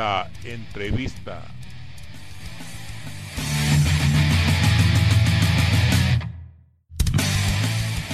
La 0.00 0.30
entrevista. 0.44 1.42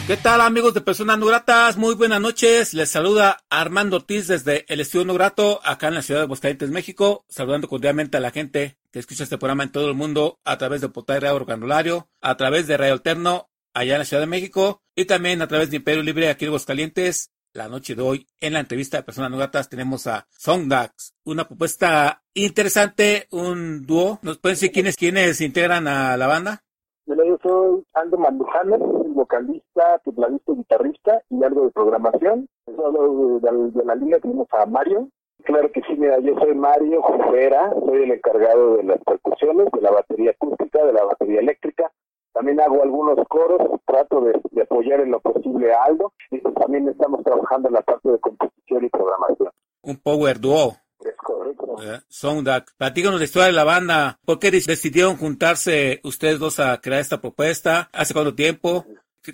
¿Qué 0.09 0.17
tal 0.17 0.41
amigos 0.41 0.75
de 0.75 0.80
Personas 0.80 1.17
No 1.17 1.27
Gratas? 1.27 1.77
Muy 1.77 1.95
buenas 1.95 2.21
noches. 2.21 2.75
Les 2.75 2.91
saluda 2.91 3.45
Armando 3.51 3.99
Ortiz 3.99 4.27
desde 4.27 4.65
el 4.67 4.80
Estudio 4.80 5.05
No 5.05 5.15
Grato, 5.15 5.61
acá 5.63 5.87
en 5.87 5.95
la 5.95 6.03
ciudad 6.03 6.23
de 6.23 6.27
Boscalientes, 6.27 6.71
México. 6.71 7.25
Saludando 7.29 7.69
cordialmente 7.69 8.16
a 8.16 8.21
la 8.21 8.33
gente 8.33 8.79
que 8.91 8.99
escucha 8.99 9.23
este 9.23 9.39
programa 9.39 9.63
en 9.63 9.71
todo 9.71 9.89
el 9.89 9.95
mundo 9.95 10.41
a 10.45 10.59
través 10.59 10.80
de 10.80 10.89
Potay 10.89 11.21
Radio 11.21 11.45
Granulario, 11.45 12.09
a 12.21 12.37
través 12.37 12.66
de 12.66 12.79
Radio 12.79 12.95
Alterno 12.95 13.49
allá 13.75 13.93
en 13.93 13.99
la 14.01 14.05
Ciudad 14.07 14.23
de 14.23 14.27
México 14.27 14.83
y 14.97 15.05
también 15.05 15.41
a 15.41 15.47
través 15.47 15.71
de 15.71 15.77
Imperio 15.77 16.03
Libre 16.03 16.30
aquí 16.30 16.47
en 16.47 16.51
Boscalientes. 16.51 17.30
La 17.57 17.71
noche 17.71 17.95
de 17.95 18.02
hoy, 18.02 18.26
en 18.38 18.52
la 18.52 18.60
entrevista 18.60 18.99
de 18.99 19.02
Personas 19.02 19.30
No 19.30 19.38
Gratas, 19.38 19.71
tenemos 19.71 20.07
a 20.07 20.26
Songdax, 20.29 21.15
una 21.24 21.49
propuesta 21.49 22.21
interesante, 22.35 23.29
un 23.30 23.87
dúo. 23.87 24.18
¿Nos 24.21 24.37
pueden 24.37 24.57
decir 24.57 24.71
quiénes, 24.71 24.95
quiénes 24.95 25.40
integran 25.40 25.88
a 25.88 26.18
la 26.18 26.26
banda? 26.26 26.60
Bueno, 27.07 27.24
yo 27.24 27.38
soy 27.43 27.82
Aldo 27.95 28.18
Mandujano, 28.18 28.76
vocalista, 28.76 29.98
tecladista 30.04 30.52
guitarrista 30.52 31.23
y 31.30 31.43
algo 31.43 31.65
de 31.65 31.71
programación. 31.71 32.46
Solo 32.66 33.40
de, 33.40 33.51
de, 33.51 33.70
de, 33.70 33.85
la 33.87 33.95
línea 33.95 34.20
tenemos 34.20 34.48
a 34.51 34.66
Mario. 34.66 35.09
Claro 35.45 35.73
que 35.73 35.80
sí, 35.88 35.95
mira, 35.96 36.18
yo 36.18 36.38
soy 36.38 36.54
Mario 36.54 37.01
Jufera, 37.01 37.73
soy 37.87 38.02
el 38.02 38.13
encargado 38.13 38.76
de 38.76 38.82
las 38.82 38.98
percusiones, 39.02 39.68
de 39.73 39.80
la 39.80 39.93
batería 39.93 40.32
acústica, 40.32 40.85
de 40.85 40.93
la 40.93 41.04
batería 41.04 41.41
eléctrica. 41.41 41.91
También 42.37 42.60
hago 42.60 42.82
algunos 42.82 43.16
coros, 43.29 43.80
trato 43.87 44.20
de, 44.20 44.38
de 44.51 44.62
apoyar 44.62 45.01
en 45.01 45.10
lo 45.10 45.20
posible 45.20 45.73
a 45.73 45.84
Aldo 45.84 46.12
y 46.30 46.38
pues 46.38 46.54
también 46.54 46.87
estamos 46.87 47.24
trabajando 47.24 47.68
en 47.68 47.74
la 47.74 47.80
parte 47.80 48.10
de 48.10 48.18
composición 48.18 48.84
y 48.84 48.90
programación. 48.90 49.51
Un 49.80 49.96
power 49.96 50.38
duo. 50.38 50.76
Es 51.01 51.16
correcto. 51.16 51.76
Eh, 51.82 52.01
Soundak, 52.09 52.76
platícanos 52.76 53.20
la 53.20 53.24
historia 53.24 53.46
de 53.46 53.54
la 53.54 53.64
banda. 53.64 54.18
¿Por 54.26 54.38
qué 54.38 54.51
decidieron 54.51 55.16
juntarse 55.16 56.01
ustedes 56.04 56.38
dos 56.38 56.60
a 56.60 56.79
crear 56.82 57.01
esta 57.01 57.23
propuesta? 57.23 57.88
¿Hace 57.90 58.12
cuánto 58.12 58.34
tiempo? 58.34 58.84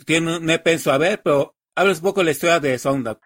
Tiene 0.07 0.37
un 0.37 0.49
EP 0.49 0.69
en 0.69 0.79
su 0.79 0.93
haber, 0.93 1.21
pero 1.25 1.55
háblanos 1.75 1.99
un 1.99 2.05
poco 2.05 2.21
de 2.21 2.27
la 2.27 2.31
historia 2.31 2.61
de 2.61 2.79
Soundak. 2.79 3.19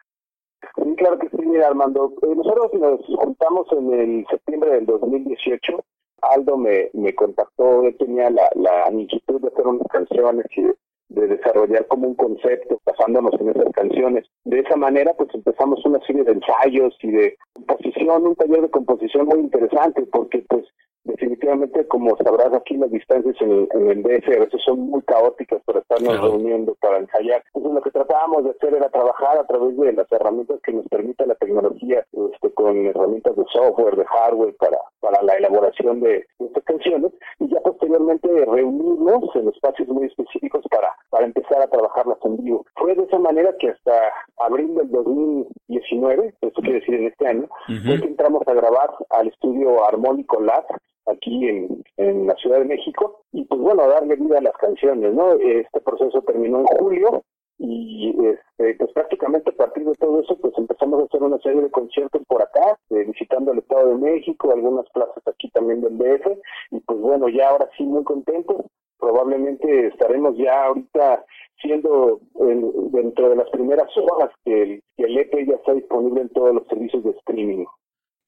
Sí, 0.74 0.94
claro 0.96 1.18
que 1.18 1.28
sí, 1.28 1.36
mira, 1.44 1.66
Armando. 1.66 2.14
Eh, 2.22 2.34
nosotros 2.34 2.72
nos 2.80 3.00
juntamos 3.18 3.66
en 3.72 3.92
el 3.92 4.26
septiembre 4.30 4.70
del 4.70 4.86
2018. 4.86 5.84
Aldo 6.22 6.56
me, 6.56 6.90
me 6.92 7.14
contactó, 7.14 7.82
él 7.82 7.96
tenía 7.98 8.30
la, 8.30 8.48
la 8.54 8.90
inquietud 8.92 9.40
de 9.40 9.48
hacer 9.48 9.66
unas 9.66 9.86
canciones 9.88 10.46
y 10.56 10.62
de, 10.62 10.74
de 11.08 11.26
desarrollar 11.28 11.86
como 11.86 12.08
un 12.08 12.14
concepto 12.14 12.80
basándonos 12.84 13.32
en 13.40 13.50
esas 13.50 13.72
canciones. 13.72 14.24
De 14.44 14.60
esa 14.60 14.76
manera 14.76 15.14
pues 15.14 15.28
empezamos 15.34 15.84
una 15.84 16.00
serie 16.06 16.24
de 16.24 16.32
ensayos 16.32 16.96
y 17.02 17.10
de 17.10 17.36
composición, 17.52 18.26
un 18.26 18.34
taller 18.36 18.62
de 18.62 18.70
composición 18.70 19.26
muy 19.26 19.40
interesante 19.40 20.02
porque 20.10 20.44
pues 20.48 20.64
definitivamente 21.06 21.86
como 21.88 22.16
sabrás 22.18 22.52
aquí 22.52 22.76
las 22.76 22.90
distancias 22.90 23.34
en 23.40 23.50
el, 23.50 23.68
en 23.72 23.90
el 23.90 24.02
DF 24.02 24.28
a 24.36 24.40
veces 24.40 24.60
son 24.64 24.80
muy 24.80 25.02
caóticas 25.02 25.62
para 25.64 25.80
estarnos 25.80 26.14
Claro. 26.14 26.28
reuniendo 26.32 26.74
para 26.80 26.98
ensayar. 26.98 27.42
Entonces 27.54 27.72
lo 27.74 27.80
que 27.82 27.90
tratábamos 27.90 28.44
de 28.44 28.50
hacer 28.50 28.74
era 28.74 28.88
trabajar 28.90 29.38
a 29.38 29.46
través 29.46 29.76
de 29.76 29.92
las 29.92 30.10
herramientas 30.12 30.60
que 30.62 30.72
nos 30.72 30.86
permite 30.88 31.26
la 31.26 31.34
tecnología, 31.36 32.04
este, 32.32 32.50
con 32.52 32.86
herramientas 32.86 33.34
de 33.36 33.44
software, 33.52 33.96
de 33.96 34.04
hardware 34.04 34.54
para, 34.56 34.78
para 35.00 35.22
la 35.22 35.34
elaboración 35.34 36.00
de 36.00 36.26
estas 36.38 36.64
canciones 36.64 37.12
y 37.38 37.48
ya 37.48 37.60
posteriormente 37.60 38.28
reunirnos 38.44 39.24
en 39.34 39.48
espacios 39.48 39.88
muy 39.88 40.06
específicos 40.06 40.64
para, 40.70 40.88
para 41.10 41.24
empezar 41.26 41.62
a 41.62 41.68
trabajarlas 41.68 42.18
en 42.24 42.36
vivo. 42.44 42.64
Fue 42.76 42.94
de 42.94 43.04
esa 43.04 43.18
manera 43.18 43.54
que 43.58 43.70
hasta 43.70 44.12
abril 44.38 44.74
del 44.76 44.90
2019, 44.90 46.34
esto 46.40 46.60
quiere 46.62 46.80
decir 46.80 46.94
en 46.94 47.06
este 47.06 47.26
año, 47.26 47.48
fue 47.84 48.00
que 48.00 48.06
entramos 48.06 48.42
a 48.46 48.52
grabar 48.54 48.90
al 49.10 49.28
estudio 49.28 49.84
Armónico 49.84 50.40
Lab 50.40 50.64
aquí 51.06 51.48
en, 51.48 51.82
en 51.96 52.26
la 52.26 52.34
Ciudad 52.36 52.58
de 52.58 52.64
México 52.66 53.22
y 53.32 53.44
pues 53.44 53.60
bueno, 53.60 53.88
darle 53.88 54.16
vida 54.16 54.38
a 54.38 54.42
las 54.42 54.56
canciones, 54.56 55.12
¿no? 55.14 55.32
Este 55.34 55.80
proceso 55.80 56.22
terminó 56.22 56.60
en 56.60 56.66
julio 56.66 57.22
y 57.58 58.14
este, 58.26 58.74
pues 58.74 58.92
prácticamente 58.92 59.50
a 59.50 59.54
partir 59.56 59.84
de 59.84 59.94
todo 59.94 60.20
eso 60.20 60.36
pues 60.38 60.52
empezamos 60.58 61.00
a 61.00 61.04
hacer 61.06 61.22
una 61.22 61.38
serie 61.38 61.62
de 61.62 61.70
conciertos 61.70 62.22
por 62.28 62.42
acá, 62.42 62.78
eh, 62.90 63.04
visitando 63.06 63.52
el 63.52 63.58
Estado 63.58 63.88
de 63.90 63.94
México, 63.96 64.52
algunas 64.52 64.88
plazas 64.90 65.22
aquí 65.26 65.48
también 65.50 65.80
del 65.80 65.96
DF 65.96 66.26
y 66.72 66.80
pues 66.80 66.98
bueno, 67.00 67.28
ya 67.28 67.48
ahora 67.48 67.68
sí 67.78 67.84
muy 67.84 68.04
contentos, 68.04 68.56
probablemente 68.98 69.86
estaremos 69.88 70.36
ya 70.36 70.64
ahorita 70.66 71.24
siendo 71.62 72.20
en- 72.40 72.90
dentro 72.92 73.30
de 73.30 73.36
las 73.36 73.48
primeras 73.50 73.88
horas 73.96 74.30
que 74.44 74.62
el, 74.62 74.82
que 74.96 75.04
el 75.04 75.16
EP 75.18 75.46
ya 75.48 75.54
está 75.54 75.72
disponible 75.72 76.20
en 76.22 76.28
todos 76.30 76.54
los 76.54 76.66
servicios 76.68 77.02
de 77.04 77.10
streaming. 77.10 77.64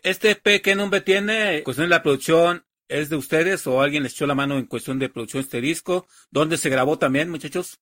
¿Este 0.02 0.30
EP 0.30 0.62
qué 0.62 0.74
nombre 0.74 1.00
tiene? 1.02 1.62
¿Cuestión 1.64 1.88
de 1.88 1.94
la 1.96 2.02
producción 2.02 2.62
es 2.88 3.10
de 3.10 3.16
ustedes 3.16 3.66
o 3.66 3.80
alguien 3.80 4.02
les 4.02 4.12
echó 4.12 4.26
la 4.26 4.34
mano 4.34 4.58
en 4.58 4.66
cuestión 4.66 4.98
de 4.98 5.08
producción 5.08 5.42
de 5.42 5.44
este 5.44 5.60
disco? 5.60 6.06
¿Dónde 6.30 6.56
se 6.56 6.70
grabó 6.70 6.98
también, 6.98 7.30
muchachos? 7.30 7.80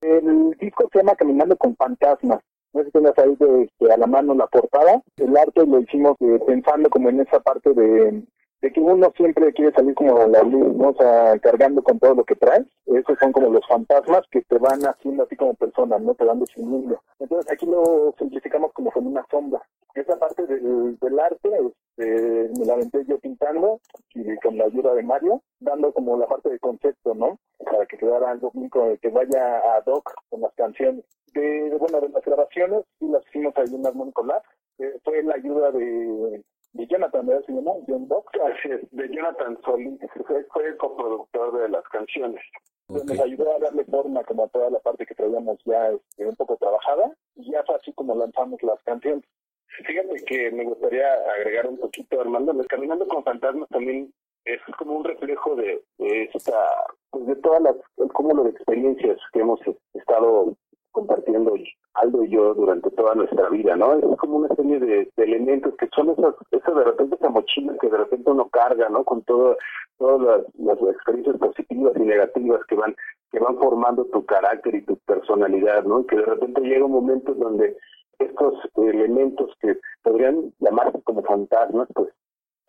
El 0.00 0.56
disco 0.58 0.88
se 0.92 0.98
llama 0.98 1.16
Caminando 1.16 1.56
con 1.56 1.76
Fantasmas. 1.76 2.40
No 2.72 2.84
sé 2.84 2.90
si 2.92 3.20
ahí 3.20 3.36
de, 3.38 3.68
de 3.80 3.92
a 3.92 3.96
la 3.96 4.06
mano 4.06 4.34
la 4.34 4.46
portada. 4.46 5.02
El 5.16 5.36
arte 5.36 5.66
lo 5.66 5.80
hicimos 5.80 6.16
eh, 6.20 6.38
pensando 6.46 6.88
como 6.88 7.08
en 7.10 7.20
esa 7.20 7.40
parte 7.40 7.74
de, 7.74 8.22
de 8.62 8.72
que 8.72 8.80
uno 8.80 9.10
siempre 9.16 9.52
quiere 9.52 9.72
salir 9.72 9.94
como 9.94 10.16
a 10.18 10.26
la 10.26 10.42
luz, 10.42 10.74
¿no? 10.76 10.90
O 10.90 10.94
sea, 10.94 11.38
cargando 11.38 11.82
con 11.82 11.98
todo 11.98 12.14
lo 12.14 12.24
que 12.24 12.34
traes. 12.36 12.66
Esos 12.86 13.18
son 13.18 13.32
como 13.32 13.48
los 13.50 13.66
fantasmas 13.66 14.22
que 14.30 14.42
te 14.42 14.58
van 14.58 14.80
haciendo 14.86 15.22
así 15.22 15.36
como 15.36 15.54
persona, 15.54 15.98
¿no? 15.98 16.14
Te 16.14 16.24
van 16.24 16.40
definiendo. 16.40 17.00
Entonces 17.18 17.50
aquí 17.52 17.66
lo 17.66 18.14
simplificamos 18.18 18.72
como 18.72 18.90
con 18.90 19.06
una 19.06 19.24
sombra. 19.30 19.62
Esa 19.94 20.18
parte 20.18 20.46
del, 20.46 20.98
del 20.98 21.18
arte 21.18 21.48
este, 21.96 22.50
me 22.58 22.64
la 22.66 22.74
aventé 22.74 23.04
yo 23.06 23.18
pintando 23.18 23.80
y 24.14 24.36
con 24.36 24.56
la 24.58 24.64
ayuda 24.66 24.94
de 24.94 25.02
Mario, 25.02 25.42
dando 25.58 25.92
como 25.92 26.16
la 26.18 26.26
parte 26.26 26.50
de 26.50 26.58
concepto, 26.58 27.14
¿no? 27.14 27.38
Para 27.64 27.86
que 27.86 27.96
quedara 27.98 28.30
algo 28.30 28.50
con- 28.70 28.96
que 28.98 29.08
vaya 29.08 29.58
a 29.74 29.80
doc 29.86 30.12
con 30.28 30.42
las 30.42 30.52
canciones. 30.54 31.04
De, 31.34 31.74
bueno, 31.78 32.00
de 32.00 32.08
las 32.10 32.24
grabaciones, 32.24 32.84
sí 32.98 33.08
las 33.08 33.26
hicimos 33.28 33.54
ahí 33.56 33.72
en 33.74 33.86
Armónico 33.86 34.24
Lab. 34.24 34.42
Eh, 34.78 34.98
fue 35.04 35.22
la 35.22 35.34
ayuda 35.34 35.70
de, 35.72 36.42
de 36.72 36.86
Jonathan, 36.86 37.26
¿verdad? 37.26 37.44
Se 37.46 37.52
llama 37.52 37.72
John 37.86 38.08
Doc. 38.08 38.30
De 38.92 39.08
Jonathan 39.08 39.58
Solís, 39.64 39.98
fue, 40.26 40.44
fue 40.44 40.66
el 40.66 40.76
coproductor 40.76 41.60
de 41.60 41.68
las 41.68 41.84
canciones. 41.88 42.40
Pues 42.86 43.04
Nos 43.04 43.20
ayudó 43.20 43.54
a 43.54 43.58
darle 43.58 43.84
forma 43.84 44.24
como 44.24 44.44
a 44.44 44.48
toda 44.48 44.70
la 44.70 44.80
parte 44.80 45.06
que 45.06 45.14
traíamos 45.14 45.58
ya 45.64 45.90
este, 45.90 46.26
un 46.26 46.34
poco 46.36 46.56
trabajada 46.56 47.12
y 47.36 47.52
ya 47.52 47.62
fue 47.64 47.76
así 47.76 47.92
como 47.92 48.14
lanzamos 48.14 48.62
las 48.62 48.82
canciones. 48.82 49.24
Fíjate 49.86 50.24
que 50.26 50.50
me 50.50 50.64
gustaría 50.64 51.06
agregar 51.38 51.68
un 51.68 51.78
poquito, 51.78 52.20
Armando, 52.20 52.52
el 52.52 52.66
Caminando 52.66 53.06
con 53.06 53.22
Fantasmas 53.22 53.68
también 53.68 54.12
es 54.44 54.60
como 54.76 54.96
un 54.96 55.04
reflejo 55.04 55.54
de, 55.54 55.82
de 55.98 56.30
esta, 56.34 56.58
pues 57.10 57.26
de 57.26 57.36
todas 57.36 57.62
las, 57.62 57.76
el 57.98 58.12
cúmulo 58.12 58.44
de 58.44 58.50
experiencias 58.50 59.18
que 59.32 59.40
hemos 59.40 59.60
estado 59.94 60.56
compartiendo 60.90 61.54
Aldo 61.94 62.24
y 62.24 62.30
yo 62.30 62.54
durante 62.54 62.90
toda 62.90 63.14
nuestra 63.14 63.48
vida, 63.48 63.76
¿no? 63.76 63.94
Es 63.94 64.18
como 64.18 64.36
una 64.36 64.54
serie 64.54 64.78
de, 64.78 65.10
elementos 65.16 65.74
que 65.76 65.88
son 65.94 66.10
esas, 66.10 66.34
esas 66.50 66.74
de 66.74 66.84
repente 66.84 67.16
esa 67.16 67.28
mochila 67.28 67.76
que 67.80 67.88
de 67.88 67.96
repente 67.96 68.30
uno 68.30 68.48
carga, 68.48 68.88
¿no? 68.88 69.04
Con 69.04 69.22
todo, 69.22 69.56
todas 69.98 70.20
las, 70.20 70.78
las 70.78 70.94
experiencias 70.94 71.36
positivas 71.38 71.92
y 71.96 72.00
negativas 72.00 72.60
que 72.66 72.76
van 72.76 72.94
que 73.30 73.38
van 73.38 73.56
formando 73.58 74.04
tu 74.06 74.24
carácter 74.24 74.74
y 74.74 74.82
tu 74.82 74.96
personalidad, 74.98 75.84
¿no? 75.84 76.00
Y 76.00 76.06
que 76.06 76.16
de 76.16 76.24
repente 76.24 76.60
llega 76.62 76.84
un 76.84 76.92
momento 76.92 77.32
donde 77.34 77.76
estos 78.18 78.54
elementos 78.76 79.50
que 79.60 79.78
podrían 80.02 80.52
llamarse 80.58 81.00
como 81.02 81.22
fantasmas, 81.22 81.88
pues 81.94 82.08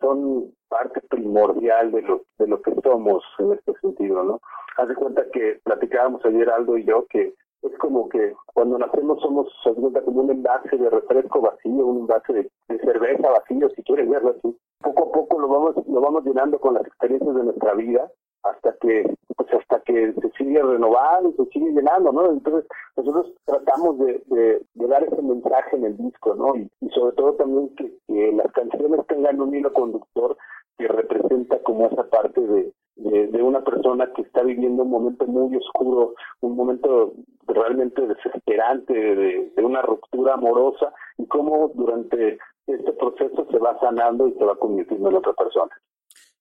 son 0.00 0.52
parte 0.68 1.00
primordial 1.10 1.92
de 1.92 2.02
lo, 2.02 2.22
de 2.38 2.46
lo 2.46 2.60
que 2.62 2.74
somos 2.82 3.22
en 3.38 3.52
este 3.52 3.72
sentido, 3.80 4.22
¿no? 4.24 4.40
Haz 4.76 4.88
de 4.88 4.94
cuenta 4.94 5.24
que 5.32 5.60
platicábamos 5.64 6.24
ayer 6.24 6.48
Aldo 6.50 6.78
y 6.78 6.84
yo 6.84 7.06
que 7.08 7.34
es 7.62 7.78
como 7.78 8.08
que 8.08 8.34
cuando 8.46 8.78
nacemos 8.78 9.20
somos 9.20 9.92
de 9.92 10.02
como 10.02 10.22
un 10.22 10.30
envase 10.30 10.76
de 10.76 10.90
refresco 10.90 11.40
vacío, 11.40 11.86
un 11.86 12.00
envase 12.00 12.32
de, 12.32 12.50
de 12.68 12.78
cerveza 12.78 13.30
vacío, 13.30 13.68
si 13.70 13.82
quieres 13.82 14.08
verlo 14.08 14.34
así. 14.36 14.56
Poco 14.80 15.04
a 15.04 15.12
poco 15.12 15.38
lo 15.38 15.48
vamos, 15.48 15.86
lo 15.86 16.00
vamos 16.00 16.24
llenando 16.24 16.58
con 16.58 16.74
las 16.74 16.84
experiencias 16.86 17.34
de 17.34 17.44
nuestra 17.44 17.74
vida 17.74 18.10
hasta 18.42 18.74
que 18.80 19.14
pues 19.36 19.54
hasta 19.54 19.80
que 19.80 19.92
que 19.92 20.14
se 20.20 20.30
sigue 20.38 20.62
renovando 20.62 21.32
se 21.36 21.44
sigue 21.50 21.70
llenando, 21.72 22.12
¿no? 22.12 22.30
Entonces, 22.30 22.68
nosotros 22.96 23.32
tratamos 23.44 23.98
de, 23.98 24.22
de, 24.26 24.86
dar 24.86 25.04
ese 25.04 25.20
mensaje 25.22 25.76
en 25.76 25.84
el 25.84 25.96
disco, 25.96 26.34
¿no? 26.34 26.56
Y, 26.56 26.68
sobre 26.90 27.14
todo 27.16 27.34
también 27.34 27.74
que, 27.76 27.92
las 28.32 28.50
canciones 28.52 29.06
tengan 29.06 29.40
un 29.40 29.54
hilo 29.54 29.72
conductor 29.72 30.36
que 30.78 30.88
representa 30.88 31.58
como 31.62 31.86
esa 31.86 32.04
parte 32.04 32.40
de, 32.40 32.72
de, 32.96 33.42
una 33.42 33.62
persona 33.62 34.10
que 34.14 34.22
está 34.22 34.42
viviendo 34.42 34.82
un 34.82 34.90
momento 34.90 35.26
muy 35.26 35.56
oscuro, 35.56 36.14
un 36.40 36.56
momento 36.56 37.12
realmente 37.52 38.06
desesperante, 38.06 38.92
de, 38.92 39.52
una 39.56 39.82
ruptura 39.82 40.34
amorosa, 40.34 40.92
y 41.18 41.26
cómo 41.26 41.70
durante 41.74 42.38
este 42.66 42.92
proceso 42.92 43.46
se 43.50 43.58
va 43.58 43.78
sanando 43.80 44.28
y 44.28 44.32
se 44.34 44.44
va 44.44 44.56
convirtiendo 44.56 45.10
en 45.10 45.16
otra 45.16 45.32
persona. 45.32 45.70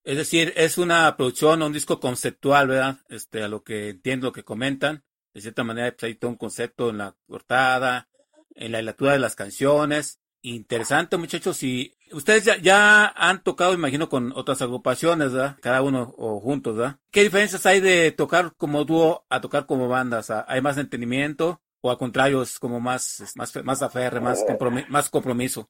Es 0.03 0.17
decir, 0.17 0.53
es 0.55 0.77
una 0.77 1.15
producción, 1.15 1.61
un 1.61 1.73
disco 1.73 1.99
conceptual, 1.99 2.67
¿verdad? 2.67 2.95
Este, 3.09 3.43
a 3.43 3.47
lo 3.47 3.63
que 3.63 3.89
entiendo, 3.89 4.27
lo 4.27 4.33
que 4.33 4.43
comentan. 4.43 5.03
De 5.33 5.41
cierta 5.41 5.63
manera, 5.63 5.91
pues, 5.91 6.03
hay 6.03 6.15
todo 6.15 6.31
un 6.31 6.37
concepto 6.37 6.89
en 6.89 6.97
la 6.97 7.15
portada, 7.27 8.09
en 8.55 8.71
la 8.71 8.81
lectura 8.81 9.13
de 9.13 9.19
las 9.19 9.35
canciones. 9.35 10.20
Interesante, 10.43 11.17
muchachos. 11.17 11.61
Y 11.63 11.93
ustedes 12.11 12.45
ya, 12.45 12.57
ya 12.57 13.07
han 13.07 13.43
tocado, 13.43 13.73
imagino, 13.73 14.09
con 14.09 14.31
otras 14.35 14.61
agrupaciones, 14.61 15.33
¿verdad? 15.33 15.57
Cada 15.61 15.81
uno 15.81 16.13
o 16.17 16.39
juntos, 16.39 16.75
¿verdad? 16.75 16.95
¿Qué 17.11 17.21
diferencias 17.21 17.65
hay 17.65 17.79
de 17.79 18.11
tocar 18.11 18.53
como 18.57 18.83
dúo 18.85 19.23
a 19.29 19.39
tocar 19.41 19.65
como 19.65 19.87
bandas? 19.87 20.31
¿Hay 20.31 20.61
más 20.61 20.77
entendimiento? 20.77 21.61
¿O 21.81 21.91
al 21.91 21.97
contrario, 21.97 22.41
es 22.41 22.59
como 22.59 22.79
más, 22.79 23.33
más, 23.35 23.63
más 23.63 23.81
aferre, 23.81 24.19
más, 24.19 24.43
más 24.89 25.09
compromiso? 25.09 25.67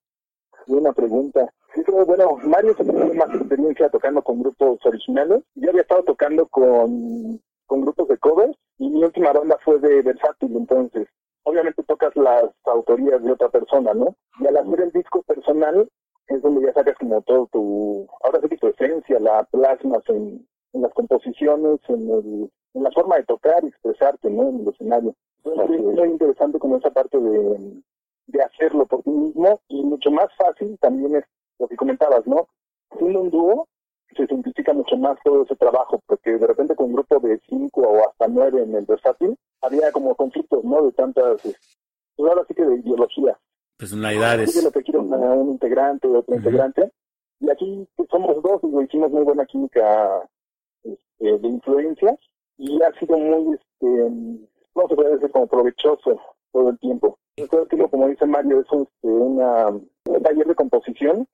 Buena 0.67 0.91
pregunta. 0.93 1.51
Sí, 1.73 1.81
bueno, 1.87 2.37
Mario 2.43 2.75
tiene 2.75 3.13
más 3.13 3.33
experiencia 3.33 3.89
tocando 3.89 4.21
con 4.21 4.41
grupos 4.41 4.79
originales. 4.85 5.41
Yo 5.55 5.69
había 5.69 5.81
estado 5.81 6.03
tocando 6.03 6.45
con, 6.47 7.41
con 7.65 7.81
grupos 7.81 8.07
de 8.09 8.17
covers 8.17 8.57
y 8.77 8.89
mi 8.89 9.03
última 9.03 9.31
banda 9.31 9.57
fue 9.63 9.79
de 9.79 10.01
Versátil, 10.01 10.55
entonces 10.55 11.07
obviamente 11.43 11.83
tocas 11.83 12.15
las 12.15 12.45
autorías 12.65 13.23
de 13.23 13.31
otra 13.31 13.49
persona, 13.49 13.93
¿no? 13.93 14.15
Y 14.39 14.47
al 14.47 14.57
hacer 14.57 14.81
el 14.81 14.91
disco 14.91 15.21
personal 15.23 15.89
es 16.27 16.41
donde 16.41 16.65
ya 16.65 16.73
sacas 16.73 16.97
como 16.97 17.21
todo 17.21 17.47
tu, 17.51 18.07
ahora 18.23 18.39
sí 18.41 18.49
que 18.49 18.57
tu 18.57 18.67
esencia, 18.67 19.19
la 19.19 19.43
plasmas 19.45 20.03
en, 20.07 20.47
en 20.73 20.81
las 20.81 20.93
composiciones, 20.93 21.79
en, 21.89 22.09
el, 22.09 22.51
en 22.73 22.83
la 22.83 22.91
forma 22.91 23.17
de 23.17 23.25
tocar 23.25 23.63
y 23.63 23.67
expresarte, 23.67 24.29
¿no? 24.29 24.49
En 24.49 24.61
el 24.61 24.67
escenario. 24.69 25.15
Entonces 25.43 25.75
es 25.75 25.81
muy 25.81 26.09
interesante 26.09 26.59
como 26.59 26.77
esa 26.77 26.91
parte 26.91 27.19
de, 27.19 27.81
de 28.27 28.43
hacerlo 28.43 28.85
por 28.85 29.01
ti 29.03 29.09
mismo 29.09 29.59
y 29.67 29.83
mucho 29.83 30.11
más 30.11 30.27
fácil 30.37 30.77
también 30.79 31.15
es 31.15 31.25
lo 31.59 31.67
que 31.67 31.75
comentabas, 31.75 32.25
¿no? 32.27 32.47
Siendo 32.97 33.21
un 33.21 33.29
dúo, 33.29 33.67
se 34.15 34.27
simplifica 34.27 34.73
mucho 34.73 34.97
más 34.97 35.17
todo 35.23 35.43
ese 35.43 35.55
trabajo, 35.55 35.99
porque 36.05 36.37
de 36.37 36.47
repente 36.47 36.75
con 36.75 36.87
un 36.87 36.93
grupo 36.93 37.19
de 37.19 37.39
cinco 37.47 37.81
o 37.81 38.09
hasta 38.09 38.27
nueve 38.27 38.61
en 38.61 38.75
el 38.75 38.85
versátil, 38.85 39.37
había 39.61 39.91
como 39.91 40.15
conflictos, 40.15 40.63
¿no? 40.63 40.83
De 40.83 40.91
tantas, 40.91 41.41
pues 41.41 42.29
ahora 42.29 42.43
sí 42.47 42.53
que 42.53 42.63
de 42.63 42.75
ideología. 42.75 43.37
Personalidades. 43.77 44.53
Yo 44.53 44.61
lo 44.61 44.71
que 44.71 44.83
quiero 44.83 45.01
un 45.01 45.51
integrante, 45.51 46.07
otro 46.07 46.35
integrante, 46.35 46.91
y 47.39 47.49
aquí 47.49 47.87
pues, 47.95 48.09
somos 48.09 48.41
dos 48.43 48.61
y 48.63 48.83
hicimos 48.83 49.11
muy 49.11 49.23
buena 49.23 49.45
química 49.45 50.29
este, 50.83 51.37
de 51.39 51.47
influencias, 51.47 52.19
y 52.57 52.81
ha 52.83 52.91
sido 52.99 53.17
muy, 53.17 53.55
este, 53.55 53.87
no 54.75 54.87
se 54.87 54.95
puede 54.95 55.15
decir 55.15 55.31
como 55.31 55.47
provechoso 55.47 56.19
todo 56.51 56.69
el 56.69 56.79
tiempo. 56.79 57.17
Todo 57.49 57.63
el 57.63 57.69
tiempo, 57.69 57.89
como 57.89 58.07
dice 58.07 58.25
Mario, 58.25 58.59
es 58.61 58.71
un, 58.71 58.83
este, 58.83 59.07
una, 59.07 59.69
un 59.69 60.23
taller 60.23 60.45
de 60.45 60.55
composición 60.55 61.27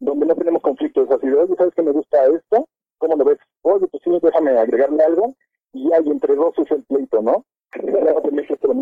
donde 0.00 0.26
no 0.26 0.34
tenemos 0.34 0.62
conflictos. 0.62 1.10
Así 1.10 1.26
de, 1.26 1.56
¿sabes 1.56 1.74
que 1.74 1.82
me 1.82 1.92
gusta 1.92 2.26
esto? 2.26 2.68
¿Cómo 2.98 3.16
lo 3.16 3.24
ves? 3.24 3.38
Oye, 3.62 3.86
pues 3.86 4.02
sí, 4.02 4.10
déjame 4.22 4.50
agregarle 4.58 5.02
algo. 5.02 5.34
Y 5.72 5.92
hay 5.92 6.06
entre 6.08 6.34
dos 6.34 6.52
es 6.58 6.70
el 6.70 6.82
pleito, 6.84 7.22
¿no? 7.22 7.44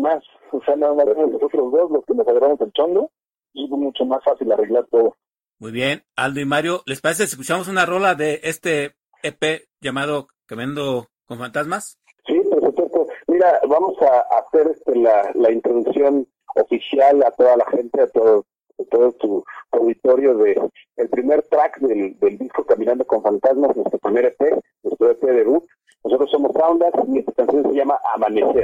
Más. 0.07 0.23
O 0.51 0.61
sea, 0.63 0.75
nada 0.75 0.93
más 0.93 1.05
nosotros 1.05 1.71
dos 1.71 1.91
los 1.91 2.05
que 2.05 2.13
nos 2.13 2.27
agarramos 2.27 2.61
el 2.61 2.71
chongo 2.73 3.11
y 3.53 3.67
mucho 3.67 4.05
más 4.05 4.23
fácil 4.23 4.51
arreglar 4.51 4.85
todo. 4.89 5.15
Muy 5.59 5.71
bien, 5.71 6.03
Aldo 6.15 6.39
y 6.39 6.45
Mario, 6.45 6.81
¿les 6.85 7.01
parece 7.01 7.25
si 7.25 7.31
escuchamos 7.31 7.67
una 7.67 7.85
rola 7.85 8.13
de 8.13 8.41
este 8.43 8.95
EP 9.23 9.67
llamado 9.81 10.27
Caminando 10.45 11.07
con 11.25 11.39
Fantasmas? 11.39 11.99
Sí, 12.27 12.39
por 12.49 12.61
supuesto. 12.61 13.07
Mira, 13.27 13.59
vamos 13.67 13.95
a 14.01 14.23
hacer 14.37 14.67
este, 14.71 14.95
la, 14.95 15.31
la 15.33 15.51
introducción 15.51 16.27
oficial 16.55 17.23
a 17.23 17.31
toda 17.31 17.57
la 17.57 17.65
gente, 17.71 18.01
a 18.01 18.07
todo, 18.07 18.45
todo 18.91 19.11
tu 19.13 19.43
auditorio 19.71 20.35
de 20.37 20.61
el 20.97 21.09
primer 21.09 21.41
track 21.43 21.79
del, 21.79 22.19
del 22.19 22.37
disco 22.37 22.63
Caminando 22.63 23.05
con 23.05 23.23
Fantasmas, 23.23 23.75
nuestro 23.75 23.97
primer 23.97 24.25
EP, 24.25 24.61
nuestro 24.83 25.11
EP 25.11 25.21
debut. 25.21 25.63
Nosotros 26.07 26.31
somos 26.31 26.53
Founders 26.53 26.95
y 27.09 27.19
esta 27.19 27.33
canción 27.33 27.63
se 27.63 27.73
llama 27.73 27.99
Amanecer. 28.15 28.63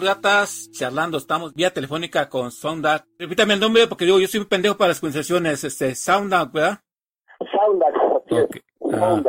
Gratas, 0.00 0.70
charlando, 0.72 1.18
estamos 1.18 1.54
vía 1.54 1.72
telefónica 1.72 2.28
con 2.28 2.50
Soundat. 2.50 3.04
Repítame 3.18 3.54
el 3.54 3.60
nombre 3.60 3.86
porque 3.86 4.04
digo, 4.04 4.18
yo 4.20 4.26
soy 4.28 4.40
un 4.40 4.46
pendejo 4.46 4.76
para 4.76 4.88
las 4.88 5.00
pronunciaciones, 5.00 5.64
este, 5.64 5.94
Soundat, 5.94 6.52
¿verdad? 6.52 6.80
Soundat, 7.52 7.94
así 7.94 8.34
Ok. 8.34 8.56
es. 8.56 8.62
Ah. 8.94 9.22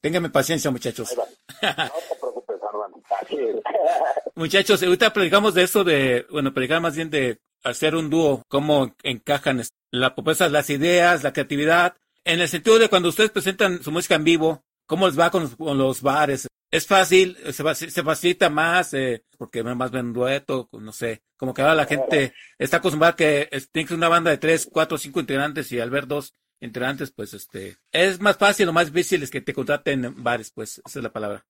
Ténganme 0.00 0.30
paciencia, 0.30 0.70
muchachos. 0.70 1.14
No 1.62 1.74
te 1.74 2.16
preocupes, 2.20 2.56
Armando. 2.68 3.00
Así 3.20 3.36
es. 3.36 3.56
Muchachos, 4.34 4.82
ahorita 4.82 5.12
platicamos 5.12 5.54
de 5.54 5.62
eso 5.62 5.84
de, 5.84 6.26
bueno, 6.30 6.52
platicar 6.52 6.80
más 6.80 6.96
bien 6.96 7.10
de 7.10 7.38
hacer 7.62 7.94
un 7.94 8.10
dúo, 8.10 8.42
cómo 8.48 8.94
encajan 9.02 9.62
la 9.90 10.14
propuesta, 10.14 10.48
las 10.48 10.70
ideas, 10.70 11.22
la 11.22 11.32
creatividad, 11.32 11.94
en 12.24 12.40
el 12.40 12.48
sentido 12.48 12.78
de 12.78 12.88
cuando 12.88 13.08
ustedes 13.08 13.30
presentan 13.30 13.82
su 13.82 13.92
música 13.92 14.14
en 14.14 14.24
vivo, 14.24 14.64
cómo 14.86 15.06
les 15.06 15.18
va 15.18 15.30
con 15.30 15.42
los, 15.42 15.56
con 15.56 15.78
los 15.78 16.02
bares. 16.02 16.46
Es 16.70 16.86
fácil, 16.86 17.36
se, 17.52 17.90
se 17.90 18.02
facilita 18.02 18.48
más, 18.48 18.94
eh, 18.94 19.24
porque 19.36 19.62
más 19.62 19.90
ven 19.90 20.12
dueto, 20.14 20.68
no 20.72 20.92
sé, 20.92 21.22
como 21.36 21.52
que 21.52 21.60
ahora 21.62 21.74
la 21.74 21.84
gente 21.86 22.32
está 22.58 22.78
acostumbrada 22.78 23.14
que 23.14 23.48
es- 23.52 23.70
tiene 23.70 23.86
que 23.88 23.94
una 23.94 24.08
banda 24.08 24.30
de 24.30 24.38
tres, 24.38 24.68
cuatro, 24.72 24.96
cinco 24.96 25.20
integrantes 25.20 25.70
y 25.72 25.80
al 25.80 25.90
ver 25.90 26.06
dos 26.06 26.34
integrantes, 26.60 27.10
pues 27.12 27.34
este, 27.34 27.76
es 27.92 28.20
más 28.20 28.38
fácil 28.38 28.68
o 28.68 28.72
más 28.72 28.86
difícil 28.92 29.22
es 29.22 29.30
que 29.30 29.40
te 29.42 29.52
contraten 29.52 30.04
en 30.06 30.22
bares, 30.22 30.50
pues 30.50 30.80
esa 30.86 30.98
es 30.98 31.02
la 31.02 31.12
palabra. 31.12 31.44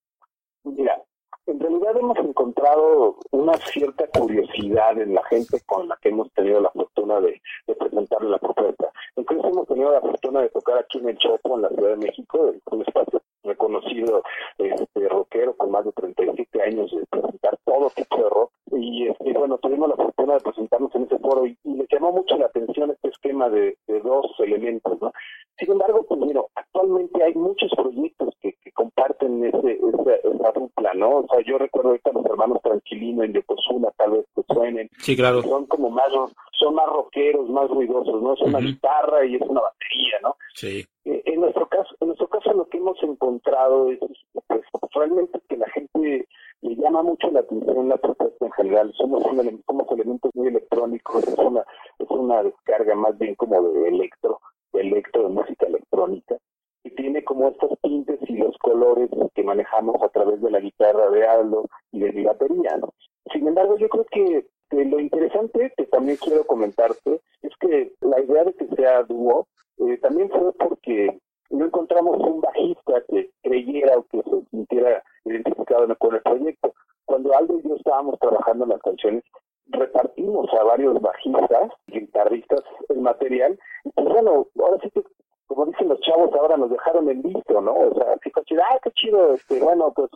En 2.02 2.10
hemos 2.10 2.18
encontrado 2.18 3.16
una 3.30 3.52
cierta 3.58 4.08
curiosidad 4.08 5.00
en 5.00 5.14
la 5.14 5.22
gente 5.26 5.60
con 5.64 5.86
la 5.86 5.96
que 6.02 6.08
hemos 6.08 6.32
tenido 6.32 6.60
la 6.60 6.70
fortuna 6.70 7.20
de, 7.20 7.40
de 7.68 7.74
presentarle 7.76 8.28
la 8.28 8.38
propuesta. 8.38 8.90
Incluso 9.14 9.46
hemos 9.46 9.68
tenido 9.68 9.92
la 9.92 10.00
fortuna 10.00 10.40
de 10.40 10.48
tocar 10.48 10.78
aquí 10.78 10.98
en 10.98 11.10
el 11.10 11.18
Chopo, 11.18 11.54
en 11.54 11.62
la 11.62 11.68
Ciudad 11.68 11.90
de 11.90 11.96
México, 11.98 12.52
un 12.72 12.82
espacio 12.82 13.22
reconocido 13.44 14.22
este, 14.58 15.08
rockero 15.08 15.56
con 15.56 15.70
más 15.70 15.84
de 15.84 15.92
37 15.92 16.62
años 16.62 16.90
de 16.90 17.04
presentar 17.06 17.58
todo 17.64 17.90
tipo 17.90 18.16
de 18.16 18.28
rock. 18.28 18.50
Y 18.72 19.08
este, 19.08 19.32
bueno, 19.32 19.58
tuvimos 19.58 19.88
la 19.90 19.96
fortuna 19.96 20.34
de 20.34 20.40
presentarnos 20.40 20.94
en 20.94 21.02
ese 21.04 21.18
foro 21.18 21.46
y, 21.46 21.56
y 21.64 21.74
les 21.74 21.88
llamó 21.90 22.12
mucho 22.12 22.36
la 22.36 22.46
atención 22.46 22.90
este 22.90 23.08
esquema 23.08 23.48
de, 23.50 23.76
de 23.86 24.00
dos 24.00 24.26
elementos, 24.38 25.00
¿no? 25.00 25.12
Sin 25.58 25.70
embargo, 25.72 26.04
pues 26.08 26.20
mira, 26.20 26.40
actualmente 26.54 27.22
hay 27.22 27.34
muchos 27.34 27.70
proyectos 27.76 28.34
que, 28.40 28.54
que 28.64 28.72
comparten 28.72 29.44
ese, 29.44 29.72
esa, 29.72 30.14
esa 30.14 30.52
dupla, 30.52 30.94
¿no? 30.94 31.18
O 31.18 31.26
sea, 31.30 31.40
yo 31.44 31.58
recuerdo 31.58 31.90
ahorita 31.90 32.10
a 32.10 32.14
los 32.14 32.26
hermanos 32.26 32.62
Tranquilino 32.62 33.22
en 33.22 33.34
Yokozuna, 33.34 33.90
tal 33.96 34.12
vez 34.12 34.26
que 34.34 34.42
suenen, 34.54 34.88
Sí, 34.98 35.14
claro. 35.16 35.42
son 35.42 35.66
como 35.66 35.90
más, 35.90 36.08
son 36.52 36.74
más 36.74 36.86
rockeros, 36.86 37.48
más 37.50 37.68
ruidosos, 37.68 38.22
¿no? 38.22 38.34
Es 38.34 38.40
una 38.40 38.58
guitarra 38.60 39.24
y 39.26 39.34
es 39.36 39.42
una 39.42 39.60
batería, 39.60 40.18
¿no? 40.22 40.36
Sí. 40.54 40.84
Eh, 41.04 41.21
En 41.32 41.40
nuestro 41.40 41.66
caso, 41.66 41.96
en 42.00 42.08
nuestro 42.08 42.28
caso 42.28 42.52
lo 42.52 42.68
que 42.68 42.76
hemos 42.76 43.02
encontrado 43.02 43.90
es 43.90 43.98
pues, 44.46 44.60
realmente 44.94 45.40
que 45.48 45.56
la 45.56 45.66
gente 45.70 46.28
le 46.60 46.76
llama 46.76 47.02
mucho 47.02 47.30
la 47.30 47.40
atención 47.40 47.88
la 47.88 47.96
propuesta 47.96 48.44
en 48.44 48.52
general. 48.52 48.92
Somos, 48.98 49.24
un 49.24 49.62
somos 49.66 49.90
elementos 49.92 50.30
muy 50.34 50.48
electrónicos, 50.48 51.26
es 51.26 51.38
una, 51.38 51.64
es 51.98 52.10
una 52.10 52.42
descarga 52.42 52.94
más 52.96 53.16
bien 53.16 53.34
como 53.36 53.62
de 53.62 53.88
electro, 53.88 54.40
de 54.74 54.82
electro, 54.82 55.22
de 55.22 55.28
música 55.30 55.66
electrónica, 55.68 56.36
y 56.84 56.90
tiene 56.90 57.24
como 57.24 57.48
estos 57.48 57.78
tintes 57.80 58.20
y 58.28 58.36
los 58.36 58.54
colores 58.58 59.08
que 59.34 59.42
manejamos 59.42 60.02
a 60.02 60.10
través 60.10 60.38
de 60.42 60.50
la 60.50 60.60
guitarra 60.60 61.08
de 61.08 61.26
Aldo 61.26 61.64
y 61.92 62.00
de 62.00 62.12
mi 62.12 62.24
batería, 62.24 62.76
¿no? 62.76 62.92
Sin 63.32 63.48
embargo, 63.48 63.78
yo 63.78 63.88
creo 63.88 64.04
que, 64.10 64.46
que 64.72 64.84
lo 64.86 64.98
interesante 64.98 65.72
que 65.76 65.84
también 65.84 66.16
quiero 66.16 66.44
comentarte 66.46 67.20
es 67.42 67.52
que 67.60 67.92
la 68.00 68.20
idea 68.20 68.44
de 68.44 68.54
que 68.54 68.66
sea 68.74 69.02
dúo 69.02 69.46
eh, 69.78 69.98
también 69.98 70.30
fue 70.30 70.52
porque 70.54 71.18
no 71.50 71.66
encontramos 71.66 72.18
un 72.18 72.40
bajista 72.40 73.02
que 73.08 73.30
creyera 73.42 73.98
o 73.98 74.04
que 74.04 74.22
se 74.22 74.46
sintiera 74.50 75.04
identificado 75.26 75.86
con 75.96 76.14
el 76.14 76.22
proyecto. 76.22 76.72
Cuando 77.04 77.36
Aldo 77.36 77.58
y 77.58 77.68
yo 77.68 77.76
estábamos 77.76 78.18
trabajando 78.18 78.64
en 78.64 78.70
las 78.70 78.80
canciones, 78.80 79.24
repartimos 79.66 80.48
a 80.54 80.64
varios 80.64 81.00
bajistas, 81.02 81.70
guitarristas 81.88 82.62
el 82.88 83.00
material, 83.00 83.58
y 83.84 83.90
pues 83.90 84.08
bueno, 84.08 84.46
ahora 84.58 84.78
sí 84.82 84.90
que, 84.90 85.02
como 85.46 85.66
dicen 85.66 85.88
los 85.88 86.00
chavos, 86.00 86.32
ahora 86.32 86.56
nos 86.56 86.70
dejaron 86.70 87.10
en 87.10 87.20
visto, 87.20 87.60
¿no? 87.60 87.74
O 87.74 87.94
sea, 87.94 88.14
así 88.14 88.30
ah, 88.58 88.78
qué 88.82 88.90
chido, 88.92 89.34
este, 89.34 89.60
bueno, 89.60 89.92
pues 89.94 90.10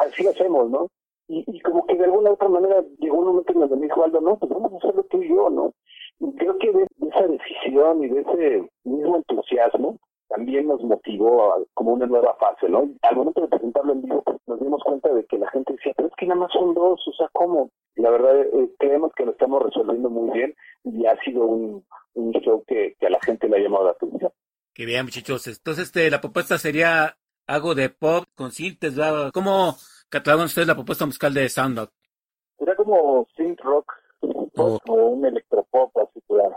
así 0.00 0.26
hacemos, 0.26 0.68
¿no? 0.68 0.88
Y, 1.34 1.60
como 1.60 1.86
que 1.86 1.96
de 1.96 2.04
alguna 2.04 2.32
otra 2.32 2.48
manera 2.48 2.84
llegó 2.98 3.20
un 3.20 3.28
momento 3.28 3.54
en 3.54 3.60
donde 3.60 3.76
me 3.76 3.86
dijo 3.86 4.04
Aldo, 4.04 4.20
no, 4.20 4.38
pues 4.38 4.52
vamos 4.52 4.70
a 4.72 4.76
hacerlo 4.76 5.02
tú 5.04 5.22
y 5.22 5.30
yo, 5.30 5.48
¿no? 5.48 5.72
Creo 6.36 6.58
que 6.58 6.70
de, 6.70 6.86
esa 7.08 7.26
decisión 7.26 8.04
y 8.04 8.08
de 8.08 8.20
ese 8.20 8.70
mismo 8.84 9.16
entusiasmo 9.16 9.98
también 10.28 10.68
nos 10.68 10.82
motivó 10.82 11.54
a, 11.54 11.56
como 11.72 11.94
una 11.94 12.04
nueva 12.04 12.36
fase, 12.38 12.68
¿no? 12.68 12.86
Al 13.00 13.16
momento 13.16 13.40
de 13.40 13.48
presentarlo 13.48 13.94
en 13.94 14.02
vivo, 14.02 14.22
pues, 14.22 14.36
nos 14.46 14.60
dimos 14.60 14.82
cuenta 14.84 15.10
de 15.14 15.24
que 15.24 15.38
la 15.38 15.50
gente 15.50 15.72
decía, 15.72 15.94
pero 15.96 16.08
es 16.08 16.14
que 16.18 16.26
nada 16.26 16.40
más 16.40 16.52
son 16.52 16.74
dos, 16.74 17.00
o 17.08 17.12
sea, 17.14 17.28
¿cómo? 17.32 17.70
La 17.94 18.10
verdad, 18.10 18.38
eh, 18.38 18.70
creemos 18.78 19.10
que 19.16 19.24
lo 19.24 19.32
estamos 19.32 19.62
resolviendo 19.62 20.10
muy 20.10 20.38
bien 20.38 20.54
y 20.84 21.06
ha 21.06 21.16
sido 21.24 21.46
un, 21.46 21.82
show 22.44 22.62
que, 22.66 22.94
a 23.00 23.08
la 23.08 23.20
gente 23.22 23.48
le 23.48 23.56
ha 23.56 23.60
llamado 23.60 23.84
la 23.86 23.92
atención. 23.92 24.30
Qué 24.74 24.84
bien, 24.84 25.06
muchachos. 25.06 25.46
Entonces, 25.46 25.84
este, 25.84 26.10
la 26.10 26.20
propuesta 26.20 26.58
sería 26.58 27.16
algo 27.46 27.74
de 27.74 27.88
pop 27.88 28.24
con 28.34 28.50
¿verdad? 28.80 29.30
¿Cómo 29.32 29.76
catalogan 30.12 30.46
ustedes 30.46 30.68
la 30.68 30.74
propuesta 30.74 31.06
musical 31.06 31.32
de 31.32 31.48
Sound 31.48 31.88
Era 32.58 32.76
como 32.76 33.26
synth 33.34 33.60
rock, 33.60 33.90
Oh. 34.54 34.78
o 34.86 34.94
un 34.94 35.24
electropop, 35.24 35.96
así 35.96 36.20
claro. 36.28 36.56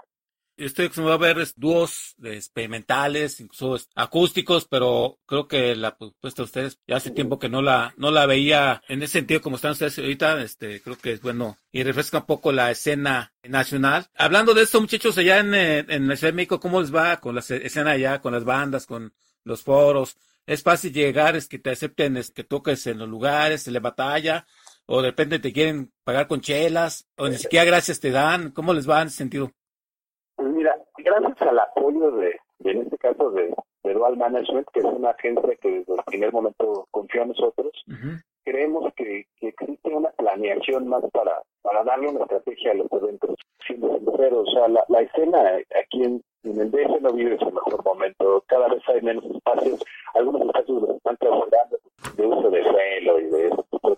Yo 0.58 0.66
estoy 0.66 0.86
acostumbrado 0.86 1.24
a 1.24 1.34
ver 1.34 1.48
dúos 1.56 2.16
experimentales, 2.24 3.40
incluso 3.40 3.78
acústicos, 3.96 4.68
pero 4.68 5.18
creo 5.26 5.48
que 5.48 5.76
la 5.76 5.98
propuesta 5.98 6.42
de 6.42 6.46
ustedes 6.46 6.80
ya 6.88 6.98
hace 6.98 7.12
tiempo 7.12 7.40
que 7.40 7.50
no 7.50 7.62
la, 7.62 7.94
no 7.98 8.12
la 8.12 8.26
veía 8.26 8.82
en 8.88 9.02
ese 9.02 9.14
sentido 9.14 9.42
como 9.42 9.56
están 9.56 9.72
ustedes 9.72 9.98
ahorita, 9.98 10.42
este, 10.42 10.82
creo 10.82 10.98
que 10.98 11.14
es 11.14 11.22
bueno 11.22 11.58
y 11.72 11.84
refresca 11.84 12.20
un 12.20 12.26
poco 12.26 12.52
la 12.52 12.72
escena 12.72 13.34
nacional. 13.44 14.06
Hablando 14.16 14.54
de 14.54 14.62
esto, 14.64 14.80
muchachos, 14.80 15.18
allá 15.18 15.40
en, 15.40 15.56
eh, 15.56 15.86
en 15.90 16.08
la 16.08 16.16
Ciudad 16.16 16.32
de 16.32 16.38
México, 16.38 16.60
¿cómo 16.60 16.80
les 16.82 16.94
va 16.94 17.20
con 17.20 17.36
la 17.36 17.42
escena 17.42 17.92
allá, 17.92 18.22
con 18.22 18.34
las 18.34 18.46
bandas, 18.46 18.86
con 18.86 19.14
los 19.44 19.64
foros? 19.64 20.18
¿Es 20.48 20.62
fácil 20.62 20.94
llegar, 20.94 21.36
es 21.36 21.48
que 21.48 21.58
te 21.58 21.72
acepten, 21.72 22.18
es 22.18 22.32
que 22.32 22.44
toques 22.44 22.86
en 22.88 23.00
los 23.00 23.10
lugares, 23.10 23.64
se 23.64 23.72
le 23.72 23.80
batalla? 23.80 24.46
¿O 24.86 25.02
de 25.02 25.10
repente 25.10 25.40
te 25.40 25.52
quieren 25.52 25.92
pagar 26.04 26.28
con 26.28 26.42
chelas? 26.42 27.10
¿O 27.18 27.28
ni 27.28 27.36
siquiera 27.36 27.66
gracias 27.66 28.00
te 28.00 28.12
dan? 28.12 28.52
¿Cómo 28.52 28.74
les 28.74 28.88
va 28.88 29.02
en 29.02 29.08
ese 29.08 29.18
sentido? 29.18 29.52
Pues 30.36 30.50
mira, 30.50 30.76
gracias 30.98 31.42
al 31.42 31.58
apoyo 31.58 32.12
de, 32.12 32.36
de, 32.60 32.72
en 32.72 32.82
este 32.84 32.98
caso, 32.98 33.32
de, 33.32 33.56
de 33.84 33.94
Dual 33.94 34.18
Management, 34.18 34.68
que 34.72 34.80
es 34.80 34.86
una 34.86 35.10
agencia 35.10 35.56
que 35.62 35.70
desde 35.80 35.94
el 35.94 36.04
primer 36.06 36.32
momento 36.32 36.88
confió 36.92 37.24
en 37.24 37.30
nosotros. 37.30 37.72
Creemos 38.46 38.94
que, 38.96 39.26
que 39.40 39.50
existe 39.50 39.90
una 39.90 40.12
planeación 40.12 40.88
más 40.88 41.04
para, 41.12 41.42
para 41.62 41.84
darle 41.84 42.10
una 42.10 42.22
estrategia 42.22 42.72
a 42.72 42.76
los 42.76 42.92
eventos. 42.94 43.36
Sincero, 43.68 44.42
o 44.42 44.46
sea, 44.46 44.68
la, 44.68 44.86
la 44.88 45.02
escena 45.02 45.58
aquí 45.82 46.04
en, 46.04 46.22
en 46.44 46.62
el 46.62 46.72
DF 46.72 47.02
no 47.02 47.12
vive 47.12 47.38
su 47.40 47.52
mejor 47.52 47.84
momento. 47.84 48.44
Cada 48.48 48.68
vez 48.68 48.82
hay 48.88 49.02
menos 49.02 49.26
espacios. 49.26 49.84
Algunos 50.14 50.42
espacios 50.44 50.82
los 50.82 50.96
están 50.98 51.18
de 52.16 52.28
uso 52.28 52.50
de 52.50 52.64
suelo 52.64 53.20
y 53.20 53.26
de 53.26 53.50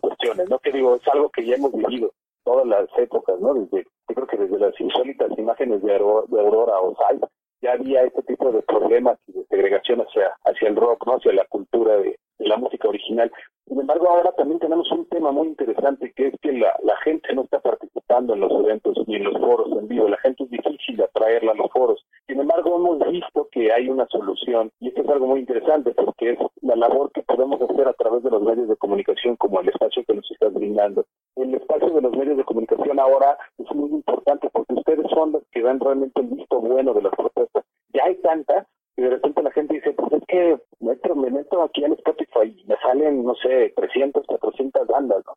cuestiones, 0.01 0.49
¿no? 0.49 0.59
Que 0.59 0.71
digo, 0.71 0.95
es 0.95 1.07
algo 1.09 1.29
que 1.29 1.45
ya 1.45 1.55
hemos 1.55 1.73
vivido 1.73 2.11
todas 2.43 2.65
las 2.65 2.87
épocas, 2.97 3.39
¿no? 3.39 3.53
Desde, 3.53 3.85
yo 4.07 4.15
creo 4.15 4.27
que 4.27 4.37
desde 4.37 4.59
las 4.59 4.79
insólitas 4.79 5.29
imágenes 5.37 5.83
de, 5.83 5.95
Aurora, 5.95 6.25
de 6.29 6.39
Aurora 6.39 6.79
o 6.79 6.95
Sai, 6.95 7.19
ya 7.61 7.73
había 7.73 8.03
este 8.03 8.23
tipo 8.23 8.51
de 8.51 8.61
problemas 8.61 9.17
y 9.27 9.33
de 9.33 9.45
segregación 9.45 10.01
hacia, 10.01 10.31
hacia 10.45 10.69
el 10.69 10.75
rock, 10.75 11.05
¿no? 11.05 11.17
Hacia 11.17 11.33
la 11.33 11.45
cultura 11.45 11.97
de, 11.97 12.17
de 12.39 12.47
la 12.47 12.57
música 12.57 12.87
original. 12.87 13.31
Sin 13.67 13.81
embargo, 13.81 14.09
ahora 14.09 14.31
también 14.31 14.59
tenemos 14.59 14.89
un 14.91 15.05
tema 15.07 15.31
muy 15.31 15.47
interesante 15.47 16.13
que 16.15 16.27
es 16.27 16.33
que 16.41 16.53
la, 16.53 16.73
gente 17.03 17.33
no 17.33 17.43
está 17.43 17.59
participando 17.59 18.33
en 18.33 18.41
los 18.41 18.51
eventos 18.51 18.97
ni 19.07 19.15
en 19.15 19.25
los 19.25 19.37
foros 19.39 19.71
en 19.77 19.87
vivo. 19.87 20.07
La 20.07 20.17
gente 20.17 20.43
es 20.43 20.49
difícil 20.49 21.01
atraerla 21.01 21.51
a 21.51 21.55
los 21.55 21.71
foros. 21.71 22.05
Sin 22.27 22.39
embargo, 22.39 22.75
hemos 22.75 22.99
visto 23.11 23.47
que 23.51 23.71
hay 23.71 23.89
una 23.89 24.05
solución 24.07 24.71
y 24.79 24.89
esto 24.89 25.01
es 25.01 25.09
algo 25.09 25.27
muy 25.27 25.41
interesante 25.41 25.91
porque 25.91 26.31
es 26.31 26.39
la 26.61 26.75
labor 26.75 27.11
que 27.11 27.23
podemos 27.23 27.61
hacer 27.61 27.87
a 27.87 27.93
través 27.93 28.23
de 28.23 28.31
los 28.31 28.41
medios 28.41 28.67
de 28.67 28.75
comunicación 28.77 29.35
como 29.35 29.59
el 29.59 29.69
espacio 29.69 30.03
que 30.05 30.15
nos 30.15 30.29
estás 30.31 30.53
brindando. 30.53 31.05
El 31.35 31.53
espacio 31.53 31.89
de 31.89 32.01
los 32.01 32.11
medios 32.15 32.37
de 32.37 32.43
comunicación 32.43 32.99
ahora 32.99 33.37
es 33.57 33.75
muy 33.75 33.89
importante 33.89 34.49
porque 34.51 34.73
ustedes 34.73 35.05
son 35.11 35.33
los 35.33 35.43
que 35.51 35.61
dan 35.61 35.79
realmente 35.79 36.21
el 36.21 36.27
visto 36.27 36.59
bueno 36.59 36.93
de 36.93 37.01
las 37.01 37.13
propuestas. 37.13 37.63
Ya 37.93 38.03
hay 38.05 38.15
tanta 38.21 38.65
y 38.97 39.03
de 39.03 39.09
repente 39.11 39.43
la 39.43 39.51
gente 39.51 39.75
dice, 39.75 39.93
pues 39.93 40.11
es 40.13 40.23
que 40.27 40.57
meto, 40.87 41.15
me 41.15 41.29
meto 41.29 41.61
aquí 41.61 41.83
en 41.83 41.93
Spotify 41.93 42.55
y 42.57 42.65
me 42.65 42.75
salen, 42.77 43.23
no 43.23 43.35
sé, 43.35 43.73
300, 43.75 44.25
400 44.25 44.87
bandas, 44.87 45.23
¿no? 45.25 45.33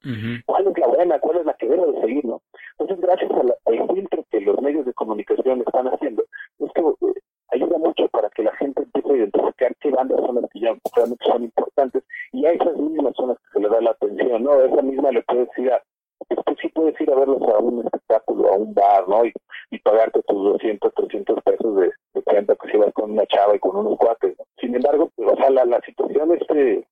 ¿Cuál 0.47 0.69
es 0.69 0.79
la 0.79 0.87
buena? 0.87 1.19
¿Cuál 1.19 1.39
es 1.39 1.47
la 1.47 1.55
que 1.55 1.69
debo 1.69 1.93
de 1.93 2.01
seguir, 2.01 2.25
no? 2.25 2.41
Entonces, 2.79 3.01
gracias 3.01 3.31
al 3.33 3.89
filtro 3.95 4.25
que 4.31 4.41
los 4.41 4.61
medios 4.61 4.87
de 4.87 4.95
comunicación 4.95 5.61
están 5.61 5.89
haciendo, 5.89 6.25
es 6.59 6.73
que 6.73 6.81
eh, 6.81 7.15
ayuda 7.49 7.79
mucho 7.79 8.09
para 8.09 8.31
que 8.31 8.43
la 8.43 8.53
gente 8.57 8.83
empiece 8.83 9.13
a 9.13 9.17
identificar 9.17 9.77
qué 9.81 9.91
bandas 9.91 10.21
son 10.21 10.37
las 10.37 10.51
que 10.51 10.61
ya 10.61 10.75
realmente 10.95 11.25
son 11.25 11.45
importantes 11.45 12.05
y 12.33 12.47
a 12.47 12.53
esas 12.53 12.77
mismas 12.77 13.15
son 13.17 13.29
las 13.29 13.39
que 13.39 13.53
se 13.53 13.61
le 13.61 13.69
da 13.69 13.81
la 13.81 13.91
atención, 13.91 14.43
¿no? 14.43 14.61
Esa 14.61 14.83
misma 14.83 15.11
le 15.11 15.23
puedes 15.23 15.49
ir 15.59 15.73
a 15.73 15.83
pues 16.29 16.59
sí 16.61 16.69
puedes 16.69 17.01
ir 17.01 17.11
a 17.11 17.17
verlos 17.17 17.43
a 17.43 17.59
un 17.59 17.85
espectáculo, 17.85 18.53
a 18.53 18.57
un 18.57 18.75
bar, 18.75 19.09
¿no? 19.09 19.25
Y, 19.25 19.33
y 19.71 19.79
pagarte 19.79 20.23
tus 20.23 20.37
200, 20.37 20.95
300 20.95 21.43
pesos 21.43 21.77
de, 21.77 21.93
de 22.15 22.23
cuenta 22.23 22.57
que 22.57 22.71
si 22.71 22.77
vas 22.77 22.93
con 22.93 23.13
una 23.13 23.27
chava 23.27 23.57
y 23.57 23.59
con 23.59 23.77
unos 23.77 23.99
cuates. 23.99 24.37
¿no? 24.39 24.45
Sin 24.71 24.77
embargo, 24.77 25.11
o 25.17 25.37
sea, 25.37 25.51
la, 25.51 25.81
situación 25.81 26.33
este 26.33 26.87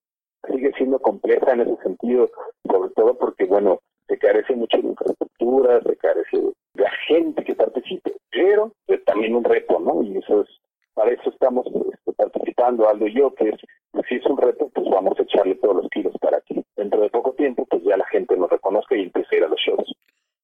sigue 0.51 0.73
siendo 0.77 0.99
compleja 0.99 1.53
en 1.53 1.61
ese 1.61 1.77
sentido, 1.85 2.29
sobre 2.69 2.91
todo 2.91 3.17
porque, 3.17 3.45
bueno, 3.45 3.79
se 4.09 4.19
carece 4.19 4.57
mucho 4.57 4.79
de 4.79 4.89
infraestructura, 4.89 5.81
se 5.83 5.97
carece 5.97 6.39
de 6.39 6.83
la 6.83 6.91
gente 7.07 7.45
que 7.45 7.55
participe, 7.55 8.17
pero 8.33 8.73
es 8.89 9.05
también 9.05 9.37
un 9.37 9.45
reto, 9.45 9.79
¿no? 9.79 10.03
Y 10.03 10.19
eso 10.19 10.41
es, 10.41 10.49
para 10.95 11.13
eso 11.13 11.31
estamos 11.31 11.69
este, 11.69 12.13
participando, 12.15 12.89
Aldo 12.89 13.07
y 13.07 13.15
yo, 13.15 13.33
que 13.37 13.51
es, 13.51 13.61
si 14.09 14.17
es 14.17 14.27
un 14.27 14.39
reto, 14.39 14.69
pues 14.75 14.91
vamos 14.91 15.17
a 15.17 15.23
echarle 15.23 15.55
todos 15.55 15.77
los 15.77 15.89
kilos 15.91 16.15
para 16.21 16.41
que 16.41 16.61
dentro 16.75 17.01
de 17.01 17.11
poco 17.11 17.31
tiempo, 17.35 17.65
pues 17.71 17.85
ya 17.85 17.97
la 17.97 18.07
gente 18.07 18.37
nos 18.37 18.51
reconozca 18.51 18.97
y 18.97 19.03
empiece 19.03 19.37
a 19.37 19.39
ir 19.39 19.45
a 19.45 19.49
los 19.49 19.61
shows. 19.61 19.88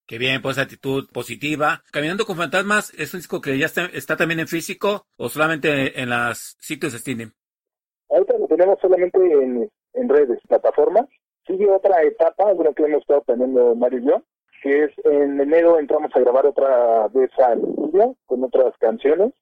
Qué 0.07 0.19
bien, 0.19 0.43
pues 0.43 0.59
actitud 0.59 1.09
positiva. 1.13 1.83
Caminando 1.91 2.27
con 2.27 2.37
Fantasmas 2.37 2.93
es 2.99 3.15
un 3.15 3.21
disco 3.21 3.41
que 3.41 3.57
ya 3.59 3.67
está, 3.67 3.87
está 3.87 4.17
también 4.17 4.41
en 4.41 4.49
físico 4.49 5.07
o 5.17 5.31
solamente 5.31 5.99
en 6.01 6.11
las 6.11 6.57
sitios 6.61 6.93
de 6.93 6.99
Steam. 6.99 7.33
Ahorita 8.11 8.37
lo 8.39 8.47
tenemos 8.47 8.79
solamente 8.81 9.19
en, 9.19 9.71
en 9.95 10.09
redes, 10.09 10.39
plataformas. 10.47 11.07
Sigue 11.47 11.71
otra 11.71 12.03
etapa, 12.03 12.53
bueno, 12.53 12.75
que 12.75 12.85
hemos 12.85 13.01
estado 13.01 13.23
teniendo 13.27 13.75
Mario 13.75 13.99
y 14.01 14.07
yo, 14.07 14.23
que 14.63 14.85
es 14.85 14.93
en 15.05 15.41
enero 15.41 15.79
entramos 15.79 16.11
a 16.15 16.21
grabar 16.21 16.47
otra 16.47 17.09
vez 17.09 17.31
al 17.39 17.61
estudio 17.61 18.15
con 18.27 18.45
otras 18.45 18.77
canciones. 18.79 19.33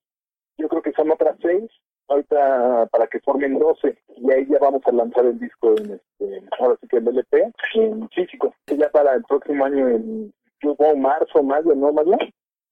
Yo 0.58 0.68
creo 0.68 0.82
que 0.82 0.92
son 0.92 1.10
otras 1.10 1.36
seis, 1.42 1.70
ahorita 2.06 2.86
para 2.86 3.08
que 3.08 3.18
formen 3.20 3.58
12 3.58 3.98
y 4.16 4.30
ahí 4.30 4.46
ya 4.48 4.58
vamos 4.60 4.82
a 4.86 4.92
lanzar 4.92 5.24
el 5.26 5.40
disco 5.40 5.74
en 5.76 5.92
este, 5.94 6.42
ahora 6.58 6.76
sí 6.80 6.86
que 6.86 6.98
el 6.98 7.08
LP 7.08 7.52
en 7.74 8.08
físico, 8.10 8.54
que 8.64 8.76
ya 8.76 8.88
para 8.90 9.14
el 9.14 9.24
próximo 9.24 9.64
año 9.64 9.88
en 9.88 10.32
como 10.62 10.96
marzo, 10.96 11.42
mayo, 11.42 11.74
¿no, 11.74 11.92
María? 11.92 12.18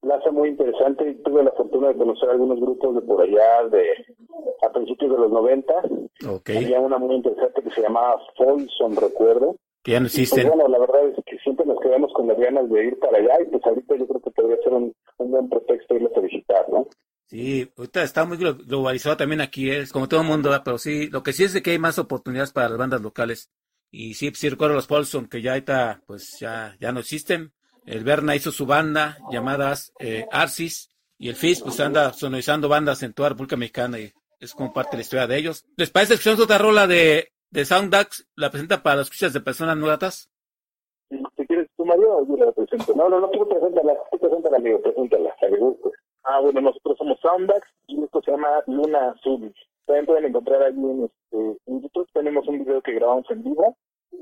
plaza 0.00 0.30
muy 0.30 0.48
interesante 0.48 1.14
tuve 1.24 1.44
la 1.44 1.52
fortuna 1.52 1.88
de 1.88 1.96
conocer 1.96 2.30
algunos 2.30 2.58
grupos 2.60 2.94
de 2.94 3.02
por 3.02 3.20
allá 3.22 3.64
de 3.70 3.84
a 4.62 4.72
principios 4.72 5.10
de 5.12 5.18
los 5.18 5.30
90. 5.30 5.74
Ok. 6.28 6.50
Había 6.56 6.80
una 6.80 6.98
muy 6.98 7.16
interesante 7.16 7.62
que 7.62 7.70
se 7.70 7.82
llamaba 7.82 8.20
Folsom, 8.36 8.96
recuerdo. 8.96 9.56
Que 9.82 9.92
ya 9.92 10.00
no 10.00 10.04
Pues 10.04 10.14
existen. 10.18 10.48
bueno, 10.48 10.68
la 10.68 10.78
verdad 10.78 11.06
es 11.08 11.24
que 11.24 11.38
siempre 11.38 11.64
nos 11.64 11.80
quedamos 11.80 12.12
con 12.12 12.28
las 12.28 12.38
ganas 12.38 12.68
de 12.68 12.84
ir 12.86 12.98
para 12.98 13.18
allá 13.18 13.40
y 13.42 13.46
pues 13.46 13.64
ahorita 13.64 13.96
yo 13.96 14.06
creo 14.06 14.20
que 14.20 14.30
podría 14.30 14.56
ser 14.62 14.72
un, 14.74 14.92
un 15.18 15.30
buen 15.30 15.48
pretexto 15.48 15.94
irlos 15.94 16.12
a 16.16 16.20
visitar, 16.20 16.68
¿no? 16.70 16.86
Sí, 17.26 17.70
ahorita 17.78 18.02
está 18.02 18.24
muy 18.24 18.36
glo- 18.36 18.58
globalizado 18.66 19.16
también 19.16 19.40
aquí, 19.40 19.70
es 19.70 19.92
como 19.92 20.08
todo 20.08 20.20
el 20.22 20.26
mundo, 20.26 20.50
pero 20.64 20.76
sí, 20.78 21.08
lo 21.10 21.22
que 21.22 21.32
sí 21.32 21.44
es 21.44 21.52
de 21.54 21.62
que 21.62 21.70
hay 21.70 21.78
más 21.78 21.98
oportunidades 21.98 22.52
para 22.52 22.68
las 22.68 22.76
bandas 22.78 23.00
locales. 23.00 23.50
Y 23.90 24.14
sí, 24.14 24.30
sí 24.34 24.48
recuerdo 24.48 24.76
los 24.76 24.86
Paulson, 24.86 25.26
que 25.26 25.42
ya 25.42 25.52
ahorita, 25.52 26.02
pues 26.06 26.38
ya, 26.38 26.76
ya 26.80 26.92
no 26.92 27.00
existen. 27.00 27.52
El 27.86 28.04
Berna 28.04 28.36
hizo 28.36 28.52
su 28.52 28.66
banda 28.66 29.18
llamadas 29.30 29.92
eh, 29.98 30.26
Arsis, 30.30 30.90
y 31.20 31.28
el 31.28 31.36
Fizz 31.36 31.62
pues 31.62 31.78
anda 31.80 32.14
sonorizando 32.14 32.66
bandas 32.66 33.02
en 33.02 33.12
toda 33.12 33.28
la 33.28 33.34
República 33.34 33.56
Mexicana 33.56 33.98
y 33.98 34.10
es 34.40 34.54
como 34.54 34.72
parte 34.72 34.92
de 34.92 34.96
la 34.96 35.02
historia 35.02 35.26
de 35.26 35.36
ellos. 35.36 35.66
¿Les 35.76 35.90
parece 35.90 36.14
escuchar 36.14 36.40
otra 36.40 36.56
rola 36.56 36.86
de, 36.86 37.28
de 37.50 37.64
Soundax? 37.66 38.26
¿La 38.36 38.50
presenta 38.50 38.82
para 38.82 38.96
las 38.96 39.08
escuchas 39.08 39.34
de 39.34 39.40
personas 39.42 39.76
no 39.76 39.84
gratas? 39.84 40.30
Si, 41.10 41.46
quieres 41.46 41.68
tú, 41.76 41.84
Mario, 41.84 42.26
yo 42.26 42.42
la 42.42 42.50
presento. 42.52 42.94
No, 42.94 43.10
no, 43.10 43.20
no, 43.20 43.28
tú 43.28 43.46
preséntala, 43.46 43.94
tú 44.10 44.18
preséntala, 44.18 44.56
amigo, 44.56 44.80
preséntala, 44.80 45.24
la 45.24 45.48
que 45.48 45.56
guste. 45.58 45.90
Ah, 46.24 46.40
bueno, 46.40 46.62
nosotros 46.62 46.96
somos 46.96 47.20
Soundbags 47.20 47.68
y 47.86 48.02
esto 48.02 48.22
se 48.22 48.30
llama 48.30 48.48
Luna 48.66 49.10
Azul. 49.10 49.54
También 49.90 50.06
pueden 50.06 50.26
encontrar 50.26 50.62
allí 50.62 51.02
este, 51.02 51.58
en 51.66 51.82
YouTube, 51.82 52.06
tenemos 52.12 52.46
un 52.46 52.60
video 52.60 52.80
que 52.80 52.92
grabamos 52.92 53.28
en 53.28 53.42
vivo 53.42 53.76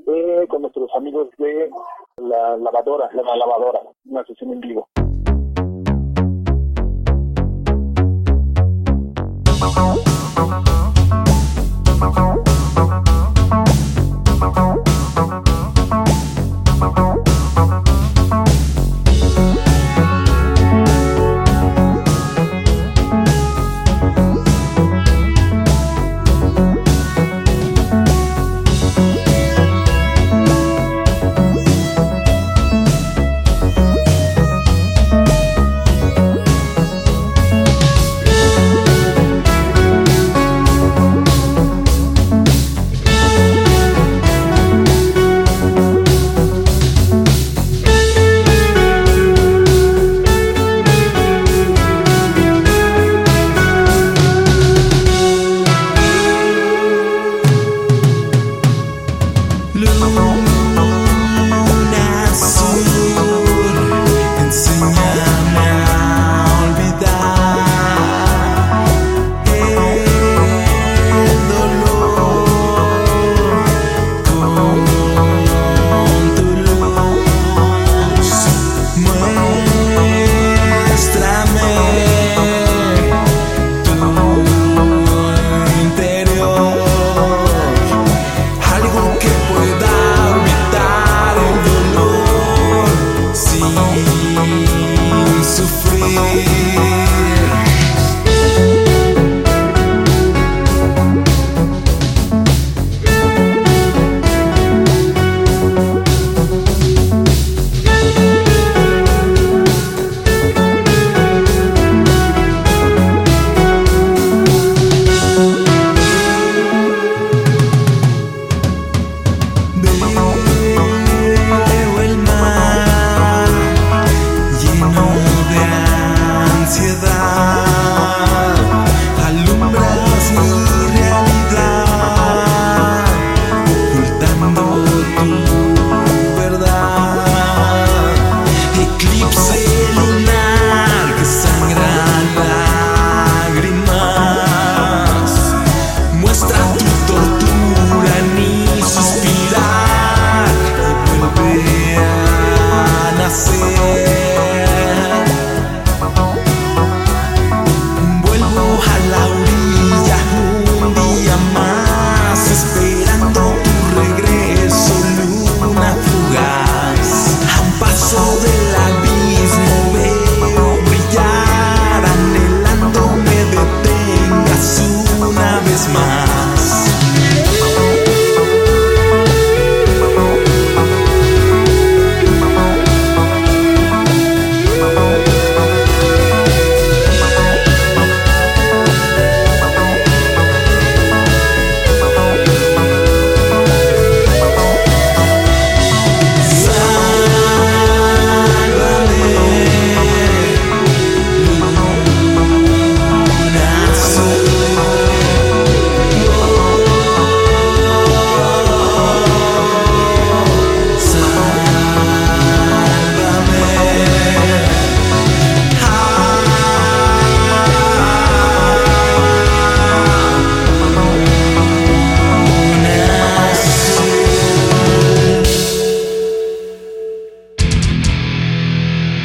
eh, 0.07 0.47
con 0.49 0.63
nuestros 0.63 0.89
amigos 0.95 1.29
de 1.37 1.69
la 2.17 2.57
lavadora, 2.57 3.07
la 3.13 3.35
lavadora, 3.35 3.79
una 4.05 4.25
sesión 4.25 4.53
en 4.53 4.61
vivo. 4.61 4.89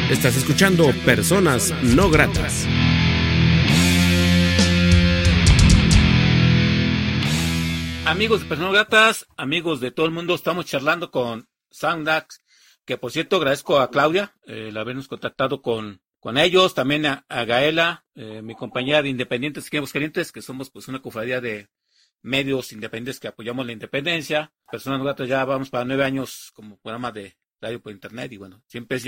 Estás 0.09 0.37
escuchando 0.37 0.91
Personas 1.03 1.73
No 1.81 2.11
Gratas. 2.11 2.67
Amigos 8.05 8.41
de 8.41 8.45
Personas 8.45 8.73
Gratas, 8.73 9.25
amigos 9.35 9.79
de 9.79 9.89
todo 9.89 10.05
el 10.05 10.11
mundo, 10.11 10.35
estamos 10.35 10.67
charlando 10.67 11.09
con 11.09 11.49
Soundax, 11.71 12.39
que 12.85 12.99
por 12.99 13.11
cierto 13.11 13.37
agradezco 13.37 13.79
a 13.79 13.89
Claudia 13.89 14.35
eh, 14.45 14.67
el 14.67 14.77
habernos 14.77 15.07
contactado 15.07 15.63
con, 15.63 16.03
con 16.19 16.37
ellos, 16.37 16.75
también 16.75 17.07
a, 17.07 17.25
a 17.27 17.43
Gaela, 17.45 18.05
eh, 18.13 18.43
mi 18.43 18.53
compañera 18.53 19.01
de 19.01 19.09
Independientes 19.09 19.67
y 19.73 19.87
Calientes, 19.91 20.31
que 20.31 20.43
somos 20.43 20.69
pues 20.69 20.87
una 20.87 21.01
cofradía 21.01 21.41
de 21.41 21.69
medios 22.21 22.71
independientes 22.73 23.19
que 23.19 23.27
apoyamos 23.27 23.65
la 23.65 23.71
independencia. 23.71 24.53
Personas 24.69 25.01
Gratas 25.01 25.27
ya 25.27 25.43
vamos 25.45 25.71
para 25.71 25.83
nueve 25.83 26.03
años 26.03 26.51
como 26.53 26.77
programa 26.77 27.11
de 27.11 27.37
radio 27.59 27.81
por 27.81 27.91
internet 27.91 28.31
y 28.33 28.37
bueno, 28.37 28.61
siempre 28.67 28.97
es 28.97 29.03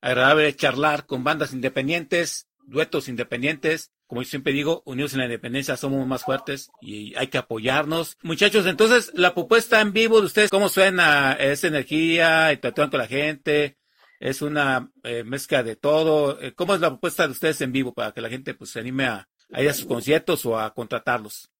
agradable 0.00 0.54
charlar 0.54 1.06
con 1.06 1.24
bandas 1.24 1.52
independientes, 1.52 2.48
duetos 2.66 3.08
independientes. 3.08 3.92
Como 4.06 4.22
yo 4.22 4.28
siempre 4.28 4.52
digo, 4.52 4.82
unidos 4.84 5.14
en 5.14 5.18
la 5.18 5.24
independencia 5.24 5.76
somos 5.76 6.06
más 6.06 6.24
fuertes 6.24 6.70
y 6.80 7.16
hay 7.16 7.26
que 7.26 7.38
apoyarnos. 7.38 8.16
Muchachos, 8.22 8.66
entonces, 8.66 9.12
la 9.14 9.34
propuesta 9.34 9.80
en 9.80 9.92
vivo 9.92 10.20
de 10.20 10.26
ustedes, 10.26 10.50
¿cómo 10.50 10.68
suena? 10.68 11.32
¿Es 11.32 11.64
energía? 11.64 12.52
y 12.52 12.58
¿Tatúan 12.58 12.90
con 12.90 13.00
la 13.00 13.08
gente? 13.08 13.76
¿Es 14.20 14.42
una 14.42 14.90
eh, 15.02 15.24
mezcla 15.24 15.62
de 15.62 15.76
todo? 15.76 16.40
Eh, 16.40 16.54
¿Cómo 16.54 16.74
es 16.74 16.80
la 16.80 16.90
propuesta 16.90 17.26
de 17.26 17.32
ustedes 17.32 17.60
en 17.60 17.72
vivo 17.72 17.92
para 17.92 18.12
que 18.12 18.20
la 18.20 18.28
gente 18.28 18.54
pues 18.54 18.70
se 18.70 18.80
anime 18.80 19.06
a, 19.06 19.28
ir 19.58 19.68
a 19.68 19.74
sus 19.74 19.86
conciertos 19.86 20.46
o 20.46 20.58
a 20.58 20.72
contratarlos? 20.72 21.50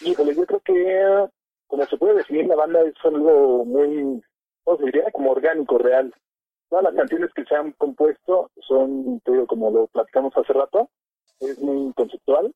Híjole, 0.00 0.34
yo 0.34 0.46
creo 0.46 0.60
que, 0.60 1.28
como 1.66 1.84
se 1.84 1.96
puede 1.98 2.14
definir, 2.14 2.46
la 2.46 2.56
banda 2.56 2.80
es 2.82 2.94
algo 3.04 3.66
muy, 3.66 4.22
¿cómo 4.64 4.78
diría? 4.78 5.10
Como 5.12 5.30
orgánico, 5.32 5.76
real. 5.76 6.12
Todas 6.68 6.84
las 6.84 6.94
canciones 6.94 7.32
que 7.34 7.44
se 7.44 7.54
han 7.54 7.72
compuesto 7.72 8.50
son, 8.66 9.20
te 9.20 9.32
digo, 9.32 9.46
como 9.46 9.70
lo 9.70 9.86
platicamos 9.88 10.36
hace 10.36 10.52
rato, 10.52 10.88
es 11.40 11.58
muy 11.60 11.92
conceptual, 11.92 12.52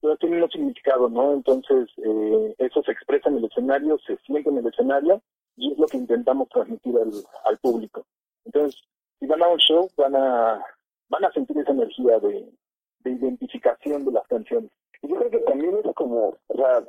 pero 0.00 0.16
tiene 0.16 0.42
un 0.42 0.50
significado, 0.50 1.08
¿no? 1.08 1.32
Entonces, 1.32 1.88
eh, 1.98 2.54
eso 2.58 2.82
se 2.82 2.92
expresa 2.92 3.28
en 3.28 3.38
el 3.38 3.44
escenario, 3.46 3.98
se 4.06 4.16
siente 4.18 4.50
en 4.50 4.58
el 4.58 4.66
escenario, 4.66 5.22
y 5.56 5.72
es 5.72 5.78
lo 5.78 5.86
que 5.86 5.96
intentamos 5.96 6.48
transmitir 6.48 6.96
al, 6.96 7.12
al 7.44 7.58
público. 7.58 8.04
Entonces, 8.44 8.82
si 9.18 9.26
van 9.26 9.42
a 9.42 9.48
un 9.48 9.58
show, 9.58 9.88
van 9.96 10.16
a, 10.16 10.62
van 11.08 11.24
a 11.24 11.32
sentir 11.32 11.56
esa 11.58 11.72
energía 11.72 12.18
de, 12.18 12.52
de 13.00 13.10
identificación 13.10 14.04
de 14.04 14.12
las 14.12 14.26
canciones. 14.26 14.70
Y 15.00 15.08
yo 15.08 15.16
creo 15.16 15.30
que 15.30 15.38
también 15.38 15.76
es 15.76 15.94
como, 15.94 16.36
o 16.48 16.56
sea, 16.56 16.84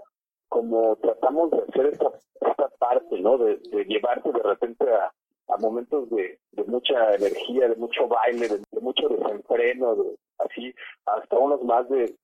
como 0.50 0.96
tratamos 0.98 1.52
de 1.52 1.60
hacer 1.60 1.86
esta, 1.88 2.12
esta 2.42 2.70
parte, 2.80 3.20
¿no? 3.20 3.38
De, 3.38 3.58
de 3.58 3.86
llevarte 3.86 4.32
de 4.32 4.44
repente 4.44 4.86
a, 4.92 5.14
a 5.48 5.58
momentos 5.58 6.10
de, 6.10 6.40
de 6.52 6.64
mucha 6.66 7.16
energía, 7.16 7.70
de 7.70 7.76
mucho 7.76 8.08
baile, 8.08 8.48
de, 8.48 8.82
mucho 8.82 9.08
desenfreno, 9.10 9.96
de, 9.96 10.16
así, 10.40 10.74
hasta 11.06 11.38
unos 11.38 11.64
más 11.64 11.88
de 11.90 12.16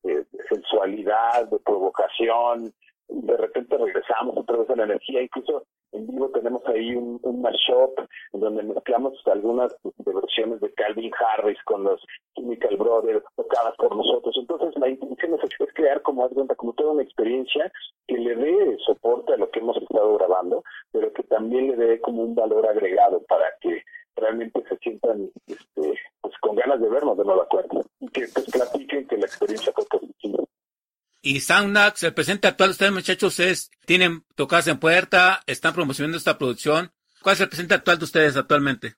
sensualidad, 0.49 1.47
de 1.49 1.59
provocación. 1.59 2.73
De 3.07 3.37
repente 3.37 3.77
regresamos 3.77 4.37
otra 4.37 4.57
vez 4.57 4.69
a 4.69 4.75
la 4.75 4.83
energía, 4.83 5.21
incluso 5.21 5.63
en 5.93 6.07
vivo 6.07 6.29
tenemos 6.29 6.65
ahí 6.67 6.95
un, 6.95 7.19
un 7.23 7.41
mashup 7.41 7.99
en 8.33 8.39
donde 8.39 8.63
mezclamos 8.63 9.13
algunas 9.25 9.75
versiones 9.97 10.61
de 10.61 10.73
Calvin 10.73 11.11
Harris 11.19 11.61
con 11.65 11.83
los 11.83 12.01
Chemical 12.35 12.77
Brothers 12.77 13.23
tocadas 13.35 13.75
por 13.77 13.95
nosotros. 13.95 14.35
Entonces 14.37 14.77
la 14.79 14.89
intención 14.89 15.35
es, 15.35 15.49
es 15.59 15.73
crear 15.73 16.01
como 16.01 16.29
como 16.55 16.73
toda 16.73 16.91
una 16.91 17.03
experiencia 17.03 17.71
que 18.07 18.17
le 18.17 18.35
dé 18.35 18.77
soporte 18.85 19.33
a 19.33 19.37
lo 19.37 19.49
que 19.49 19.59
hemos 19.59 19.77
estado 19.77 20.17
grabando, 20.17 20.63
pero 20.91 21.11
que 21.13 21.23
también 21.23 21.67
le 21.67 21.75
dé 21.75 22.01
como 22.01 22.23
un 22.23 22.35
valor 22.35 22.67
agregado 22.67 23.21
para 23.23 23.45
que 23.61 23.83
realmente 24.15 24.63
se 24.67 24.77
sientan 24.77 25.29
este, 25.47 25.99
pues 26.21 26.33
con 26.41 26.55
ganas 26.55 26.79
de 26.81 26.89
vernos 26.89 27.17
de 27.17 27.25
nueva 27.25 27.47
cuenta 27.47 27.81
y 27.99 28.07
que 28.09 28.27
pues 28.33 28.45
platiquen 28.51 29.07
que 29.07 29.17
la 29.17 29.25
experiencia 29.25 29.71
fue 29.73 29.85
positiva. 29.85 30.43
Y 31.21 31.39
Soundnax, 31.39 32.03
el 32.03 32.13
presente 32.13 32.47
actual 32.47 32.69
de 32.69 32.71
ustedes, 32.71 32.91
muchachos, 32.91 33.39
es, 33.39 33.69
tienen 33.85 34.25
tocadas 34.35 34.67
en 34.67 34.79
puerta, 34.79 35.41
están 35.45 35.73
promocionando 35.73 36.17
esta 36.17 36.37
producción. 36.37 36.91
¿Cuál 37.21 37.35
es 37.35 37.41
el 37.41 37.49
presente 37.49 37.75
actual 37.75 37.99
de 37.99 38.05
ustedes 38.05 38.35
actualmente? 38.35 38.95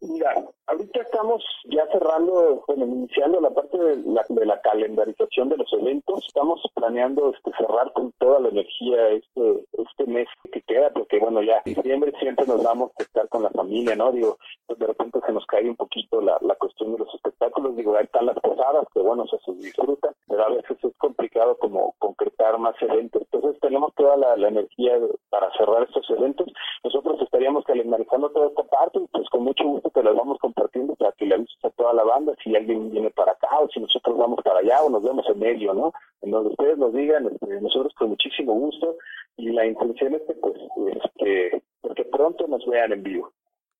Mira, 0.00 0.34
ahorita 0.66 1.00
estamos 1.00 1.44
ya 1.68 1.86
cerrando, 1.92 2.62
bueno, 2.66 2.84
iniciando 2.86 3.40
la 3.40 3.50
parte 3.50 3.78
de 3.78 3.96
la, 4.04 4.24
de 4.28 4.46
la 4.46 4.60
calendarización 4.60 5.48
de 5.48 5.58
los 5.58 5.72
eventos. 5.72 6.24
Estamos 6.26 6.60
planeando 6.74 7.32
este, 7.34 7.50
cerrar 7.58 7.92
con 7.92 8.12
toda 8.18 8.40
la 8.40 8.48
energía 8.48 9.08
este 9.10 9.66
este 9.72 10.06
mes 10.06 10.28
que 10.52 10.62
queda, 10.62 10.90
porque 10.90 11.18
bueno, 11.18 11.42
ya 11.42 11.62
diciembre 11.64 12.12
siempre 12.20 12.46
nos 12.46 12.62
vamos 12.62 12.90
a 12.98 13.02
estar 13.02 13.28
con 13.28 13.42
la 13.42 13.50
familia, 13.50 13.94
¿no? 13.96 14.12
Digo, 14.12 14.38
pues 14.66 14.78
de 14.78 14.86
repente 14.86 15.20
se 15.24 15.32
nos 15.32 15.44
cae 15.46 15.68
un 15.68 15.76
poquito 15.76 16.20
la, 16.20 16.38
la 16.40 16.54
cuestión 16.56 16.92
de 16.92 16.98
los 16.98 17.14
espectáculos. 17.14 17.76
Digo, 17.76 17.96
ahí 17.96 18.04
están 18.04 18.26
las 18.26 18.38
posadas, 18.40 18.86
que 18.92 19.00
bueno, 19.00 19.24
se 19.26 19.52
disfrutan, 19.52 20.14
pero 20.26 20.44
a 20.44 20.50
veces 20.50 20.76
es 20.82 20.96
complicado 20.98 21.56
como 21.58 21.94
concretar 21.98 22.58
más 22.58 22.74
eventos. 22.80 23.22
Entonces 23.30 23.60
tenemos 23.60 23.94
toda 23.94 24.16
la, 24.16 24.36
la 24.36 24.48
energía 24.48 24.98
para 25.30 25.50
cerrar 25.56 25.84
estos 25.84 26.08
eventos. 26.10 26.46
Nosotros 26.84 27.20
estaríamos 27.22 27.64
calendarizando 27.64 28.30
toda 28.30 28.48
esta 28.48 28.62
parte 28.64 28.98
y 29.00 29.06
pues 29.08 29.28
con 29.30 29.44
mucho 29.44 29.64
gusto 29.64 29.90
te 29.90 30.02
las 30.02 30.14
vamos 30.14 30.38
compartiendo 30.38 30.94
para 30.96 31.12
que 31.12 31.28
avises 31.32 31.57
a 31.62 31.70
toda 31.70 31.92
la 31.92 32.04
banda 32.04 32.34
si 32.42 32.54
alguien 32.54 32.90
viene 32.90 33.10
para 33.10 33.32
acá 33.32 33.48
o 33.60 33.68
si 33.68 33.80
nosotros 33.80 34.16
vamos 34.16 34.38
para 34.44 34.60
allá 34.60 34.82
o 34.82 34.90
nos 34.90 35.02
vemos 35.02 35.26
en 35.28 35.38
medio, 35.38 35.74
¿no? 35.74 35.92
En 36.22 36.30
donde 36.30 36.50
ustedes 36.50 36.78
nos 36.78 36.92
digan, 36.92 37.26
este, 37.26 37.60
nosotros 37.60 37.92
con 37.98 38.10
muchísimo 38.10 38.54
gusto 38.54 38.96
y 39.36 39.50
la 39.50 39.66
intención 39.66 40.14
es 40.14 40.22
que 40.26 40.34
pues 40.34 40.54
este, 40.94 41.62
porque 41.80 42.04
pronto 42.04 42.46
nos 42.46 42.64
vean 42.66 42.92
en 42.92 43.02
vivo. 43.02 43.32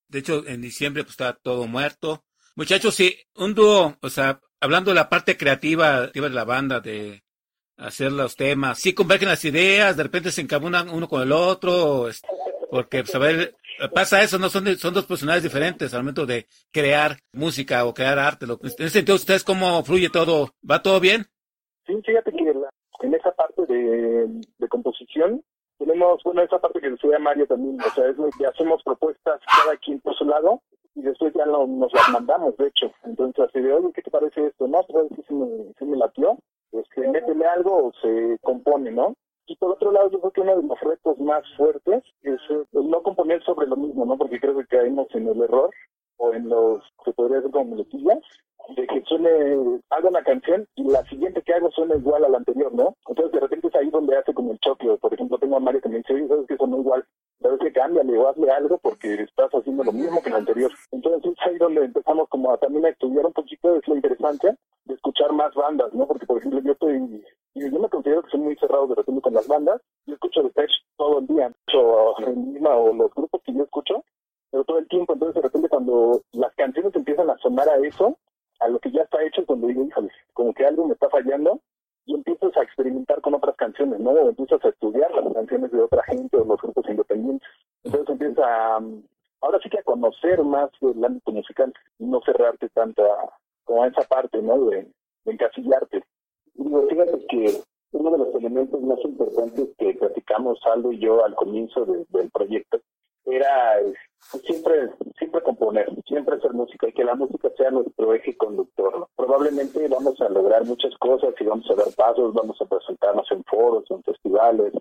De 0.07 0.19
hecho, 0.19 0.45
en 0.47 0.61
diciembre 0.61 1.03
pues 1.03 1.11
está 1.11 1.33
todo 1.33 1.67
muerto. 1.67 2.23
Muchachos, 2.55 2.95
sí, 2.95 3.15
un 3.35 3.53
dúo, 3.53 3.95
o 4.01 4.09
sea, 4.09 4.41
hablando 4.59 4.91
de 4.91 4.95
la 4.95 5.09
parte 5.09 5.37
creativa, 5.37 6.07
de 6.07 6.29
la 6.29 6.43
banda, 6.43 6.79
de 6.79 7.23
hacer 7.77 8.11
los 8.11 8.35
temas, 8.35 8.79
sí 8.79 8.93
convergen 8.93 9.29
las 9.29 9.45
ideas, 9.45 9.95
de 9.95 10.03
repente 10.03 10.31
se 10.31 10.41
encabunan 10.41 10.89
uno 10.89 11.07
con 11.07 11.21
el 11.21 11.31
otro, 11.31 12.09
porque 12.69 13.03
pues, 13.03 13.15
a 13.15 13.19
ver, 13.19 13.55
pasa 13.93 14.21
eso, 14.21 14.37
no 14.39 14.49
son, 14.49 14.65
son 14.77 14.93
dos 14.93 15.05
personajes 15.05 15.43
diferentes 15.43 15.93
al 15.93 16.01
momento 16.01 16.25
de 16.25 16.47
crear 16.71 17.17
música 17.33 17.85
o 17.85 17.93
crear 17.93 18.19
arte. 18.19 18.45
Lo- 18.45 18.59
En 18.61 18.67
ese 18.67 18.89
sentido, 18.89 19.15
¿ustedes 19.15 19.43
cómo 19.43 19.83
fluye 19.83 20.09
todo? 20.09 20.49
¿Va 20.69 20.81
todo 20.81 20.99
bien? 20.99 21.25
Sí, 21.87 21.93
fíjate 22.05 22.31
que 22.31 22.53
en 23.01 23.13
esa 23.13 23.31
parte 23.31 23.65
de, 23.65 24.27
de 24.57 24.67
composición 24.67 25.41
tenemos, 25.77 26.21
bueno, 26.23 26.41
esa 26.43 26.59
parte 26.59 26.81
que 26.81 26.89
decía 26.91 27.17
Mario 27.19 27.47
también, 27.47 27.77
o 27.79 27.89
sea, 27.95 28.07
es 28.09 28.17
lo 28.17 28.29
que 28.37 28.45
hacemos 28.45 28.83
propuestas 28.83 29.39
cada 29.63 29.77
quien 29.77 29.99
por 30.01 30.13
su 30.15 30.25
lado 30.25 30.61
y 30.95 31.01
después 31.01 31.33
ya 31.33 31.45
no- 31.45 31.65
nos 31.65 31.93
las 31.93 32.09
mandamos, 32.09 32.57
de 32.57 32.67
hecho. 32.67 32.91
Entonces, 33.05 33.45
así 33.47 33.61
de, 33.61 33.71
oye, 33.73 33.91
¿qué 33.93 34.01
te 34.01 34.11
parece 34.11 34.47
esto? 34.47 34.67
No, 34.67 34.83
pues 34.83 35.05
sí, 35.15 35.23
sí 35.27 35.33
me, 35.33 35.47
sí 35.79 35.85
me 35.85 35.95
latió, 35.97 36.37
este, 36.73 37.07
métele 37.07 37.45
algo 37.45 37.87
o 37.87 37.93
se 38.01 38.37
compone, 38.41 38.91
¿no? 38.91 39.15
Y 39.49 39.55
por 39.55 39.71
otro 39.71 39.91
lado, 39.91 40.11
yo 40.11 40.19
creo 40.19 40.31
que 40.31 40.41
uno 40.41 40.57
de 40.57 40.67
los 40.67 40.79
retos 40.79 41.17
más 41.19 41.43
fuertes 41.57 42.03
es 42.21 42.39
eh, 42.51 42.63
no 42.71 43.01
componer 43.01 43.43
sobre 43.43 43.65
lo 43.65 43.75
mismo, 43.75 44.05
¿no? 44.05 44.15
Porque 44.15 44.39
creo 44.39 44.55
que 44.55 44.67
caemos 44.67 45.07
en 45.15 45.27
el 45.27 45.41
error 45.41 45.71
o 46.19 46.33
en 46.33 46.47
los, 46.47 46.83
se 47.03 47.11
podría 47.13 47.37
decir 47.37 47.51
como 47.51 47.65
muletillas, 47.65 48.19
de 48.75 48.85
que 48.87 49.01
suene, 49.07 49.81
hago 49.89 50.09
una 50.09 50.23
canción 50.23 50.67
y 50.75 50.83
la 50.83 51.03
siguiente 51.05 51.41
que 51.41 51.53
hago 51.53 51.71
suena 51.71 51.95
igual 51.95 52.23
a 52.25 52.29
la 52.29 52.37
anterior, 52.37 52.71
¿no? 52.73 52.95
Entonces 53.07 53.31
de 53.33 53.39
repente 53.39 53.67
es 53.67 53.75
ahí 53.75 53.89
donde 53.89 54.15
hace 54.15 54.33
como 54.33 54.51
el 54.51 54.59
choque, 54.59 54.87
por 55.01 55.13
ejemplo 55.13 55.37
tengo 55.39 55.57
a 55.57 55.59
Mario 55.59 55.81
que 55.81 55.89
me 55.89 55.97
dice, 55.97 56.13
oye, 56.13 56.27
¿sabes 56.27 56.47
que 56.47 56.57
sonó 56.57 56.77
igual? 56.77 57.03
¿Sabes 57.41 57.59
que 57.59 57.71
cámbiale 57.71 58.17
o 58.17 58.27
hazle 58.27 58.51
algo 58.51 58.77
porque 58.79 59.13
estás 59.13 59.49
haciendo 59.51 59.83
lo 59.83 59.91
mismo 59.91 60.21
que 60.21 60.29
el 60.29 60.35
anterior? 60.35 60.71
Entonces 60.91 61.31
es 61.31 61.47
ahí 61.47 61.57
donde 61.57 61.85
empezamos 61.85 62.27
como 62.29 62.51
a, 62.51 62.57
también 62.57 62.85
a 62.85 62.89
estudiar 62.89 63.25
un 63.25 63.33
poquito, 63.33 63.75
es 63.75 63.87
lo 63.87 63.95
interesante 63.95 64.55
de 64.85 64.93
escuchar 64.93 65.31
más 65.31 65.53
bandas, 65.55 65.93
¿no? 65.93 66.05
Porque 66.05 66.25
por 66.25 66.37
ejemplo 66.37 66.59
yo 66.61 66.73
estoy, 66.73 67.23
y 67.55 67.71
yo 67.71 67.79
me 67.79 67.89
considero 67.89 68.21
que 68.23 68.31
soy 68.31 68.41
muy 68.41 68.55
cerrado 68.57 68.87
de 68.87 68.95
repente 68.95 69.21
con 69.21 69.33
las 69.33 69.47
bandas, 69.47 69.81
yo 70.05 70.13
escucho 70.13 70.43
de 70.43 70.49
Tech 70.51 70.69
todo 70.97 71.19
el 71.19 71.27
día, 71.27 71.51
o, 71.75 72.15
o 72.17 72.93
los 72.93 73.13
grupos 73.15 73.41
que 73.43 73.53
yo 73.53 73.63
escucho, 73.63 74.03
pero 74.51 74.63
todo 74.63 74.79
el 74.79 74.87
tiempo, 74.87 75.13
entonces 75.13 75.35
de 75.35 75.41
repente 75.41 75.69
cuando 75.69 76.21
las 76.33 76.53
canciones 76.55 76.95
empiezan 76.95 77.29
a 77.29 77.37
sonar 77.37 77.69
a 77.69 77.77
eso, 77.77 78.17
a 78.59 78.67
lo 78.67 78.79
que 78.79 78.91
ya 78.91 79.01
está 79.03 79.23
hecho, 79.23 79.45
cuando 79.45 79.67
digo, 79.67 79.83
híjole, 79.85 80.09
como 80.33 80.53
que 80.53 80.65
algo 80.65 80.85
me 80.85 80.93
está 80.93 81.09
fallando, 81.09 81.59
y 82.05 82.15
empiezas 82.15 82.55
a 82.57 82.63
experimentar 82.63 83.21
con 83.21 83.35
otras 83.35 83.55
canciones, 83.55 83.99
¿no? 83.99 84.09
O 84.11 84.29
empiezas 84.29 84.63
a 84.65 84.69
estudiar 84.69 85.11
las 85.11 85.31
canciones 85.31 85.71
de 85.71 85.81
otra 85.81 86.01
gente 86.03 86.37
o 86.37 86.43
los 86.43 86.59
grupos 86.59 86.89
independientes. 86.89 87.47
Entonces 87.83 88.09
empiezas 88.09 88.45
a, 88.45 88.77
um, 88.79 89.03
ahora 89.41 89.59
sí 89.61 89.69
que 89.69 89.77
a 89.77 89.83
conocer 89.83 90.43
más 90.43 90.71
el 90.81 91.05
ámbito 91.05 91.31
musical 91.31 91.71
no 91.99 92.19
cerrarte 92.25 92.67
tanto 92.69 93.03
a, 93.03 93.31
como 93.63 93.83
a 93.83 93.87
esa 93.87 94.01
parte, 94.01 94.41
¿no? 94.41 94.65
De, 94.65 94.87
de 95.25 95.31
encasillarte. 95.31 96.03
Digo, 96.55 96.87
fíjate 96.89 97.25
que 97.27 97.61
uno 97.91 98.11
de 98.11 98.17
los 98.17 98.35
elementos 98.35 98.81
más 98.81 98.99
importantes 99.05 99.69
que 99.77 99.93
platicamos 99.93 100.59
Aldo 100.65 100.91
y 100.91 100.99
yo 100.99 101.23
al 101.23 101.35
comienzo 101.35 101.85
de- 101.85 102.05
del 102.09 102.31
proyecto 102.31 102.79
era 103.25 103.79
eh, 103.81 103.93
siempre 104.45 104.91
siempre 105.17 105.41
componer, 105.41 105.87
siempre 106.07 106.35
hacer 106.35 106.53
música 106.53 106.87
y 106.87 106.93
que 106.93 107.03
la 107.03 107.15
música 107.15 107.49
sea 107.57 107.71
nuestro 107.71 108.13
eje 108.13 108.35
conductor. 108.37 108.99
¿no? 108.99 109.09
Probablemente 109.15 109.87
vamos 109.87 110.19
a 110.21 110.29
lograr 110.29 110.65
muchas 110.65 110.95
cosas 110.97 111.33
y 111.39 111.43
vamos 111.43 111.69
a 111.69 111.75
dar 111.75 111.93
pasos, 111.95 112.33
vamos 112.33 112.59
a 112.61 112.65
presentarnos 112.65 113.29
en 113.31 113.43
foros, 113.43 113.83
en 113.89 114.03
festivales. 114.03 114.73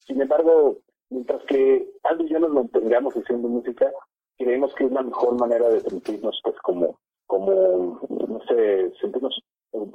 Sin 0.00 0.20
embargo, 0.20 0.78
mientras 1.10 1.42
que 1.44 1.88
Aldo 2.02 2.24
y 2.24 2.28
yo 2.28 2.38
nos 2.40 2.50
mantengamos 2.50 3.14
haciendo 3.14 3.48
música, 3.48 3.90
creemos 4.36 4.74
que 4.74 4.84
es 4.84 4.92
la 4.92 5.02
mejor 5.02 5.38
manera 5.38 5.68
de 5.68 5.80
sentirnos 5.80 6.38
pues 6.42 6.56
como, 6.62 6.98
como 7.26 8.00
no 8.08 8.40
sé, 8.48 8.92
sentirnos 9.00 9.40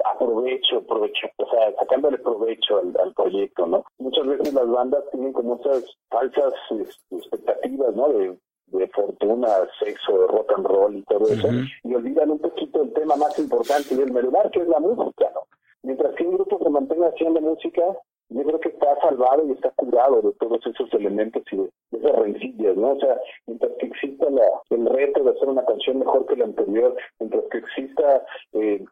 aprovecho, 0.04 0.78
aprovecho, 0.78 1.26
o 1.36 1.50
sea, 1.50 1.72
sacándole 1.78 2.18
provecho 2.18 2.78
al, 2.78 3.14
proyecto, 3.14 3.66
¿no? 3.66 3.84
Muchas 3.98 4.26
veces 4.26 4.52
las 4.52 4.68
bandas 4.68 5.04
tienen 5.10 5.32
como 5.32 5.56
esas 5.56 5.84
falsas 6.10 6.52
este, 6.70 7.16
expectativas, 7.16 7.94
¿no? 7.94 8.08
De, 8.08 8.36
de 8.72 8.88
fortuna, 8.88 9.48
sexo, 9.78 10.26
rock 10.28 10.52
and 10.56 10.66
roll 10.66 10.96
y 10.96 11.02
todo 11.02 11.26
eso, 11.26 11.48
y 11.84 11.94
olvidan 11.94 12.30
un 12.30 12.38
poquito 12.38 12.82
el 12.82 12.92
tema 12.92 13.16
más 13.16 13.38
importante 13.38 13.94
del 13.94 14.12
medular, 14.12 14.50
que 14.50 14.60
es 14.60 14.68
la 14.68 14.80
música, 14.80 15.30
¿no? 15.34 15.42
Mientras 15.82 16.14
que 16.14 16.24
un 16.24 16.34
grupo 16.34 16.58
se 16.62 16.70
mantenga 16.70 17.08
haciendo 17.08 17.40
música, 17.40 17.82
yo 18.28 18.44
creo 18.44 18.60
que 18.60 18.68
está 18.68 19.00
salvado 19.00 19.44
y 19.46 19.52
está 19.52 19.70
curado 19.70 20.22
de 20.22 20.32
todos 20.34 20.64
esos 20.64 20.92
elementos 20.94 21.42
y 21.50 21.56
de, 21.56 21.70
esas 21.92 22.16
rencillas, 22.16 22.76
¿no? 22.76 22.92
O 22.92 23.00
sea, 23.00 23.18
mientras 23.46 23.72
que 23.78 23.86
exista 23.86 24.30
la, 24.30 24.44
el 24.70 24.86
reto 24.86 25.24
de 25.24 25.30
hacer 25.30 25.48
una 25.48 25.64
canción 25.64 25.98
mejor 25.98 26.26
que 26.26 26.36
la 26.36 26.44
anterior, 26.44 26.94
mientras 27.18 27.44
que 27.50 27.58
exista 27.58 28.24
eh, 28.52 28.84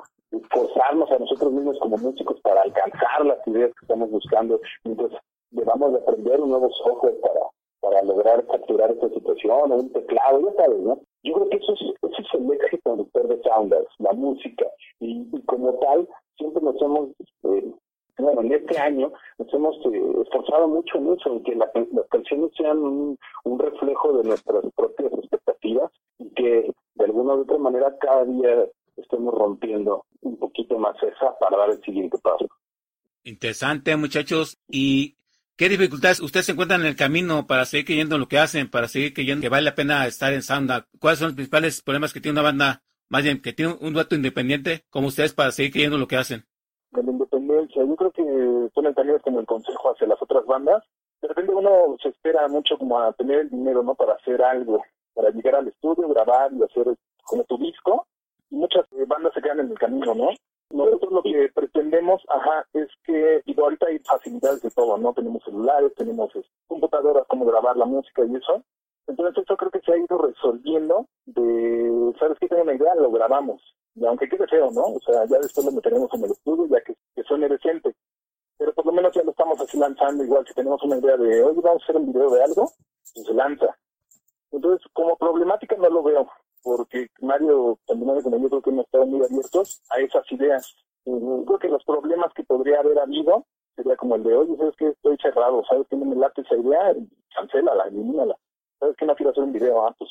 forzarnos 0.51 1.11
a 1.13 1.19
nosotros 1.19 1.53
mismos 1.53 1.79
como 1.79 1.97
músicos 1.99 2.41
para 2.41 2.63
alcanzar 2.63 3.25
las 3.25 3.47
ideas 3.47 3.71
que 3.79 3.85
estamos 3.85 4.11
buscando, 4.11 4.61
mientras 4.85 5.13
debamos 5.51 5.93
de 5.93 5.99
aprender 5.99 6.41
un 6.41 6.51
nuevo 6.51 6.71
software 6.71 7.19
para, 7.21 7.41
para 7.81 8.03
lograr 8.03 8.47
capturar 8.47 8.91
esta 8.91 9.09
situación, 9.11 9.73
o 9.73 9.77
un 9.77 9.93
teclado, 9.93 10.41
ya 10.41 10.65
sabes, 10.65 10.81
¿no? 10.81 11.01
Yo 11.23 11.35
creo 11.35 11.49
que 11.51 11.57
eso 11.59 11.73
es, 11.75 11.81
eso 11.81 12.23
es 12.23 12.35
el 12.35 12.53
éxito 12.53 12.97
de 12.97 13.43
Sounders, 13.43 13.89
la 13.99 14.13
música, 14.13 14.67
y, 15.01 15.27
como 15.47 15.75
tal, 15.75 16.09
siempre 16.37 16.63
nos 16.63 16.81
hemos, 16.81 17.09
eh, 17.45 17.73
bueno, 18.19 18.41
en 18.43 18.53
este 18.53 18.79
año 18.79 19.13
nos 19.39 19.55
hemos 19.55 19.77
eh, 19.87 20.23
esforzado 20.23 20.69
mucho 20.69 20.99
en 20.99 21.13
eso, 21.13 21.33
en 21.33 21.43
que 21.45 21.55
las 21.55 21.71
canciones 22.11 22.51
sean 22.57 22.79
un, 22.79 23.19
un 23.45 23.59
reflejo 23.59 24.19
de 24.19 24.29
nuestras 24.29 24.65
propias 24.75 25.13
expectativas 25.13 25.93
y 26.19 26.29
que 26.31 26.73
de 26.95 27.05
alguna 27.05 27.35
u 27.35 27.43
otra 27.43 27.59
manera 27.59 27.97
cada 28.01 28.25
día 28.25 28.67
estemos 28.97 29.35
rompiendo 29.35 30.05
un 30.23 30.37
poquito 30.37 30.79
más 30.79 30.97
esa 31.03 31.37
para 31.39 31.57
dar 31.57 31.71
el 31.71 31.83
siguiente 31.83 32.19
paso. 32.19 32.49
Interesante, 33.25 33.97
muchachos. 33.97 34.59
¿Y 34.69 35.17
qué 35.59 35.69
dificultades 35.69 36.21
ustedes 36.21 36.47
se 36.47 36.53
encuentran 36.53 36.83
en 36.83 36.87
el 36.87 36.97
camino 36.97 37.47
para 37.49 37.65
seguir 37.65 37.87
creyendo 37.87 38.15
en 38.15 38.21
lo 38.21 38.29
que 38.29 38.39
hacen, 38.39 38.71
para 38.71 38.87
seguir 38.87 39.13
creyendo 39.13 39.43
que 39.43 39.49
vale 39.49 39.65
la 39.65 39.75
pena 39.75 40.07
estar 40.07 40.33
en 40.33 40.43
Sounda? 40.43 40.87
¿Cuáles 41.01 41.19
son 41.19 41.29
los 41.29 41.35
principales 41.35 41.83
problemas 41.83 42.13
que 42.13 42.21
tiene 42.21 42.39
una 42.39 42.49
banda, 42.49 42.83
más 43.09 43.25
bien 43.25 43.43
que 43.43 43.53
tiene 43.53 43.75
un 43.81 43.93
dueto 43.93 44.15
independiente 44.15 44.85
como 44.89 45.09
ustedes 45.09 45.35
para 45.35 45.51
seguir 45.51 45.73
creyendo 45.73 45.97
en 45.97 46.01
lo 46.01 46.07
que 46.07 46.17
hacen? 46.17 46.47
De 46.93 47.03
la 47.03 47.11
independencia, 47.11 47.85
yo 47.85 47.97
creo 47.97 48.13
que 48.13 48.71
ponen 48.73 48.95
también 48.95 49.19
como 49.19 49.41
el 49.41 49.47
consejo 49.47 49.91
hacia 49.93 50.07
las 50.07 50.23
otras 50.23 50.47
bandas. 50.47 50.85
De 51.21 51.27
repente 51.27 51.53
uno 51.53 51.97
se 52.01 52.11
espera 52.11 52.47
mucho 52.47 52.79
como 52.79 53.01
a 53.01 53.13
tener 53.15 53.41
el 53.41 53.51
dinero, 53.51 53.83
¿no? 53.83 53.97
Para 53.97 54.15
hacer 54.15 54.41
algo, 54.41 54.85
para 55.13 55.31
llegar 55.31 55.57
al 55.57 55.67
estudio, 55.67 56.09
grabar 56.09 56.53
y 56.53 56.63
hacer 56.63 56.97
como 57.25 57.43
tu 57.45 57.59
disco 57.59 58.07
muchas 58.51 58.85
eh, 58.93 59.05
bandas 59.07 59.33
se 59.35 59.43
quedan 59.43 59.61
en 59.61 59.71
el 59.71 59.79
camino, 59.79 60.15
¿no? 60.15 60.29
Nosotros 60.71 61.13
lo 61.13 61.23
que 61.23 61.51
pretendemos, 61.55 62.23
ajá, 62.29 62.67
es 62.75 62.89
que, 63.05 63.43
digo, 63.47 63.65
ahorita 63.65 63.87
hay 63.87 63.99
facilidades 64.01 64.61
de 64.61 64.71
todo, 64.71 64.99
¿no? 64.99 65.15
Tenemos 65.15 65.43
celulares, 65.43 65.95
tenemos 65.95 66.35
este, 66.37 66.51
computadoras, 66.67 67.27
como 67.27 67.47
grabar 67.47 67.77
la 67.77 67.87
música 67.87 68.23
y 68.25 68.37
eso. 68.37 68.63
Entonces 69.07 69.43
eso 69.43 69.57
creo 69.57 69.71
que 69.71 69.81
se 69.81 69.93
ha 69.93 69.97
ido 69.97 70.19
resolviendo 70.19 71.07
de, 71.25 72.15
¿sabes 72.19 72.39
qué? 72.39 72.49
Tengo 72.49 72.63
una 72.63 72.75
idea, 72.75 72.95
lo 72.97 73.11
grabamos. 73.11 73.63
Y 73.95 74.05
aunque 74.05 74.29
quede 74.29 74.47
feo, 74.47 74.71
¿no? 74.71 74.83
O 74.83 75.01
sea, 75.01 75.25
ya 75.25 75.39
después 75.39 75.65
lo 75.65 75.73
meteremos 75.73 76.13
en 76.13 76.25
el 76.25 76.33
estudio, 76.33 76.67
ya 76.67 76.85
que, 76.85 76.95
que 77.15 77.23
suene 77.23 77.49
decente. 77.49 77.95
Pero 78.59 78.75
por 78.75 78.85
lo 78.85 78.93
menos 78.93 79.15
ya 79.15 79.23
lo 79.23 79.31
estamos 79.31 79.59
así 79.61 79.79
lanzando, 79.79 80.23
igual 80.23 80.47
si 80.47 80.53
tenemos 80.53 80.83
una 80.83 80.99
idea 80.99 81.17
de, 81.17 81.43
oye, 81.43 81.61
vamos 81.63 81.83
a 81.83 81.85
hacer 81.85 81.97
un 81.97 82.13
video 82.13 82.29
de 82.29 82.45
algo, 82.45 82.71
pues 83.15 83.27
se 83.27 83.33
lanza. 83.33 83.75
Entonces, 84.53 84.87
como 84.93 85.17
problemática 85.17 85.77
no 85.77 85.89
lo 85.89 86.03
veo 86.03 86.29
porque 86.63 87.09
Mario 87.21 87.79
también 87.87 88.21
con 88.23 88.43
yo 88.43 88.49
creo 88.49 88.63
que 88.63 88.71
hemos 88.71 88.85
estado 88.87 89.07
muy 89.07 89.25
abiertos 89.25 89.83
a 89.91 90.01
esas 90.01 90.31
ideas. 90.33 90.77
creo 91.05 91.59
que 91.59 91.69
los 91.69 91.85
problemas 91.85 92.33
que 92.35 92.45
podría 92.45 92.81
haber 92.81 92.99
habido 92.99 93.47
sería 93.77 93.97
como 93.97 94.17
el 94.17 94.25
de, 94.25 94.35
oye, 94.35 94.57
¿sabes 94.57 94.77
que 94.77 94.89
Estoy 94.89 95.17
cerrado, 95.19 95.63
¿sabes 95.69 95.87
que 95.89 95.97
No 95.97 96.05
me 96.07 96.17
late 96.17 96.43
esa 96.43 96.57
idea, 96.57 96.95
cancélala, 97.35 97.85
elimínala. 97.85 98.37
¿Sabes 98.81 98.97
que 98.97 99.07
No 99.07 99.15
quiero 99.15 99.31
hacer 99.31 99.45
un 99.45 99.53
video, 99.53 99.87
ah, 99.87 99.95
pues 99.99 100.11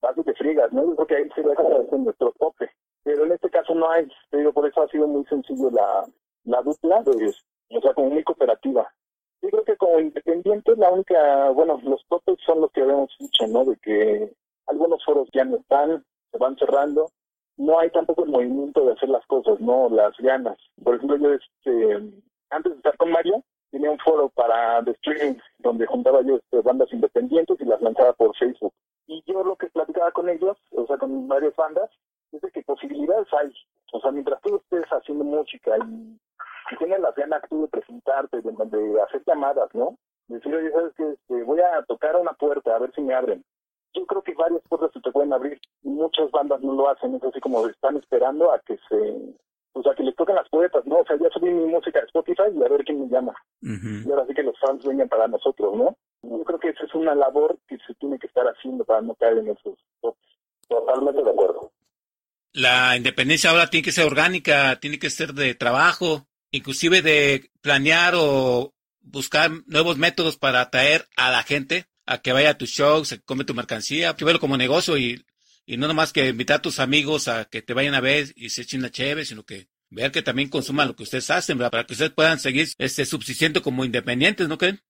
vas 0.00 0.18
y 0.18 0.22
te 0.22 0.54
¿no? 0.72 0.84
Yo 0.84 0.96
creo 0.96 1.06
que 1.06 1.16
ahí 1.16 1.28
sería 1.34 1.54
como 1.54 1.86
nuestro 1.98 2.32
tope. 2.38 2.70
Pero 3.04 3.24
en 3.24 3.32
este 3.32 3.50
caso 3.50 3.74
no 3.74 3.90
hay, 3.90 4.08
te 4.30 4.38
digo, 4.38 4.52
por 4.52 4.66
eso 4.66 4.82
ha 4.82 4.88
sido 4.88 5.06
muy 5.06 5.24
sencillo 5.26 5.70
la, 5.70 6.06
la 6.44 6.62
dupla, 6.62 7.02
o 7.04 7.80
sea, 7.80 7.94
como 7.94 8.10
muy 8.10 8.22
cooperativa. 8.22 8.92
Yo 9.40 9.50
creo 9.50 9.64
que 9.64 9.76
como 9.76 9.98
independiente 9.98 10.76
la 10.76 10.90
única, 10.90 11.50
bueno, 11.50 11.80
los 11.82 12.04
topes 12.08 12.38
son 12.46 12.60
los 12.60 12.70
que 12.70 12.82
habíamos 12.82 13.10
dicho, 13.18 13.46
¿no? 13.48 13.64
De 13.64 13.76
que 13.76 14.32
algunos 14.72 15.04
foros 15.04 15.28
ya 15.32 15.44
no 15.44 15.56
están, 15.56 16.04
se 16.30 16.38
van 16.38 16.56
cerrando, 16.56 17.06
no 17.56 17.78
hay 17.78 17.90
tampoco 17.90 18.24
el 18.24 18.30
movimiento 18.30 18.84
de 18.84 18.92
hacer 18.92 19.08
las 19.08 19.24
cosas, 19.26 19.60
no 19.60 19.88
las 19.90 20.16
ganas. 20.18 20.58
Por 20.82 20.96
ejemplo, 20.96 21.16
yo 21.18 21.32
este, 21.34 22.12
antes 22.50 22.72
de 22.72 22.76
estar 22.76 22.96
con 22.96 23.10
Mario, 23.10 23.42
tenía 23.70 23.90
un 23.90 23.98
foro 23.98 24.28
para 24.30 24.82
The 24.84 24.92
Streaming 24.92 25.38
donde 25.58 25.86
juntaba 25.86 26.22
yo 26.22 26.36
este, 26.36 26.60
bandas 26.60 26.92
independientes 26.92 27.60
y 27.60 27.64
las 27.64 27.80
lanzaba 27.80 28.12
por 28.14 28.36
Facebook. 28.36 28.72
Y 29.06 29.22
yo 29.26 29.44
lo 29.44 29.56
que 29.56 29.68
platicaba 29.68 30.10
con 30.12 30.28
ellos, 30.28 30.56
o 30.70 30.86
sea, 30.86 30.96
con 30.96 31.28
varias 31.28 31.54
bandas, 31.56 31.90
es 32.32 32.40
de 32.40 32.50
que 32.50 32.62
posibilidades 32.62 33.28
hay. 33.32 33.52
O 33.92 34.00
sea, 34.00 34.10
mientras 34.10 34.40
tú 34.40 34.56
estés 34.56 34.86
haciendo 34.90 35.24
música 35.24 35.76
y, 35.78 36.18
y 36.70 36.76
tienes 36.78 37.00
las 37.00 37.14
ganas 37.14 37.42
tú 37.50 37.62
de 37.62 37.68
presentarte, 37.68 38.40
de, 38.40 38.52
de 38.52 39.02
hacer 39.02 39.22
llamadas, 39.26 39.68
¿no? 39.74 39.98
Decir, 40.28 40.54
oye, 40.54 40.70
¿sabes 40.70 40.94
qué? 40.96 41.10
Este, 41.10 41.42
voy 41.42 41.60
a 41.60 41.82
tocar 41.86 42.16
una 42.16 42.32
puerta 42.32 42.74
a 42.74 42.78
ver 42.78 42.92
si 42.94 43.02
me 43.02 43.14
abren 43.14 43.44
yo 43.94 44.06
creo 44.06 44.22
que 44.22 44.34
varias 44.34 44.62
puertas 44.68 44.90
se 44.92 45.00
te 45.00 45.10
pueden 45.10 45.32
abrir. 45.32 45.60
Muchas 45.82 46.30
bandas 46.30 46.60
no 46.62 46.74
lo 46.74 46.88
hacen, 46.88 47.14
es 47.14 47.22
así 47.22 47.40
como 47.40 47.66
están 47.66 47.96
esperando 47.96 48.52
a 48.52 48.58
que 48.60 48.78
se, 48.88 49.36
o 49.72 49.82
sea, 49.82 49.94
que 49.94 50.02
les 50.02 50.16
toquen 50.16 50.36
las 50.36 50.48
puertas, 50.48 50.84
¿no? 50.86 50.98
O 50.98 51.04
sea, 51.04 51.16
ya 51.18 51.28
subí 51.30 51.50
mi 51.50 51.66
música 51.66 52.00
a 52.00 52.04
Spotify 52.04 52.44
y 52.54 52.62
a 52.62 52.68
ver 52.68 52.84
quién 52.84 53.00
me 53.00 53.08
llama. 53.08 53.34
Y 53.60 54.10
ahora 54.10 54.26
sí 54.26 54.34
que 54.34 54.42
los 54.42 54.58
fans 54.58 54.84
vengan 54.84 55.08
para 55.08 55.28
nosotros, 55.28 55.74
¿no? 55.76 55.96
Yo 56.22 56.44
creo 56.44 56.58
que 56.58 56.68
esa 56.70 56.84
es 56.84 56.94
una 56.94 57.14
labor 57.14 57.58
que 57.68 57.76
se 57.86 57.94
tiene 57.94 58.18
que 58.18 58.26
estar 58.26 58.46
haciendo 58.46 58.84
para 58.84 59.00
no 59.02 59.14
caer 59.14 59.38
en 59.38 59.48
esos 59.48 59.78
Totalmente 60.68 61.22
de 61.22 61.30
acuerdo. 61.30 61.70
La 62.54 62.96
independencia 62.96 63.50
ahora 63.50 63.68
tiene 63.68 63.84
que 63.84 63.92
ser 63.92 64.06
orgánica, 64.06 64.78
tiene 64.80 64.98
que 64.98 65.10
ser 65.10 65.34
de 65.34 65.54
trabajo, 65.54 66.26
inclusive 66.50 67.02
de 67.02 67.50
planear 67.60 68.14
o 68.16 68.72
buscar 69.00 69.50
nuevos 69.66 69.98
métodos 69.98 70.38
para 70.38 70.60
atraer 70.60 71.06
a 71.16 71.30
la 71.30 71.42
gente 71.42 71.86
a 72.06 72.18
que 72.18 72.32
vaya 72.32 72.50
a 72.50 72.58
tu 72.58 72.66
show, 72.66 73.04
se 73.04 73.22
come 73.22 73.44
tu 73.44 73.54
mercancía, 73.54 74.14
que 74.14 74.24
verlo 74.24 74.40
como 74.40 74.56
negocio 74.56 74.98
y, 74.98 75.24
y 75.66 75.76
no 75.76 75.88
nomás 75.88 76.12
que 76.12 76.28
invitar 76.28 76.58
a 76.58 76.62
tus 76.62 76.80
amigos 76.80 77.28
a 77.28 77.44
que 77.44 77.62
te 77.62 77.74
vayan 77.74 77.94
a 77.94 78.00
ver 78.00 78.26
y 78.36 78.50
se 78.50 78.62
echen 78.62 78.80
una 78.80 78.90
chévere, 78.90 79.24
sino 79.24 79.44
que 79.44 79.68
ver 79.90 80.10
que 80.10 80.22
también 80.22 80.48
consuman 80.48 80.88
lo 80.88 80.96
que 80.96 81.04
ustedes 81.04 81.30
hacen. 81.30 81.58
Para 81.58 81.84
que 81.84 81.92
ustedes 81.92 82.12
puedan 82.12 82.38
seguir 82.38 82.66
este, 82.78 83.04
subsistiendo 83.04 83.62
como 83.62 83.84
independientes, 83.84 84.48
¿no 84.48 84.58
creen? 84.58 84.80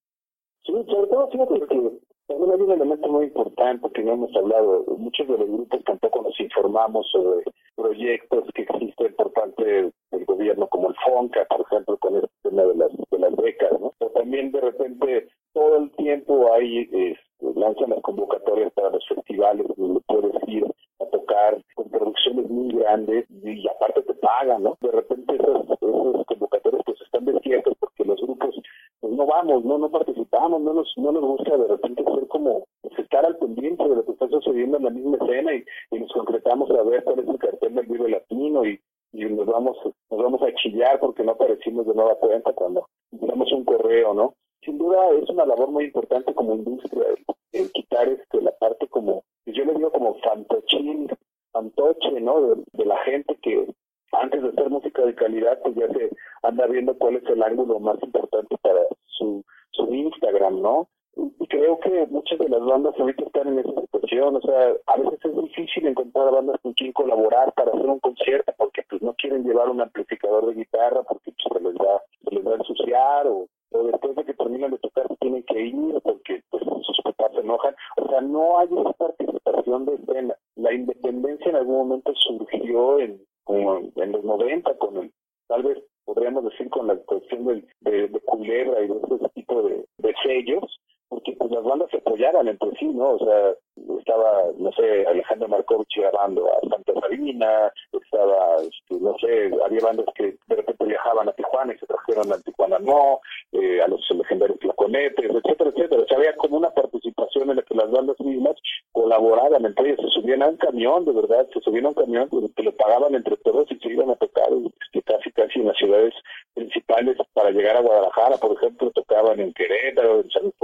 Sí, 0.65 0.73
sobre 0.73 1.09
todo, 1.09 1.29
fíjate 1.31 1.61
que 1.67 1.93
también 2.29 2.53
hay 2.53 2.61
un 2.61 2.71
elemento 2.71 3.09
muy 3.09 3.25
importante 3.27 3.91
que 3.93 4.03
no 4.03 4.13
hemos 4.13 4.35
hablado. 4.37 4.85
Muchos 4.97 5.27
de 5.27 5.39
los 5.39 5.49
grupos 5.49 5.85
tampoco 5.85 6.23
nos 6.23 6.39
informamos 6.41 7.07
sobre 7.11 7.45
proyectos 7.75 8.45
que 8.55 8.63
existen 8.63 9.15
por 9.17 9.33
parte 9.33 9.93
del 10.11 10.25
gobierno, 10.25 10.69
como 10.69 10.91
el 10.91 10.97
FONCA, 11.05 11.45
por 11.47 11.67
ejemplo, 11.67 11.99
con 11.99 12.17
el 12.17 12.29
tema 12.43 12.63
de 12.63 12.77
las, 12.77 12.91
de 13.11 13.19
las 13.19 13.37
becas, 13.37 13.73
¿no? 13.81 13.93
Pero 13.99 14.11
también 14.13 14.53
de 14.53 14.61
repente 14.61 15.29
todo 15.53 15.79
el 15.79 15.91
tiempo 15.93 16.53
hay, 16.53 16.81
este, 16.81 17.19
lanzan 17.55 17.91
las 17.91 18.01
convocatorias 18.01 18.73
para 18.73 18.91
los 18.91 19.07
festivales 19.07 19.67
donde 19.77 20.01
puedes 20.07 20.33
ir 20.49 20.65
a 21.01 21.07
tocar 21.07 21.63
con 21.75 21.91
producciones 21.91 22.49
muy 22.49 22.75
grandes 22.75 23.27
y 23.31 23.69
aparte 23.69 24.03
te 24.03 24.15
pagan, 24.15 24.63
¿no? 24.63 24.77
De 24.81 24.91
repente 24.91 25.35
esos, 25.35 25.67
esos 25.71 26.27
convocatorios 26.27 26.83
pues 26.85 27.01
están 27.01 27.25
desiertos 27.25 27.75
porque 27.79 28.05
los 28.05 28.21
grupos 28.21 28.55
pues 29.01 29.13
no 29.15 29.27
vamos, 29.27 29.65
no 29.65 29.79
no 29.79 29.91
participamos, 29.91 30.61
no 30.63 30.75
nos, 30.75 30.93
no 30.97 31.13
nos 31.13 31.23
gusta 31.23 31.57
de 31.57 31.69
repente 31.69 32.05
ser 32.05 32.29
como 32.29 32.65
pues, 32.81 32.99
estar 32.99 33.25
al 33.27 33.37
pendiente 33.39 33.83
de 33.89 33.97
lo 33.97 34.05
que 34.05 34.13
está 34.13 34.29
sucediendo 34.29 34.77
en 34.79 34.85
la 34.85 34.91
misma 34.91 35.17
escena 35.17 35.55
y, 35.55 35.65
nos 35.99 36.13
concretamos 36.13 36.71
a 36.71 36.83
ver 36.83 37.05
cuál 37.05 37.21
es 37.21 37.29
el 37.29 37.39
cartel 37.39 37.75
del 37.75 37.87
Vive 37.87 38.11
Latino 38.11 38.65
y, 38.65 38.81
y 39.13 39.25
nos 39.25 39.47
vamos 39.47 39.77
nos 40.11 40.23
vamos 40.23 40.43
a 40.43 40.55
chillar 40.55 41.01
porque 41.01 41.23
no 41.23 41.33
aparecimos 41.33 41.87
de 41.87 41.95
nueva 41.95 42.15
cuenta 42.17 42.53
cuando 42.53 42.89
damos 43.11 43.53
un 43.53 43.65
correo, 43.65 44.15
¿no? 44.15 44.35
Sin 44.65 44.79
duda 44.79 45.11
es 45.11 45.29
una 45.29 45.47
labor 45.47 45.71
muy 45.71 45.85
importante 45.85 46.35
como 46.35 46.55
industria 46.55 47.05
el, 47.53 47.73
quitar 47.73 48.09
este 48.09 48.41
la 48.41 48.53
parte 48.53 48.87
como 48.89 49.25
yo 49.47 49.65
le 49.65 49.75
digo 49.75 49.91
como 49.91 50.15
fantochín 50.21 51.09
fantoche 51.53 52.21
no 52.21 52.57
de, 52.73 52.85
la 52.85 52.99
gente 53.05 53.37
que 53.43 53.67
antes 54.13 54.43
de 54.43 54.49
hacer 54.49 54.71
música 54.71 55.05
de 55.05 55.15
calidad 55.15 55.61
pues 55.63 55.75
ya 55.75 55.89
se 55.89 56.11
anda 56.43 56.67
viendo 56.67 56.97
cuál 56.97 57.17
es 57.17 57.25
el 57.27 57.43
ángulo 57.43 57.79
más 57.81 58.03
importante 58.03 58.57
para 58.63 58.81
su 59.07 59.45
su 59.73 59.93
Instagram 59.93 60.61
no 60.61 60.89
y 61.15 61.47
creo 61.47 61.79
que 61.81 62.07
muchas 62.07 62.39
de 62.39 62.49
las 62.49 62.65
bandas 62.65 62.95
ahorita 62.99 63.25
están 63.25 63.49
en 63.49 63.59
esa 63.59 63.81
situación, 63.83 64.37
o 64.37 64.41
sea, 64.41 64.73
a 64.87 64.97
veces 64.97 65.19
es 65.23 65.37
difícil 65.37 65.87
encontrar 65.87 66.33
bandas 66.33 66.59
con 66.63 66.73
quien 66.73 66.93
colaborar 66.93 67.53
para 67.53 67.71
hacer 67.71 67.87
un 67.87 68.01
concierto 68.01 68.53
porque 68.57 68.83
pues 68.89 69.03
no 69.03 69.15
quieren 69.15 69.45
llevar 69.45 69.69
un 69.69 69.83
amplificador 69.83 70.47
de 70.47 70.55
guitarra 70.55 71.03
porque 71.03 71.33
pues, 71.33 71.53
se 71.53 71.61
les 71.61 71.75
va 71.75 72.03
se 72.25 72.35
les 72.35 72.47
va 72.47 72.53
a 72.53 72.57
ensuciar 72.57 73.27
o 73.27 73.47
o 73.73 73.85
después 73.85 74.17
de 74.17 74.25
que 74.25 74.35
terminan 74.35 74.71
de 74.71 74.79
tocar 74.79 75.07
tienen 75.21 75.43
que 75.45 75.61
ir 75.61 76.01
porque 76.03 76.43
pues, 76.51 76.63
sus 76.65 77.01
papás 77.05 77.33
se 77.35 77.41
enojan. 77.41 77.75
O 77.97 78.09
sea, 78.09 78.21
no 78.21 78.59
hay 78.59 78.69
esa 78.69 78.93
participación 78.93 79.87
de 79.87 79.95
escena. 79.95 80.37
La 80.57 80.73
independencia 80.73 81.51
en 81.51 81.57
algún 81.57 81.77
momento 81.89 82.13
surgió 82.17 82.99
en, 82.99 83.21
como 83.45 83.79
en 83.79 84.13
los 84.13 84.25
90 84.25 84.77
con 84.79 84.97
el, 84.97 85.13
tal 85.49 85.63
vez 85.63 85.79
podríamos 86.05 86.45
decir 86.45 86.69
con 86.71 86.87
la 86.87 86.97
cuestión 86.97 87.45
del, 87.47 87.67
de, 87.81 88.09
de 88.09 88.21
Culebra 88.21 88.83
y 88.83 88.89
de 88.89 89.17
ese 89.17 89.29
tipo 89.35 89.63
de, 89.63 89.85
de 89.99 90.15
sellos, 90.23 90.81
porque 91.09 91.33
pues 91.39 91.51
las 91.51 91.65
bandas 91.65 91.91
se 91.91 91.99
apoyaban 91.99 92.49
entre 92.49 92.71
sí, 92.79 92.87
¿no? 92.87 93.11
O 93.11 93.19
sea, 93.19 93.55
estaba, 93.99 94.45
no 94.59 94.73
sé, 94.73 95.07
Alejandro 95.07 95.49
Markovich 95.49 95.97
grabando 95.97 96.49
a 96.53 96.61
Santa 96.69 96.93
Sabina, 97.01 97.73
estaba, 97.93 98.57
este, 98.63 99.01
no 99.01 99.17
sé, 99.19 99.51
había 99.65 99.81
bandas 99.81 100.07
que 100.15 100.37
de 100.47 100.57
repente 100.57 100.85
viajaban 100.85 101.29
a 101.29 101.33
Tijuana 101.33 101.75
y 101.75 101.79
se 101.79 101.87
trajeron 101.87 102.33
a 102.33 102.41
Tijuana 102.41 102.79
no, 102.79 103.21
eh, 103.53 103.81
a 103.81 103.89
los 103.89 104.01
legendarios 104.11 104.59
Flaconetes, 104.61 105.31
etcétera, 105.31 105.71
etcétera. 105.71 106.03
O 106.03 106.07
sea, 106.07 106.19
había 106.19 106.37
como 106.37 106.57
una 106.57 106.71
participación 106.71 107.51
en 107.51 107.57
la 107.57 107.63
que 107.63 107.75
las 107.75 107.91
bandas 107.91 108.21
mismas 108.21 108.57
colaboraban 108.93 109.65
entre 109.65 109.91
ellas, 109.91 110.01
se 110.01 110.21
subían 110.21 110.43
a 110.43 110.49
un 110.49 110.57
camión, 110.57 111.05
de 111.05 111.13
verdad, 111.13 111.49
se 111.53 111.61
subían 111.61 111.87
a 111.87 111.89
un 111.91 111.95
camión 111.95 112.29
que 112.55 112.63
lo 112.63 112.73
pagaban 112.77 113.15
entre 113.15 113.37
todos 113.39 113.71
y 113.71 113.79
se 113.79 113.89
iban 113.89 114.11
a 114.11 114.17
tocar 114.17 114.49
este, 114.81 115.03
casi 115.03 115.31
casi 115.33 115.61
en 115.61 115.69
las 115.69 115.77
ciudades 115.77 116.15
principales 116.55 117.17
para 117.33 117.51
llegar 117.51 117.77
a 117.77 117.81
Guadalajara, 117.81 118.37
por 118.39 118.57
ejemplo, 118.57 118.91
tocaban 118.91 119.41
en 119.41 119.53
Querétaro, 119.53 120.21
en 120.21 120.31
San 120.31 120.43
Luis 120.43 120.55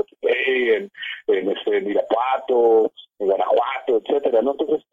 en, 1.28 1.50
este, 1.50 1.78
en 1.78 1.90
Irapuato, 1.90 2.92
en 3.18 3.26
Guanajuato, 3.26 3.96
etcétera, 3.96 4.42
¿no? 4.42 4.52
Entonces, 4.52 4.84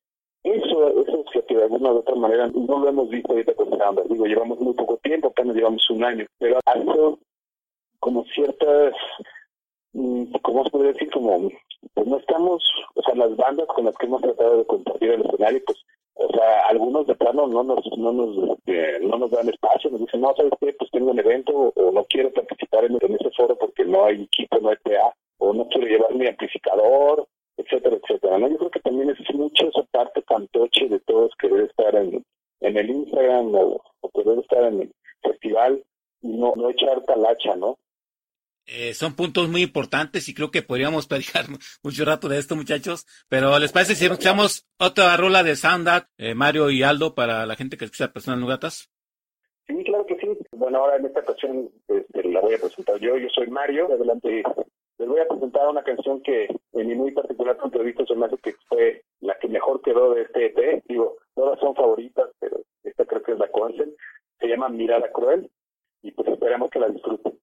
eso, 0.43 0.89
es 1.33 1.45
que 1.45 1.55
de 1.55 1.63
alguna 1.63 1.91
u 1.91 1.97
otra 1.97 2.15
manera 2.15 2.47
no 2.47 2.79
lo 2.79 2.87
hemos 2.87 3.09
visto 3.09 3.31
ahorita 3.31 3.55
con 3.55 3.75
Sanders. 3.77 4.09
Digo, 4.09 4.25
llevamos 4.25 4.59
muy 4.59 4.73
poco 4.73 4.97
tiempo, 4.97 5.29
apenas 5.29 5.55
llevamos 5.55 5.89
un 5.89 6.03
año, 6.03 6.25
pero 6.37 6.59
ha 6.65 6.73
sido 6.73 7.19
como 7.99 8.23
ciertas, 8.25 8.93
mm, 9.93 10.33
¿cómo 10.43 10.63
se 10.63 10.69
puede 10.69 10.93
decir? 10.93 11.09
Como, 11.11 11.49
pues 11.93 12.07
no 12.07 12.17
estamos, 12.17 12.63
o 12.93 13.01
sea, 13.01 13.15
las 13.15 13.35
bandas 13.35 13.67
con 13.67 13.85
las 13.85 13.95
que 13.97 14.05
hemos 14.05 14.21
tratado 14.21 14.57
de 14.57 14.65
compartir 14.65 15.11
el 15.11 15.25
escenario, 15.25 15.61
pues 15.65 15.79
o 16.17 16.27
sea, 16.29 16.67
algunos 16.69 17.05
de 17.07 17.15
plano 17.15 17.45
no 17.47 17.63
nos, 17.63 17.85
no 17.97 18.13
nos, 18.13 18.57
eh, 18.67 18.99
no 19.01 19.17
nos 19.17 19.31
dan 19.31 19.49
espacio, 19.49 19.89
nos 19.89 19.99
dicen, 19.99 20.21
no, 20.21 20.33
¿sabes 20.35 20.53
qué? 20.61 20.73
Pues 20.73 20.89
tengo 20.91 21.11
un 21.11 21.19
evento 21.19 21.73
o 21.75 21.91
no 21.91 22.05
quiero 22.05 22.31
participar 22.31 22.85
en, 22.85 22.95
ese 22.95 23.31
foro 23.35 23.57
porque 23.57 23.83
no 23.83 24.05
hay 24.05 24.23
equipo, 24.23 24.57
no 24.59 24.69
hay 24.69 24.77
PA, 24.77 25.13
o 25.39 25.53
no 25.53 25.67
quiero 25.67 25.87
llevar 25.87 26.15
mi 26.15 26.25
amplificador, 26.25 27.27
etcétera, 27.57 27.97
etcétera, 28.01 28.37
¿no? 28.37 28.49
Yo 28.49 28.57
creo 28.57 28.71
que 28.71 28.79
también 28.79 29.09
es 29.09 29.35
mucho 29.35 29.67
esa 29.67 29.83
parte 29.91 30.23
cantoche 30.23 30.87
de 30.89 30.99
todos 31.01 31.31
querer 31.39 31.61
estar 31.61 31.95
en, 31.95 32.23
en 32.61 32.77
el 32.77 32.89
Instagram 32.89 33.55
o, 33.55 33.81
o 34.01 34.09
querer 34.09 34.39
estar 34.39 34.63
en 34.65 34.81
el 34.81 34.95
festival 35.21 35.83
y 36.21 36.29
no, 36.29 36.53
no 36.55 36.69
echar 36.69 37.01
talacha, 37.03 37.55
¿no? 37.55 37.77
Eh, 38.67 38.95
son 38.95 39.15
puntos 39.15 39.47
muy 39.47 39.61
importantes 39.61 40.27
y 40.27 40.33
creo 40.33 40.49
que 40.49 40.63
podríamos 40.63 41.07
platicar 41.07 41.45
mucho 41.83 42.05
rato 42.05 42.27
de 42.27 42.39
esto, 42.39 42.55
muchachos. 42.55 43.05
Pero 43.29 43.57
¿les 43.59 43.71
parece 43.71 43.95
si 43.95 44.05
escuchamos 44.05 44.67
otra 44.79 45.15
rola 45.17 45.43
de 45.43 45.55
Soundad, 45.55 46.07
eh, 46.17 46.33
Mario 46.33 46.69
y 46.69 46.83
Aldo, 46.83 47.13
para 47.15 47.45
la 47.45 47.55
gente 47.55 47.77
que 47.77 47.85
escucha 47.85 48.11
Personas 48.11 48.39
Nugatas? 48.39 48.89
Sí, 49.67 49.83
claro 49.83 50.05
que 50.05 50.15
sí. 50.17 50.27
Bueno, 50.51 50.79
ahora 50.79 50.97
en 50.97 51.05
esta 51.05 51.21
ocasión 51.21 51.69
este, 51.87 52.27
la 52.29 52.39
voy 52.39 52.53
a 52.53 52.59
presentar 52.59 52.99
yo. 52.99 53.17
Yo 53.17 53.27
soy 53.29 53.47
Mario. 53.47 53.91
Adelante. 53.91 54.43
Les 54.97 55.07
voy 55.09 55.19
a 55.19 55.27
presentar 55.27 55.67
una 55.67 55.83
canción 55.83 56.21
que, 56.21 56.47
en 56.73 56.87
mi 56.87 56.95
muy 56.95 57.11
particular 57.11 57.57
punto 57.57 57.79
de 57.79 57.85
vista, 57.85 58.05
se 58.05 58.15
me 58.15 58.25
hace 58.25 58.37
que 58.37 58.53
fue 58.69 59.03
la 59.19 59.37
que 59.39 59.47
mejor 59.49 59.81
quedó 59.81 60.13
de 60.13 60.21
este 60.21 60.45
EP. 60.45 60.83
Digo, 60.87 61.17
todas 61.33 61.59
son 61.59 61.75
favoritas, 61.75 62.29
pero 62.39 62.61
esta 62.83 63.05
creo 63.05 63.21
que 63.21 63.33
es 63.33 63.39
la 63.39 63.49
concept. 63.49 63.97
Se 64.39 64.47
llama 64.47 64.69
Mirada 64.69 65.11
Cruel 65.11 65.49
y 66.01 66.11
pues 66.11 66.29
esperemos 66.29 66.69
que 66.69 66.79
la 66.79 66.89
disfruten. 66.89 67.37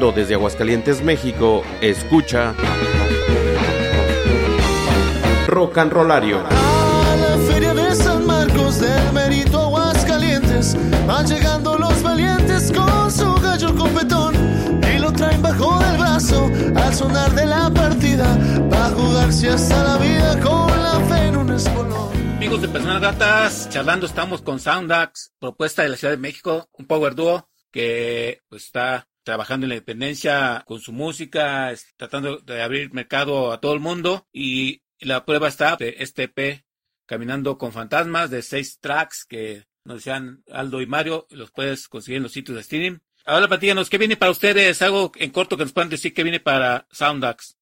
Transmitiendo 0.00 0.12
desde 0.12 0.34
Aguascalientes, 0.34 1.02
México, 1.02 1.62
escucha 1.82 2.54
Rock 5.46 5.78
and 5.78 5.92
Rollario. 5.92 6.38
A 6.40 7.16
la 7.16 7.52
feria 7.52 7.74
de 7.74 7.94
San 7.94 8.26
Marcos 8.26 8.80
del 8.80 9.12
Merito 9.12 9.60
Aguascalientes 9.60 10.74
van 11.06 11.26
llegando 11.26 11.76
los 11.76 12.02
valientes 12.02 12.72
con 12.72 13.10
su 13.10 13.34
gallo 13.42 13.74
competón 13.76 14.34
y 14.90 14.98
lo 14.98 15.12
traen 15.12 15.42
bajo 15.42 15.78
del 15.78 15.98
brazo 15.98 16.50
al 16.76 16.94
sonar 16.94 17.32
de 17.32 17.44
la 17.46 17.68
partida 17.70 18.38
va 18.72 18.86
a 18.86 18.90
jugarse 18.90 19.50
hasta 19.50 19.84
la 19.84 19.98
vida 19.98 20.40
con 20.40 20.82
la 20.82 20.98
fe 21.08 21.26
en 21.26 21.36
un 21.36 21.50
espolón. 21.50 22.10
Amigos 22.36 22.62
de 22.62 22.68
Personas 22.68 23.00
Gratas, 23.02 23.68
charlando 23.68 24.06
estamos 24.06 24.40
con 24.40 24.60
Soundax, 24.60 25.32
propuesta 25.38 25.82
de 25.82 25.90
la 25.90 25.96
Ciudad 25.96 26.14
de 26.14 26.18
México, 26.18 26.70
un 26.78 26.86
power 26.86 27.14
duo 27.14 27.50
que 27.70 28.40
pues, 28.48 28.64
está 28.64 29.06
trabajando 29.22 29.66
en 29.66 29.70
la 29.70 29.74
independencia 29.76 30.64
con 30.66 30.80
su 30.80 30.92
música, 30.92 31.72
tratando 31.96 32.38
de 32.38 32.62
abrir 32.62 32.92
mercado 32.92 33.52
a 33.52 33.60
todo 33.60 33.74
el 33.74 33.80
mundo 33.80 34.26
y 34.32 34.82
la 35.00 35.24
prueba 35.24 35.48
está 35.48 35.76
de 35.76 35.96
este 35.98 36.24
EP 36.24 36.64
Caminando 37.10 37.58
con 37.58 37.72
Fantasmas 37.72 38.30
de 38.30 38.40
seis 38.40 38.78
tracks 38.78 39.26
que 39.26 39.64
nos 39.84 39.96
decían 39.96 40.44
Aldo 40.48 40.80
y 40.80 40.86
Mario, 40.86 41.26
los 41.30 41.50
puedes 41.50 41.88
conseguir 41.88 42.18
en 42.18 42.22
los 42.22 42.30
sitios 42.30 42.54
de 42.54 42.60
streaming. 42.60 42.98
Ahora 43.26 43.48
platícanos, 43.48 43.90
¿qué 43.90 43.98
viene 43.98 44.16
para 44.16 44.30
ustedes? 44.30 44.80
Algo 44.80 45.10
en 45.18 45.32
corto 45.32 45.56
que 45.56 45.64
nos 45.64 45.72
puedan 45.72 45.90
decir 45.90 46.14
que 46.14 46.22
viene 46.22 46.38
para 46.38 46.86
Soundax. 46.92 47.58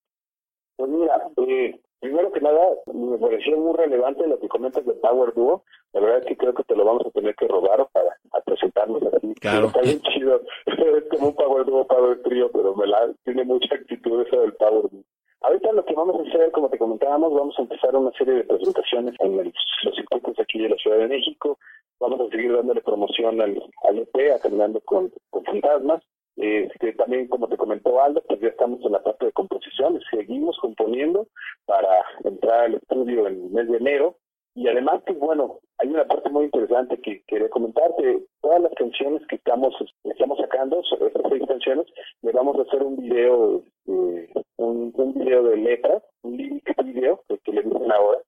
Pues 0.77 0.91
mira, 0.91 1.15
eh, 1.49 1.81
primero 1.99 2.31
que 2.31 2.41
nada, 2.43 2.61
me 2.93 3.17
pareció 3.17 3.57
muy 3.57 3.75
relevante 3.75 4.27
lo 4.27 4.39
que 4.39 4.49
comentas 4.49 4.85
de 4.85 4.93
Power 4.93 5.33
Duo. 5.33 5.65
La 5.93 6.01
verdad 6.01 6.19
es 6.21 6.27
que 6.27 6.37
creo 6.37 6.55
que 6.55 6.65
te 6.65 6.77
lo 6.77 6.85
vamos 6.85 7.07
a 7.07 7.11
tener 7.11 7.35
que 7.35 7.49
robar 7.49 7.87
para 7.93 8.17
a 8.33 8.41
presentarnos 8.43 9.03
así. 9.15 9.35
Claro. 9.35 9.67
Está 9.69 9.81
bien 9.81 10.01
chido. 10.03 10.43
es 10.67 11.05
como 11.11 11.29
un 11.29 11.35
Power 11.35 11.65
Duo, 11.65 11.87
Power 11.87 12.23
Trio, 12.23 12.51
pero 12.53 12.75
me 12.77 12.87
la, 12.87 13.11
tiene 13.25 13.45
mucha 13.45 13.75
actitud 13.75 14.21
eso 14.27 14.41
del 14.41 14.53
Power 14.55 14.91
Duo. 14.91 15.03
Ahorita 15.41 15.73
lo 15.73 15.85
que 15.85 15.95
vamos 15.95 16.17
a 16.19 16.29
hacer, 16.29 16.51
como 16.51 16.69
te 16.69 16.79
comentábamos, 16.79 17.33
vamos 17.33 17.55
a 17.59 17.63
empezar 17.63 17.95
una 17.97 18.11
serie 18.19 18.35
de 18.35 18.45
presentaciones 18.45 19.15
en 19.21 19.39
el- 19.39 19.55
los 19.85 19.95
circuitos 19.95 20.39
aquí 20.41 20.59
de 20.61 20.69
la 20.71 20.77
Ciudad 20.77 20.99
de 20.99 21.09
México. 21.09 21.59
Vamos 22.01 22.21
a 22.21 22.29
seguir 22.29 22.53
dándole 22.55 22.81
promoción 22.81 23.41
al, 23.41 23.63
al 23.89 23.99
EP, 23.99 24.33
a 24.35 24.41
Caminando 24.41 24.81
con, 24.81 25.13
con 25.31 25.45
Fantasmas. 25.45 26.03
Este, 26.37 26.93
también, 26.93 27.27
como 27.29 27.49
te 27.49 27.57
comentó 27.57 28.01
Aldo, 28.01 28.23
pues 28.29 28.41
ya 28.41 28.49
estamos 28.49 28.81
en 28.85 28.93
la 28.93 29.03
parte 29.03 29.27
de 29.27 29.33
composición, 29.33 30.01
seguimos 30.11 30.57
componiendo 30.61 31.27
para 31.67 31.89
entrar 32.25 32.67
al 32.67 32.75
estudio 32.75 33.27
en 33.27 33.35
el 33.45 33.51
mes 33.51 33.69
de 33.69 33.77
enero. 33.79 34.17
Y 34.55 34.69
además, 34.69 35.03
pues 35.07 35.19
bueno, 35.19 35.59
hay 35.79 35.89
una 35.89 36.05
parte 36.05 36.29
muy 36.31 36.47
interesante 36.47 36.99
que 36.99 37.23
quería 37.27 37.49
comentarte. 37.51 38.25
Todas 38.41 38.63
las 38.63 38.73
canciones 38.75 39.25
que 39.29 39.37
estamos, 39.37 39.75
estamos 40.05 40.39
sacando, 40.39 40.81
estas 40.81 41.23
seis 41.29 41.43
canciones, 41.47 41.87
le 42.23 42.33
vamos 42.33 42.59
a 42.59 42.63
hacer 42.63 42.83
un 42.83 42.97
video, 42.97 43.63
eh, 43.87 44.29
un, 44.57 44.93
video 45.15 45.45
de 45.45 45.57
letras, 45.57 46.03
un 46.23 46.37
lyric 46.37 46.85
video, 46.85 47.23
que, 47.29 47.39
que 47.39 47.53
le 47.53 47.63
dicen 47.63 47.93
ahora. 47.93 48.19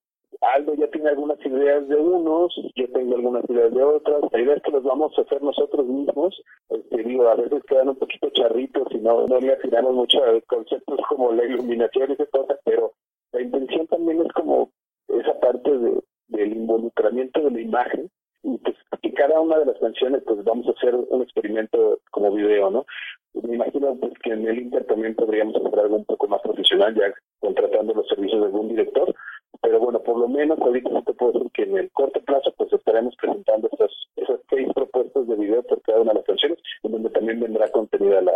Aldo 0.41 0.75
ya 0.75 0.89
tiene 0.89 1.11
algunas 1.11 1.45
ideas 1.45 1.87
de 1.89 1.97
unos, 1.97 2.55
yo 2.75 2.91
tengo 2.93 3.17
algunas 3.17 3.45
ideas 3.51 3.75
de 3.75 3.83
otras. 3.83 4.23
La 4.33 4.41
idea 4.41 4.61
que 4.61 4.71
los 4.71 4.85
vamos 4.85 5.13
a 5.19 5.23
hacer 5.23 5.43
nosotros 5.43 5.87
mismos. 5.87 6.41
Este, 6.71 7.03
digo, 7.03 7.29
a 7.29 7.35
veces 7.35 7.63
quedan 7.65 7.91
un 7.91 7.97
poquito 7.97 8.31
charritos 8.31 8.87
y 8.93 8.99
no, 8.99 9.27
no 9.27 9.41
le 9.41 9.53
afinamos 9.53 9.93
mucho 9.93 10.23
a 10.23 10.41
conceptos 10.43 10.99
como 11.09 11.33
la 11.33 11.45
iluminación 11.45 12.11
y 12.11 12.13
esas 12.15 12.31
cosas, 12.31 12.59
pero 12.65 12.93
la 13.33 13.43
intención 13.43 13.87
también 13.89 14.23
es 14.23 14.33
como 14.33 14.71
esa 15.09 15.39
parte 15.41 15.77
de, 15.77 16.01
del 16.31 16.53
involucramiento 16.53 17.41
de 17.43 17.51
la 17.51 17.61
imagen 17.61 18.11
y 18.43 18.57
pues 18.59 18.77
que 19.03 19.13
cada 19.13 19.41
una 19.41 19.59
de 19.59 19.67
las 19.67 19.79
canciones 19.79 20.23
pues 20.25 20.43
vamos 20.45 20.67
a 20.67 20.71
hacer 20.71 20.95
un 20.95 21.23
experimento 21.23 22.01
como 22.11 22.33
video, 22.33 22.71
¿no? 22.71 22.87
Me 23.35 23.55
imagino 23.55 23.95
pues 23.97 24.13
que 24.23 24.33
en 24.33 24.47
el 24.47 24.59
Inter 24.59 24.85
también 24.87 25.15
podríamos 25.15 25.55
hacer 25.57 25.79
algo 25.79 25.97
un 25.97 26.05
poco 26.05 26.29
más 26.29 26.41
profesional 26.43 26.95
ya 26.95 27.13
contratando 27.39 27.95
los 27.95 28.09
servicios 28.09 28.41
de 28.41 28.47
algún 28.47 28.69
director, 28.69 29.15
pero 29.63 29.79
bueno, 29.79 30.01
por 30.03 30.19
lo 30.19 30.29
menos 30.29 30.59
ahorita 30.61 30.91
sí 30.91 31.05
te 31.05 31.13
puedo 31.15 31.33
decir 31.33 31.51
que 31.53 31.63
en 31.63 31.77
el 31.77 31.91
corto 31.93 32.21
plazo 32.23 32.53
pues 32.57 32.73
estaremos 32.73 33.15
presentando 33.17 33.69
esas, 33.73 33.91
esas 34.17 34.41
seis 34.49 34.69
propuestas 34.75 35.27
de 35.29 35.37
video 35.37 35.63
por 35.63 35.81
cada 35.83 36.01
una 36.01 36.13
de 36.13 36.19
las 36.19 36.27
canciones, 36.27 36.59
en 36.83 36.93
donde 36.93 37.11
también 37.11 37.41
vendrá 37.41 37.69
contenida 37.71 38.21
la, 38.21 38.33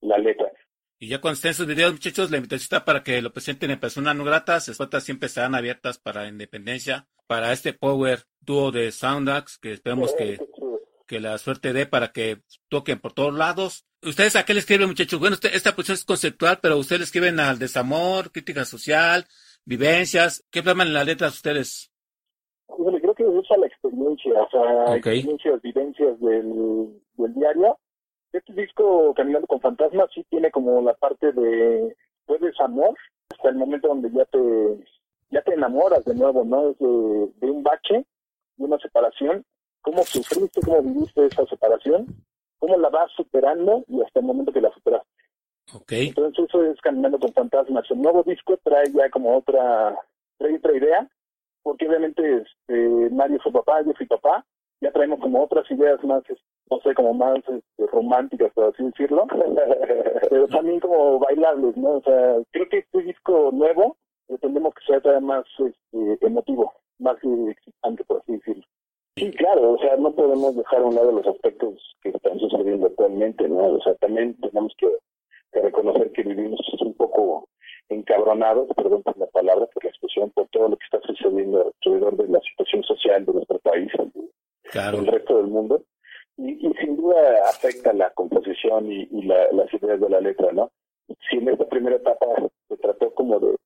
la 0.00 0.18
letra. 0.18 0.50
Y 0.98 1.08
ya 1.08 1.20
cuando 1.20 1.36
estén 1.36 1.54
sus 1.54 1.66
videos, 1.66 1.92
muchachos, 1.92 2.30
la 2.30 2.36
invitación 2.36 2.64
está 2.64 2.84
para 2.84 3.02
que 3.02 3.22
lo 3.22 3.32
presenten 3.32 3.70
en 3.70 3.80
personas 3.80 4.14
no 4.14 4.22
gratas. 4.22 4.68
Las 4.68 4.76
puertas 4.76 5.02
siempre 5.02 5.28
estarán 5.28 5.54
abiertas 5.54 5.98
para 5.98 6.28
independencia, 6.28 7.06
para 7.30 7.52
este 7.52 7.72
power 7.72 8.24
dúo 8.40 8.72
de 8.72 8.90
Soundax, 8.90 9.56
que 9.58 9.70
esperemos 9.70 10.12
que, 10.16 10.40
que 11.06 11.20
la 11.20 11.38
suerte 11.38 11.72
dé 11.72 11.86
para 11.86 12.08
que 12.10 12.38
toquen 12.68 12.98
por 12.98 13.12
todos 13.12 13.32
lados. 13.32 13.86
¿Ustedes 14.02 14.34
a 14.34 14.44
qué 14.44 14.52
le 14.52 14.58
escriben, 14.58 14.88
muchachos? 14.88 15.20
Bueno, 15.20 15.34
este- 15.34 15.54
esta 15.56 15.76
posición 15.76 15.94
es 15.94 16.04
conceptual, 16.04 16.58
pero 16.60 16.76
ustedes 16.76 16.98
le 16.98 17.04
escriben 17.04 17.38
al 17.38 17.60
desamor, 17.60 18.32
crítica 18.32 18.64
social, 18.64 19.26
vivencias. 19.64 20.44
¿Qué 20.50 20.60
plasman 20.64 20.88
en 20.88 20.94
las 20.94 21.06
letras 21.06 21.34
ustedes? 21.34 21.92
Híjole, 22.76 23.00
creo 23.00 23.14
que 23.14 23.22
es 23.22 23.50
a 23.52 23.56
la 23.58 23.66
experiencia, 23.68 24.32
o 24.42 24.50
sea, 24.50 24.84
Ok. 24.96 24.96
experiencias, 25.06 25.62
vivencias 25.62 26.18
del, 26.20 27.00
del 27.14 27.34
diario. 27.34 27.78
Este 28.32 28.52
disco, 28.54 29.14
Caminando 29.14 29.46
con 29.46 29.60
Fantasmas, 29.60 30.10
sí 30.12 30.26
tiene 30.30 30.50
como 30.50 30.82
la 30.82 30.94
parte 30.94 31.30
de, 31.30 31.96
pues, 32.26 32.40
desamor, 32.40 32.96
hasta 33.28 33.50
el 33.50 33.54
momento 33.54 33.86
donde 33.86 34.10
ya 34.10 34.24
te, 34.24 34.38
ya 35.30 35.42
te 35.42 35.54
enamoras 35.54 36.04
de 36.04 36.14
nuevo, 36.14 36.44
¿no? 36.44 36.72
De, 36.74 37.32
de 37.40 37.50
un 37.50 37.62
bache, 37.62 38.04
de 38.56 38.64
una 38.64 38.78
separación, 38.78 39.44
cómo 39.82 40.02
sufriste, 40.02 40.60
cómo 40.62 40.82
viviste 40.82 41.26
esa 41.26 41.44
separación, 41.46 42.06
cómo 42.58 42.76
la 42.78 42.88
vas 42.88 43.10
superando 43.16 43.84
y 43.88 44.02
hasta 44.02 44.20
el 44.20 44.26
momento 44.26 44.52
que 44.52 44.60
la 44.60 44.70
superas. 44.72 45.02
Ok. 45.74 45.92
Entonces 45.92 46.44
eso 46.48 46.64
es 46.64 46.80
Caminando 46.80 47.18
con 47.18 47.32
Fantasmas. 47.32 47.88
El 47.90 48.02
nuevo 48.02 48.22
disco 48.24 48.58
trae 48.64 48.90
ya 48.92 49.08
como 49.10 49.36
otra, 49.36 49.96
trae 50.38 50.56
otra 50.56 50.76
idea, 50.76 51.08
porque 51.62 51.86
obviamente 51.86 52.42
este, 52.42 53.10
Mario 53.10 53.38
fue 53.42 53.52
papá, 53.52 53.82
yo 53.82 53.92
fui 53.94 54.06
papá, 54.06 54.44
ya 54.80 54.90
traemos 54.90 55.20
como 55.20 55.42
otras 55.44 55.70
ideas 55.70 56.02
más, 56.04 56.22
es- 56.28 56.38
no 56.70 56.80
sé, 56.80 56.94
como 56.94 57.12
más 57.14 57.38
este, 57.38 57.86
románticas, 57.92 58.52
por 58.54 58.66
así 58.72 58.82
decirlo, 58.84 59.26
pero 60.30 60.46
también 60.48 60.80
como 60.80 61.18
bailables, 61.18 61.76
¿no? 61.76 61.96
O 61.98 62.02
sea, 62.02 62.36
creo 62.52 62.68
que 62.68 62.78
este 62.78 63.02
disco 63.02 63.50
nuevo 63.52 63.96
pretendemos 64.30 64.74
que 64.74 64.84
sea 64.86 65.00
todavía 65.00 65.26
más 65.26 65.44
este, 65.58 66.26
emotivo, 66.26 66.72
más 66.98 67.16
eh, 67.22 67.50
excitante, 67.50 68.04
por 68.04 68.18
así 68.22 68.32
decirlo. 68.32 68.64
Sí, 69.16 69.30
claro, 69.32 69.72
o 69.72 69.78
sea, 69.78 69.96
no 69.96 70.12
podemos 70.14 70.56
dejar 70.56 70.80
a 70.80 70.84
un 70.86 70.94
lado 70.94 71.12
los 71.12 71.26
aspectos 71.26 71.74
que 72.02 72.08
están 72.10 72.38
sucediendo 72.38 72.86
actualmente, 72.86 73.46
¿no? 73.48 73.74
O 73.74 73.80
sea, 73.82 73.94
también 73.96 74.34
tenemos 74.40 74.72
que 74.78 74.88
que 75.52 75.60
reconocer 75.60 76.12
que 76.12 76.22
vivimos 76.22 76.60
un 76.80 76.94
poco 76.94 77.48
encabronados, 77.88 78.68
perdón 78.76 79.02
por 79.02 79.18
la 79.18 79.26
palabra, 79.26 79.66
por 79.66 79.82
la 79.82 79.90
expresión, 79.90 80.30
por 80.30 80.46
todo 80.50 80.68
lo 80.68 80.76
que 80.76 80.84
está 80.84 81.00
sucediendo 81.04 81.72
alrededor 81.84 82.16
de 82.16 82.28
la 82.28 82.40
situación 82.40 82.84
social 82.84 83.26
de 83.26 83.32
nuestro 83.32 83.58
país, 83.58 83.90
Claro. 84.70 84.98
del 84.98 85.08
resto 85.08 85.38
del 85.38 85.48
mundo. 85.48 85.82
Y, 86.36 86.64
y 86.68 86.72
sin 86.74 86.96
duda 86.96 87.18
afecta 87.48 87.92
la 87.92 88.10
composición 88.10 88.92
y, 88.92 89.08
y 89.10 89.22
la- 89.22 89.50
las 89.50 89.74
ideas 89.74 90.00
de 90.00 90.08
la 90.08 90.20
letra, 90.20 90.52
¿no? 90.52 90.70
Si 91.28 91.38
en 91.38 91.48
esta 91.48 91.68
primera 91.68 91.96
etapa 91.96 92.26
se 92.68 92.76
trató 92.76 93.12
como 93.14 93.40
de, 93.40 93.56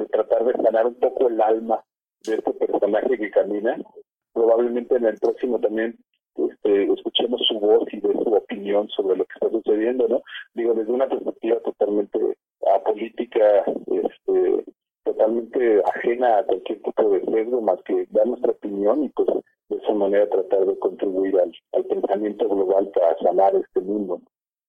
de 0.00 0.06
tratar 0.06 0.44
de 0.44 0.52
sanar 0.62 0.86
un 0.86 0.94
poco 0.94 1.28
el 1.28 1.40
alma 1.40 1.84
de 2.26 2.34
este 2.34 2.52
personaje 2.52 3.18
que 3.18 3.30
camina, 3.30 3.76
probablemente 4.32 4.96
en 4.96 5.06
el 5.06 5.18
próximo 5.18 5.58
también 5.60 5.96
este, 6.36 6.92
escuchemos 6.92 7.40
su 7.48 7.58
voz 7.58 7.88
y 7.92 8.00
de 8.00 8.12
su 8.12 8.34
opinión 8.34 8.88
sobre 8.88 9.16
lo 9.16 9.24
que 9.24 9.34
está 9.34 9.50
sucediendo, 9.50 10.08
¿no? 10.08 10.22
Digo, 10.54 10.74
desde 10.74 10.92
una 10.92 11.08
perspectiva 11.08 11.58
totalmente 11.60 12.18
apolítica, 12.74 13.64
este, 13.86 14.64
totalmente 15.04 15.82
ajena 15.94 16.38
a 16.38 16.44
cualquier 16.44 16.82
tipo 16.82 17.10
de 17.10 17.24
sesgo, 17.24 17.60
más 17.60 17.82
que 17.84 18.06
dar 18.10 18.26
nuestra 18.26 18.52
opinión 18.52 19.04
y 19.04 19.08
pues 19.10 19.28
de 19.68 19.76
esa 19.76 19.92
manera 19.94 20.28
tratar 20.28 20.66
de 20.66 20.78
contribuir 20.78 21.34
al, 21.38 21.84
pensamiento 21.84 22.48
global 22.48 22.90
para 22.94 23.16
sanar 23.18 23.54
este 23.56 23.80
mundo. 23.80 24.20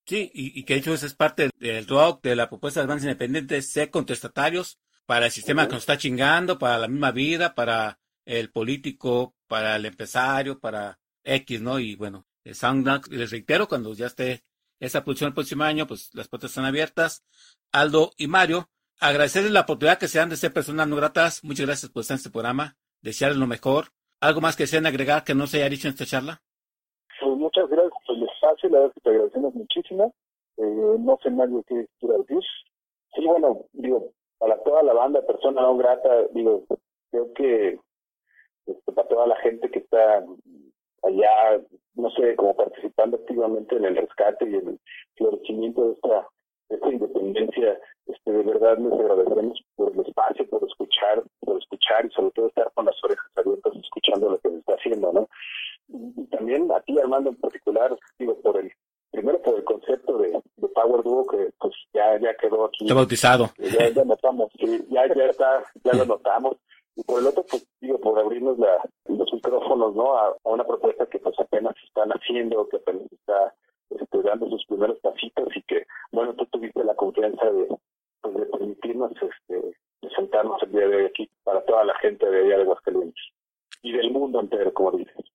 Sí, 0.05 0.31
y, 0.33 0.63
que 0.65 0.73
de 0.73 0.79
hecho 0.79 0.93
eso 0.93 1.05
es 1.05 1.13
parte 1.13 1.49
del 1.59 1.87
rock, 1.87 2.23
de 2.23 2.35
la 2.35 2.49
propuesta 2.49 2.81
de 2.81 2.87
bandas 2.87 3.05
independientes, 3.05 3.71
ser 3.71 3.89
contestatarios 3.91 4.79
para 5.05 5.25
el 5.25 5.31
sistema 5.31 5.67
que 5.67 5.73
nos 5.73 5.83
está 5.83 5.97
chingando, 5.97 6.57
para 6.57 6.77
la 6.77 6.87
misma 6.87 7.11
vida, 7.11 7.53
para 7.53 7.99
el 8.25 8.51
político, 8.51 9.35
para 9.47 9.75
el 9.75 9.85
empresario, 9.85 10.59
para 10.59 10.99
X, 11.23 11.61
¿no? 11.61 11.79
Y 11.79 11.95
bueno, 11.95 12.25
Sounddax, 12.45 13.09
les 13.09 13.31
reitero, 13.31 13.67
cuando 13.67 13.93
ya 13.93 14.07
esté 14.07 14.43
esa 14.79 15.03
producción 15.03 15.29
el 15.29 15.33
próximo 15.33 15.63
año, 15.63 15.85
pues 15.87 16.09
las 16.13 16.27
puertas 16.27 16.51
están 16.51 16.65
abiertas. 16.65 17.23
Aldo 17.71 18.11
y 18.17 18.27
Mario, 18.27 18.69
agradecerles 18.99 19.51
la 19.51 19.61
oportunidad 19.61 19.99
que 19.99 20.07
se 20.07 20.19
dan 20.19 20.29
de 20.29 20.37
ser 20.37 20.51
personas 20.51 20.87
no 20.87 20.95
gratas. 20.95 21.43
Muchas 21.43 21.65
gracias 21.65 21.91
por 21.91 22.01
estar 22.01 22.15
en 22.15 22.19
este 22.19 22.29
programa. 22.31 22.75
Desearles 23.01 23.37
lo 23.37 23.47
mejor. 23.47 23.87
¿Algo 24.19 24.41
más 24.41 24.55
que 24.55 24.63
desean 24.63 24.85
agregar 24.85 25.23
que 25.23 25.35
no 25.35 25.47
se 25.47 25.57
haya 25.57 25.69
dicho 25.69 25.87
en 25.87 25.93
esta 25.93 26.05
charla? 26.05 26.41
Pues 27.19 27.37
muchas 27.37 27.69
gracias 27.69 27.93
por 28.05 28.15
el 28.15 28.23
espacio, 28.23 28.69
la 28.69 28.79
verdad 28.79 28.93
que 28.93 29.01
te 29.01 29.09
agradecemos 29.09 29.53
muchísimo. 29.53 30.15
Eh, 30.57 30.95
no 30.99 31.17
sé 31.21 31.29
más 31.31 31.49
lo 31.49 31.63
que 31.63 31.87
quiera 31.99 32.17
decir. 32.17 32.39
Sí, 33.15 33.25
bueno, 33.25 33.65
digo, 33.73 34.13
para 34.41 34.57
toda 34.63 34.81
la 34.81 34.93
banda, 34.93 35.21
persona 35.21 35.61
no 35.61 35.77
grata, 35.77 36.09
digo, 36.33 36.63
creo 37.11 37.31
que 37.33 37.79
este, 38.65 38.91
para 38.91 39.07
toda 39.07 39.27
la 39.27 39.35
gente 39.37 39.69
que 39.69 39.79
está 39.79 40.25
allá 41.03 41.61
no 41.93 42.09
sé, 42.11 42.35
como 42.35 42.55
participando 42.55 43.17
activamente 43.17 43.75
en 43.75 43.85
el 43.85 43.97
rescate 43.97 44.49
y 44.49 44.55
en 44.55 44.67
el 44.69 44.79
florecimiento 45.15 45.85
de 45.85 45.93
esta, 45.93 46.27
de 46.69 46.75
esta 46.75 46.89
independencia. 46.89 47.79
Este, 48.07 48.31
de 48.31 48.43
verdad 48.43 48.79
les 48.79 48.93
agradecemos 48.93 49.63
por 49.75 49.93
el 49.93 49.99
espacio, 49.99 50.49
por 50.49 50.63
escuchar, 50.63 51.23
por 51.41 51.57
escuchar 51.59 52.05
y 52.05 52.09
sobre 52.09 52.31
todo 52.31 52.47
estar 52.47 52.71
con 52.73 52.85
las 52.85 53.03
orejas 53.03 53.31
abiertas 53.35 53.73
escuchando 53.75 54.31
lo 54.31 54.39
que 54.39 54.49
se 54.49 54.57
está 54.57 54.73
haciendo, 54.73 55.13
¿no? 55.13 55.27
Y 55.87 56.25
también 56.27 56.71
a 56.71 56.79
ti, 56.81 56.97
Armando, 56.97 57.29
en 57.29 57.35
particular, 57.35 57.95
digo, 58.17 58.39
por 58.41 58.57
el 58.57 58.71
primero 59.11 59.41
por 59.41 59.55
el 59.55 59.63
concepto 59.63 60.17
de, 60.17 60.41
de 60.57 60.67
Power 60.69 61.03
Duo 61.03 61.27
que 61.27 61.51
pues 61.59 61.73
ya 61.93 62.17
ya 62.19 62.33
quedó 62.35 62.65
aquí. 62.65 62.85
Está 62.85 62.95
bautizado. 62.95 63.49
ya, 63.57 63.89
ya 63.89 64.03
notamos 64.05 64.51
sí, 64.57 64.85
ya 64.89 65.13
ya 65.13 65.25
está 65.25 65.63
ya 65.83 65.93
lo 65.93 66.05
notamos. 66.05 66.57
Y 66.95 67.03
por 67.03 67.19
el 67.21 67.27
otro 67.27 67.45
pues 67.49 67.65
digo 67.79 67.99
por 67.99 68.19
abrirnos 68.19 68.57
la, 68.57 68.77
los 69.05 69.33
micrófonos 69.33 69.95
no 69.95 70.15
a, 70.17 70.27
a 70.27 70.49
una 70.49 70.65
propuesta 70.65 71.05
que 71.05 71.19
pues 71.19 71.37
apenas 71.39 71.75
están 71.85 72.09
haciendo 72.09 72.67
que 72.69 72.77
apenas 72.77 73.03
está 73.11 73.53
este, 73.89 74.21
dando 74.23 74.49
sus 74.49 74.65
primeros 74.65 74.99
pasitos 74.99 75.47
y 75.55 75.61
que 75.63 75.85
bueno 76.11 76.33
tú 76.35 76.45
tuviste 76.47 76.83
la 76.83 76.95
confianza 76.95 77.45
de 77.51 77.67
pues, 78.21 78.35
de 78.35 78.45
permitirnos 78.45 79.11
este 79.11 79.77
presentarnos 79.99 80.61
el 80.63 80.71
día 80.71 80.87
de 80.87 80.95
hoy 80.95 81.05
aquí 81.05 81.29
para 81.43 81.63
toda 81.65 81.83
la 81.85 81.95
gente 81.99 82.25
de 82.29 82.39
allá 82.39 82.57
de 82.57 82.63
Aguascalientes 82.63 83.23
y 83.83 83.91
del 83.91 84.11
mundo 84.11 84.39
entero 84.39 84.73
como 84.73 84.91
dices 84.91 85.30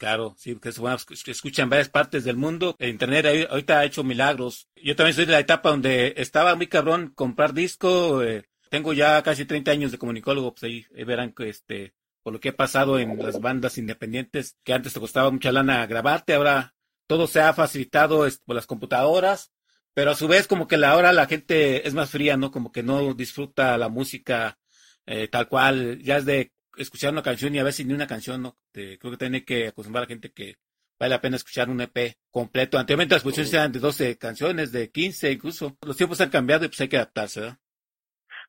Claro, 0.00 0.34
sí, 0.38 0.54
porque 0.54 0.70
es 0.70 0.78
bueno 0.78 0.96
que 1.06 1.30
escuchan 1.30 1.64
en 1.64 1.68
varias 1.68 1.90
partes 1.90 2.24
del 2.24 2.38
mundo. 2.38 2.74
El 2.78 2.88
Internet 2.88 3.46
ahorita 3.50 3.80
ha 3.80 3.84
hecho 3.84 4.02
milagros. 4.02 4.66
Yo 4.74 4.96
también 4.96 5.14
soy 5.14 5.26
de 5.26 5.32
la 5.32 5.40
etapa 5.40 5.68
donde 5.68 6.14
estaba 6.16 6.54
muy 6.54 6.68
cabrón 6.68 7.12
comprar 7.14 7.52
disco. 7.52 8.22
eh, 8.22 8.48
tengo 8.70 8.94
ya 8.94 9.22
casi 9.22 9.44
30 9.44 9.72
años 9.72 9.92
de 9.92 9.98
comunicólogo, 9.98 10.54
pues 10.54 10.62
ahí, 10.62 10.86
ahí 10.96 11.04
verán 11.04 11.34
que 11.34 11.50
este, 11.50 11.92
por 12.22 12.32
lo 12.32 12.40
que 12.40 12.48
he 12.48 12.52
pasado 12.54 12.98
en 12.98 13.18
las 13.18 13.42
bandas 13.42 13.76
independientes, 13.76 14.56
que 14.64 14.72
antes 14.72 14.94
te 14.94 15.00
costaba 15.00 15.30
mucha 15.30 15.52
lana 15.52 15.84
grabarte, 15.84 16.32
ahora 16.32 16.74
todo 17.06 17.26
se 17.26 17.42
ha 17.42 17.52
facilitado 17.52 18.26
por 18.46 18.56
las 18.56 18.66
computadoras, 18.66 19.52
pero 19.92 20.12
a 20.12 20.14
su 20.14 20.28
vez 20.28 20.46
como 20.46 20.66
que 20.66 20.78
la, 20.78 20.92
ahora 20.92 21.12
la 21.12 21.26
gente 21.26 21.86
es 21.86 21.92
más 21.92 22.08
fría, 22.08 22.38
¿no? 22.38 22.50
Como 22.50 22.72
que 22.72 22.82
no 22.82 23.12
disfruta 23.12 23.76
la 23.76 23.90
música 23.90 24.58
eh, 25.04 25.28
tal 25.28 25.46
cual, 25.46 25.98
ya 26.00 26.16
es 26.16 26.24
de 26.24 26.52
escuchar 26.82 27.12
una 27.12 27.22
canción 27.22 27.54
y 27.54 27.58
a 27.58 27.64
veces 27.64 27.86
ni 27.86 27.94
una 27.94 28.06
canción, 28.06 28.42
¿no? 28.42 28.56
Te- 28.72 28.98
creo 28.98 29.12
que 29.12 29.18
tiene 29.18 29.44
que 29.44 29.68
acostumbrar 29.68 30.02
a 30.02 30.06
la 30.06 30.08
gente 30.08 30.32
que 30.32 30.56
vale 30.98 31.10
la 31.10 31.20
pena 31.20 31.36
escuchar 31.36 31.68
un 31.70 31.80
EP 31.80 32.16
completo. 32.30 32.78
Anteriormente 32.78 33.14
las 33.14 33.22
producciones 33.22 33.52
eran 33.54 33.72
de 33.72 33.78
12 33.78 34.18
canciones, 34.18 34.72
de 34.72 34.90
15 34.90 35.32
incluso. 35.32 35.76
Los 35.86 35.96
tiempos 35.96 36.20
han 36.20 36.30
cambiado 36.30 36.64
y 36.64 36.68
pues 36.68 36.80
hay 36.80 36.88
que 36.88 36.96
adaptarse, 36.96 37.40
¿verdad? 37.40 37.58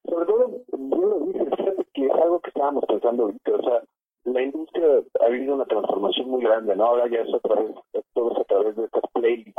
Sobre 0.04 0.26
todo, 0.26 0.48
bien 0.78 1.02
lo 1.02 1.20
dices, 1.28 1.48
fíjate 1.58 1.86
que 1.94 2.06
es 2.06 2.12
algo 2.12 2.40
que 2.42 2.50
estábamos 2.50 2.84
pensando 2.88 3.24
ahorita, 3.24 3.52
o 3.52 3.64
sea, 3.64 3.84
la 4.26 4.42
industria 4.42 4.86
ha 5.26 5.30
vivido 5.30 5.56
una 5.56 5.66
transformación 5.66 6.30
muy 6.30 6.44
grande, 6.44 6.76
¿no? 6.76 6.86
Ahora 6.86 7.08
ya 7.10 7.20
es 7.20 7.34
a 7.34 7.40
través, 7.40 7.72
todo 8.14 8.32
es 8.34 8.40
a 8.40 8.44
través 8.46 8.76
de 8.76 8.86
estas 8.86 9.04
playlists 9.14 9.54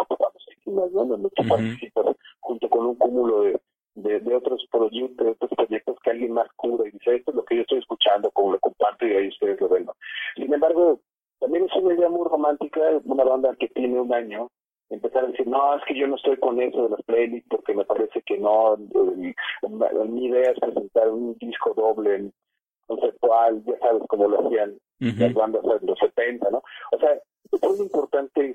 vamos 0.67 1.21
¿no? 1.21 1.29
Tú 1.31 1.43
Ujú. 1.43 1.49
participas 1.49 2.17
junto 2.41 2.69
con 2.69 2.87
un 2.87 2.95
cúmulo 2.97 3.43
de, 3.43 3.61
de, 3.95 4.21
de 4.21 4.35
otros 4.35 4.65
proyectos, 4.71 5.27
de 5.27 5.33
otros 5.33 5.51
proyectos 5.57 5.99
que 6.03 6.11
alguien 6.11 6.33
más 6.33 6.49
cubre 6.57 6.89
y 6.89 6.93
dice, 6.93 7.17
esto 7.17 7.31
es 7.31 7.37
lo 7.37 7.45
que 7.45 7.57
yo 7.57 7.63
estoy 7.63 7.79
escuchando, 7.79 8.31
como 8.31 8.53
lo 8.53 8.61
comparto 8.61 9.07
y 9.07 9.13
ahí 9.13 9.29
ustedes 9.29 9.61
lo 9.61 9.69
ven. 9.69 9.87
Sin 10.37 10.53
embargo, 10.53 11.01
también 11.41 11.65
es 11.65 11.75
una 11.77 11.95
idea 11.95 12.09
muy 12.09 12.29
romántica, 12.29 12.81
una 13.05 13.25
banda 13.25 13.55
que 13.59 13.69
tiene 13.69 14.01
un 14.01 14.13
año, 14.15 14.49
empezar 14.91 15.25
a 15.25 15.29
decir, 15.29 15.47
no, 15.47 15.77
es 15.77 15.83
que 15.87 15.99
yo 15.99 16.07
no 16.07 16.17
estoy 16.17 16.37
con 16.37 16.61
eso 16.61 16.85
de 16.85 16.91
las 16.91 17.03
playlists 17.03 17.49
porque 17.49 17.75
me 17.75 17.85
parece 17.85 18.23
que 18.23 18.39
no, 18.39 18.75
eh, 18.75 19.35
mi, 20.09 20.27
idea 20.27 20.51
es 20.51 20.61
presentar 20.61 21.11
un 21.11 21.37
disco 21.39 21.73
doble 21.75 22.31
conceptual, 22.87 23.63
ya 23.65 23.79
sabes 23.79 24.03
cómo 24.09 24.29
lo 24.29 24.47
hacían 24.47 24.79
las 24.99 25.35
bandas 25.35 25.65
en 25.65 25.87
los 25.87 25.99
70, 25.99 26.51
¿no? 26.51 26.63
O 26.93 26.99
sea, 26.99 27.15
es 27.51 27.69
muy 27.69 27.81
importante 27.81 28.55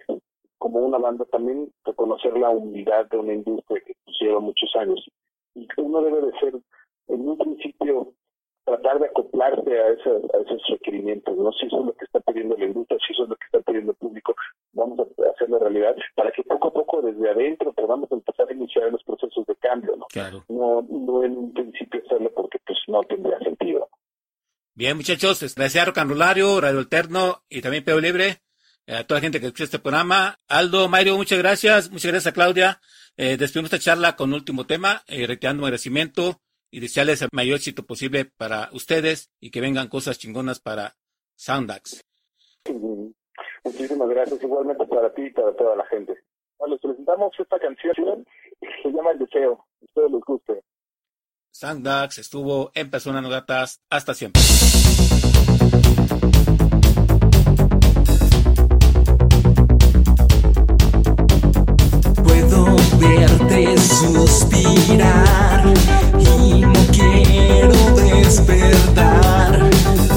como 0.57 0.79
una 0.79 0.97
banda 0.97 1.25
también 1.25 1.71
reconocer 1.83 2.38
la 2.38 2.49
humildad 2.49 3.05
de 3.07 3.17
una 3.17 3.33
industria 3.33 3.81
que 3.85 3.95
lleva 4.19 4.39
muchos 4.39 4.73
años 4.75 5.05
uno 5.78 6.01
debe 6.01 6.22
de 6.22 6.32
ser 6.39 6.53
en 7.08 7.30
un 7.30 7.38
principio 7.38 8.14
tratar 8.66 8.99
de 8.99 9.05
acoplarse 9.05 9.80
a, 9.80 9.89
esos 9.89 10.24
a 10.34 10.38
esos 10.39 10.62
requerimientos, 10.70 11.38
¿no? 11.38 11.51
Si 11.53 11.68
eso 11.68 11.80
es 11.80 11.86
lo 11.86 11.93
que 11.93 12.03
está 12.05 12.20
pidiendo 12.20 12.58
la 12.58 12.66
industria, 12.66 12.99
si 13.08 13.14
eso 13.14 13.24
es 13.24 13.30
lo 13.30 13.36
que 13.38 13.45
está 13.45 13.60
pidiendo 13.62 13.91
el 13.93 13.97
público, 13.97 14.36
vamos 14.74 14.99
a 14.99 15.30
hacerlo 15.32 15.58
realidad 15.60 15.95
para 16.16 16.32
que 16.32 16.43
poco 16.43 16.68
a 16.68 16.74
poco 16.74 17.01
desde 17.01 17.30
adentro 17.30 17.72
podamos 17.74 18.12
empezar 18.12 18.47
a 18.49 18.53
iniciar 18.53 18.91
los 18.91 19.01
procesos 19.03 19.45
de 19.45 19.55
cambio, 19.55 19.95
¿no? 19.95 20.05
Claro. 20.10 20.43
No, 20.49 20.82
no 20.82 21.24
en 21.24 21.38
un 21.38 21.53
principio 21.53 22.01
hacerlo 22.05 22.30
porque 22.36 22.60
pues 22.66 22.78
no 22.88 23.01
tendría 23.03 23.39
sentido. 23.39 23.88
Bien, 24.76 24.97
muchachos, 24.97 25.41
es- 25.43 25.55
gracias 25.55 25.88
Rollario, 26.10 26.60
Radio 26.60 26.80
Alterno 26.80 27.43
y 27.49 27.62
también 27.62 27.84
Peo 27.86 27.99
Libre, 28.01 28.41
eh, 28.86 28.95
a 28.95 29.08
toda 29.08 29.20
la 29.20 29.24
gente 29.24 29.39
que 29.39 29.45
escucha 29.47 29.64
este 29.64 29.80
programa. 29.80 30.39
Aldo, 30.49 30.89
Mario, 30.89 31.16
muchas 31.16 31.39
gracias. 31.39 31.89
Muchas 31.89 32.12
gracias 32.12 32.28
a 32.32 32.34
Claudia. 32.34 32.82
Eh, 33.18 33.36
despedimos 33.36 33.74
esta 33.74 33.84
charla 33.84 34.15
con 34.15 34.34
último 34.34 34.65
tema, 34.65 35.03
eh, 35.07 35.26
reiterando 35.26 35.61
mi 35.61 35.68
agradecimiento 35.68 36.39
y 36.70 36.80
desearles 36.80 37.24
el 37.24 37.30
mayor 37.32 37.55
éxito 37.55 37.84
posible 37.84 38.26
para 38.26 38.70
ustedes 38.74 39.32
y 39.39 39.49
que 39.49 39.59
vengan 39.59 39.88
cosas 39.88 40.20
chingonas 40.20 40.59
para 40.59 40.95
Soundax. 41.36 42.01
Mm, 42.70 43.07
Muchísimas 43.63 44.09
gracias, 44.09 44.41
igualmente 44.41 44.86
para 44.86 45.13
ti 45.13 45.24
y 45.24 45.32
para 45.32 45.53
toda 45.55 45.76
la 45.76 45.86
gente. 45.88 46.13
Bueno, 46.57 46.76
les 46.76 46.82
presentamos 46.82 47.34
esta 47.38 47.59
canción, 47.59 48.26
se 48.84 48.89
llama 48.89 49.11
El 49.11 49.20
Deseo, 49.20 49.65
espero 49.82 50.09
les 50.09 50.22
guste. 50.22 50.63
Soundax 51.51 52.20
estuvo 52.20 52.72
en 52.76 52.89
Personas 52.91 53.24
No 53.24 53.30
Gratas. 53.30 53.82
Hasta 53.89 54.13
siempre. 54.13 54.41
Suspirar 64.38 65.63
y 66.19 66.61
no 66.61 66.73
quiero 66.91 67.73
despertar. 67.95 69.69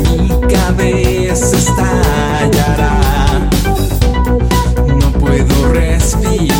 Mi 0.02 0.28
cabeza 0.52 1.56
estallará. 1.56 3.00
No 4.86 5.12
puedo 5.12 5.72
respirar. 5.72 6.59